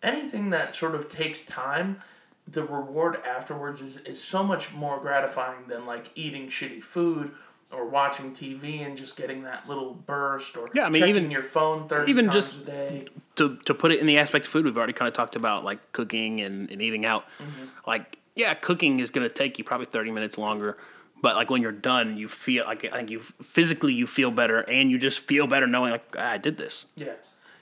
[0.03, 2.01] anything that sort of takes time.
[2.47, 7.31] The reward afterwards is, is so much more gratifying than like eating shitty food
[7.73, 11.31] or watching TV and just getting that little burst or Yeah, I mean, checking even-
[11.31, 13.09] your phone thirty even times just- a day.
[13.37, 15.65] to to put it in the aspect of food, we've already kind of talked about
[15.65, 17.25] like cooking and, and eating out.
[17.41, 17.65] Mm-hmm.
[17.87, 20.77] Like, yeah, cooking is gonna take you probably thirty minutes longer,
[21.23, 24.61] but like when you're done, you feel like I think you physically you feel better,
[24.61, 26.87] and you just feel better knowing like "Ah, I did this.
[26.95, 27.15] Yeah,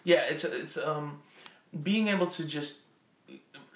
[0.05, 0.25] yeah.
[0.29, 1.23] It's it's um
[1.83, 2.75] being able to just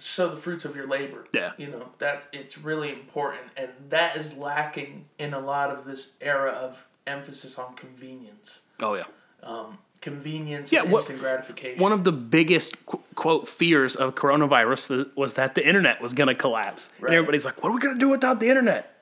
[0.06, 1.26] sow the fruits of your labor.
[1.32, 1.52] Yeah.
[1.56, 6.12] you know that it's really important, and that is lacking in a lot of this
[6.20, 8.60] era of emphasis on convenience.
[8.80, 9.04] Oh yeah.
[9.42, 11.82] Um, Convenience Yeah, and instant gratification.
[11.82, 16.28] One of the biggest qu- quote fears of coronavirus was that the internet was going
[16.28, 16.90] to collapse.
[17.00, 17.08] Right.
[17.08, 18.92] And everybody's like, "What are we going to do without the internet?"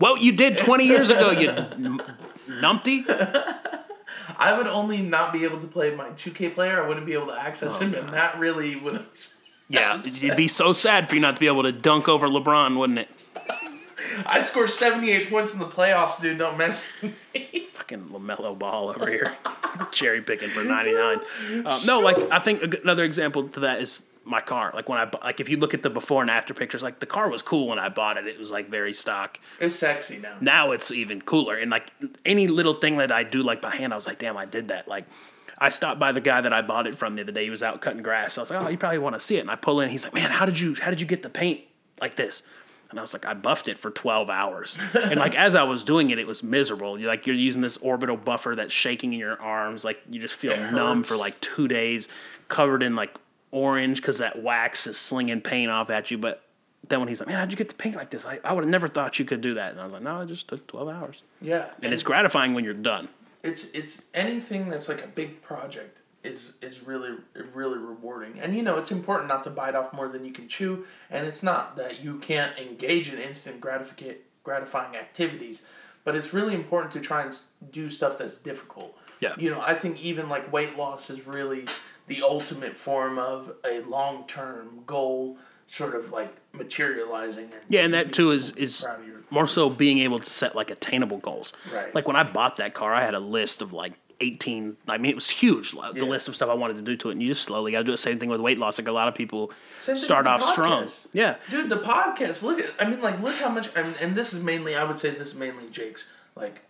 [0.00, 2.00] Well, you did 20 years ago, you n-
[2.48, 3.04] numpty.
[4.38, 6.82] I would only not be able to play my 2K player.
[6.82, 9.08] I wouldn't be able to access Oh, him, and that really would have.
[9.72, 12.78] Yeah, it'd be so sad for you not to be able to dunk over LeBron,
[12.78, 13.08] wouldn't it?
[14.26, 16.38] I scored 78 points in the playoffs, dude.
[16.38, 17.66] Don't mess with me.
[17.72, 19.34] Fucking Lamelo Ball over here,
[19.92, 21.20] cherry picking for 99.
[21.64, 24.70] Um, no, like I think another example to that is my car.
[24.74, 27.06] Like when I like if you look at the before and after pictures, like the
[27.06, 28.26] car was cool when I bought it.
[28.26, 29.40] It was like very stock.
[29.58, 30.36] It's sexy now.
[30.40, 31.56] now it's even cooler.
[31.56, 31.90] And like
[32.24, 34.68] any little thing that I do like by hand, I was like, damn, I did
[34.68, 34.88] that.
[34.88, 35.06] Like
[35.62, 37.44] I stopped by the guy that I bought it from the other day.
[37.44, 38.34] He was out cutting grass.
[38.34, 39.40] So I was like, oh, you probably want to see it.
[39.40, 39.88] And I pull in.
[39.90, 41.60] He's like, man, how did you how did you get the paint
[42.00, 42.42] like this?
[42.90, 44.76] And I was like, I buffed it for 12 hours.
[44.94, 46.98] and like as I was doing it, it was miserable.
[46.98, 49.84] You're like you're using this orbital buffer that's shaking in your arms.
[49.84, 51.08] Like you just feel It numb hurts.
[51.08, 52.08] for like two days,
[52.48, 53.14] covered in like
[53.50, 56.18] orange because that wax is slinging paint off at you.
[56.18, 56.42] But
[56.88, 58.26] then when he's like, man, how'd you get the paint like this?
[58.26, 59.70] I, I would have never thought you could do that.
[59.70, 61.22] And I was like, no, it just took 12 hours.
[61.40, 63.08] Yeah, And it's gratifying when you're done.
[63.42, 67.16] It's it's anything that's like a big project is is really
[67.54, 68.38] really rewarding.
[68.40, 70.86] And you know it's important not to bite off more than you can chew.
[71.10, 75.62] And it's not that you can't engage in instant gratifica- gratifying activities
[76.04, 77.40] but it's really important to try and
[77.70, 78.96] do stuff that's difficult.
[79.20, 79.34] Yeah.
[79.38, 81.64] you know i think even like weight loss is really
[82.08, 85.38] the ultimate form of a long-term goal
[85.72, 89.46] sort of like materializing and Yeah, and that too is is proud of your more
[89.46, 91.54] so being able to set like attainable goals.
[91.72, 91.94] Right.
[91.94, 95.10] Like when I bought that car, I had a list of like 18 i mean
[95.10, 96.06] it was huge like, the Yeah.
[96.06, 97.84] list of stuff i wanted to do to it and you just slowly got to
[97.84, 99.50] do the same thing with weight loss like a lot of people
[99.80, 102.42] start off the strong yeah Dude, the podcast.
[102.44, 102.70] Look at.
[102.78, 103.68] I mean, like, look how much.
[103.74, 104.76] And, and this is mainly.
[104.76, 106.04] I would say this is mainly Jake's.
[106.36, 106.60] Like,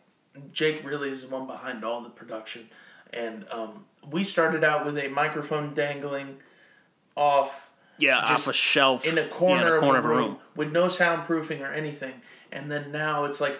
[0.55, 2.69] Jake really is the one behind all the production,
[3.13, 6.39] and um, we started out with a microphone dangling
[7.17, 7.69] off
[8.03, 10.39] yeah Just off a shelf in a yeah, corner, in a corner of a room,
[10.57, 12.15] with no soundproofing or anything.
[12.51, 13.59] And then now it's like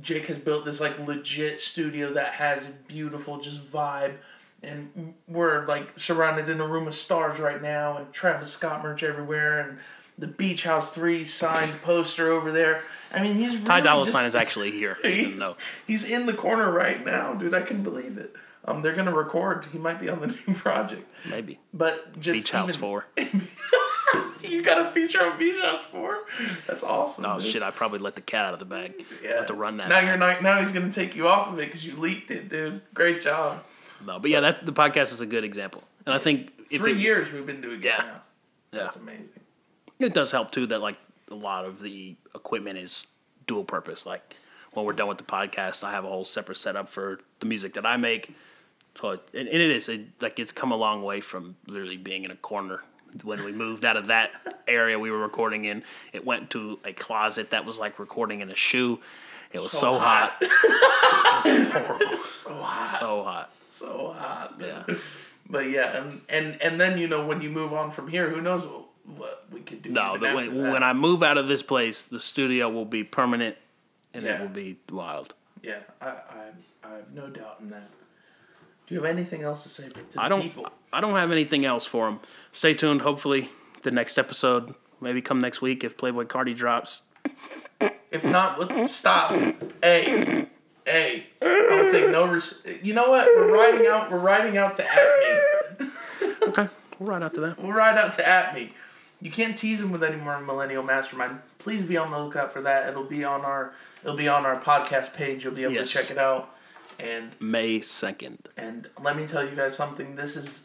[0.00, 4.14] Jake has built this like legit studio that has a beautiful just vibe.
[4.62, 9.02] And we're like surrounded in a room of stars right now, and Travis Scott merch
[9.02, 9.78] everywhere, and
[10.18, 12.82] the Beach House Three signed poster over there.
[13.12, 15.40] I mean, he's ty dolla sign is actually here He's,
[15.86, 17.54] he's in the corner right now, dude.
[17.54, 18.34] I can believe it.
[18.66, 19.66] Um, they're gonna record.
[19.72, 23.06] He might be on the new project, maybe but just beach house even- 4
[24.42, 26.18] you got a feature on Beach House Four?
[26.66, 27.24] That's awesome.
[27.26, 27.48] oh dude.
[27.48, 29.36] shit i probably let the cat out of the bag yeah.
[29.36, 30.04] have to run that Now back.
[30.06, 30.42] you're not.
[30.42, 32.80] Now he's gonna take you off of it because you leaked it, dude.
[32.94, 33.62] Great job.
[34.06, 36.92] no but yeah that the podcast is a good example and i think if Three
[36.92, 37.94] it, years we've been doing Yeah.
[38.00, 38.22] it now.
[38.72, 38.82] Yeah.
[38.82, 39.28] That's amazing.
[40.00, 40.96] It does help too that like
[41.30, 43.06] a lot of the equipment is
[43.46, 44.04] dual purpose.
[44.04, 44.34] Like
[44.72, 47.74] when we're done with the podcast, I have a whole separate setup for the music
[47.74, 48.34] that I make.
[49.00, 52.24] So it, and it is it, like it's come a long way from literally being
[52.24, 52.82] in a corner.
[53.22, 54.30] When we moved out of that
[54.68, 55.82] area we were recording in,
[56.12, 58.98] it went to a closet that was like recording in a shoe.
[59.52, 60.36] It was so, hot.
[60.40, 60.50] it
[61.44, 62.18] was horrible.
[62.22, 63.00] So hot.
[63.00, 63.50] So hot.
[63.70, 64.54] So hot.
[64.60, 64.84] Yeah.
[65.48, 68.40] But yeah, and and and then you know when you move on from here, who
[68.40, 68.86] knows what,
[69.16, 69.90] what we could do?
[69.90, 73.56] No, the, when, when I move out of this place, the studio will be permanent
[74.12, 74.38] and Yeah.
[74.38, 75.34] it will be wild.
[75.62, 76.14] Yeah, I, I,
[76.82, 77.88] I have no doubt in that.
[78.86, 80.42] Do you have anything else to say to the I don't.
[80.42, 80.68] people?
[80.92, 82.20] I don't have anything else for them.
[82.52, 83.00] Stay tuned.
[83.02, 83.50] Hopefully,
[83.82, 87.02] the next episode, maybe come next week if Playboi Carti drops.
[88.10, 89.32] If not, let stop.
[89.82, 90.46] Hey,
[90.86, 93.26] hey, I'll take no res- You know what?
[93.36, 94.10] We're riding out.
[94.10, 94.96] We're riding out to at
[95.80, 95.90] me.
[96.48, 96.68] Okay,
[97.00, 97.60] we'll ride after that.
[97.60, 98.72] We'll ride out to at me.
[99.20, 101.40] You can't tease him with any more Millennial Mastermind.
[101.58, 102.88] Please be on the lookout for that.
[102.88, 103.74] It'll be on our.
[104.04, 105.42] It'll be on our podcast page.
[105.42, 105.90] You'll be able Yes.
[105.90, 106.54] to check it out.
[106.98, 108.48] And May second.
[108.56, 110.16] and let me tell you guys something.
[110.16, 110.60] This is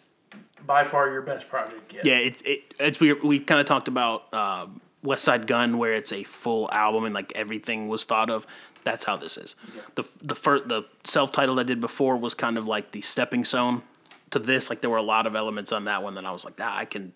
[0.65, 2.05] by far your best project yet.
[2.05, 6.11] Yeah, it's it, it's we we kind of talked about um, Westside Gunn, where it's
[6.11, 8.45] a full album and like everything was thought of.
[8.83, 9.55] That's how this is.
[9.95, 13.43] The the first the self titled I did before was kind of like the stepping
[13.43, 13.83] stone
[14.31, 14.69] to this.
[14.69, 16.77] Like there were a lot of elements on that one that I was like, ah,
[16.77, 17.13] I can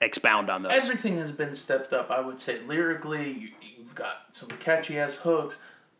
[0.00, 0.72] expound on those.
[0.72, 2.10] Everything has been stepped up.
[2.10, 3.48] I would say lyrically, you,
[3.78, 5.56] you've got some catchy ass hooks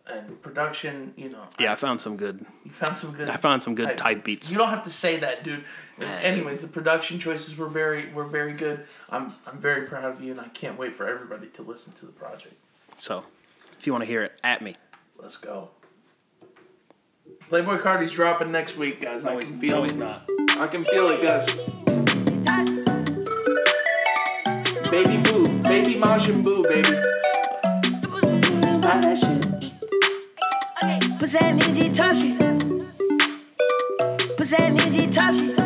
[0.07, 1.13] and production.
[1.17, 2.45] You know, yeah, I found some good.
[2.65, 3.31] you found some good.
[3.31, 4.51] I found some good type beats.
[4.51, 5.65] You don't have to say that, dude.
[6.01, 8.87] Anyways, the production choices were very were very good.
[9.11, 12.07] I'm I'm very proud of you, and I can't wait for everybody to listen to
[12.07, 12.55] the project.
[12.97, 13.25] So
[13.79, 14.77] if you want to hear it, at me.
[15.19, 15.71] Let's go.
[17.51, 19.25] Playboi Carti's dropping next week, guys.
[19.25, 19.97] I can feel no, it.
[19.97, 20.23] not.
[20.59, 21.47] I can feel it, guys.
[24.91, 27.03] Baby boo, baby Majin Buu, baby.
[31.23, 32.33] Need Tashi?
[34.37, 35.53] What's that Tashi?
[35.53, 35.62] The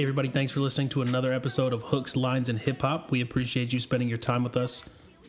[0.00, 3.10] Hey, everybody, thanks for listening to another episode of Hooks, Lines, and Hip Hop.
[3.10, 4.82] We appreciate you spending your time with us.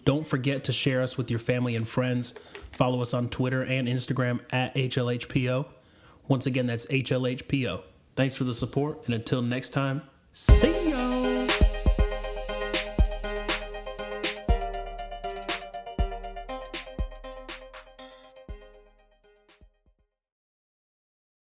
[0.06, 2.36] Don't forget to share us with your family and friends.
[2.72, 5.66] Follow us on Twitter and Instagram at HLHPO.
[6.30, 7.82] Once again, that's HLHPO.
[8.16, 10.81] Thanks for the support, and until next time, see!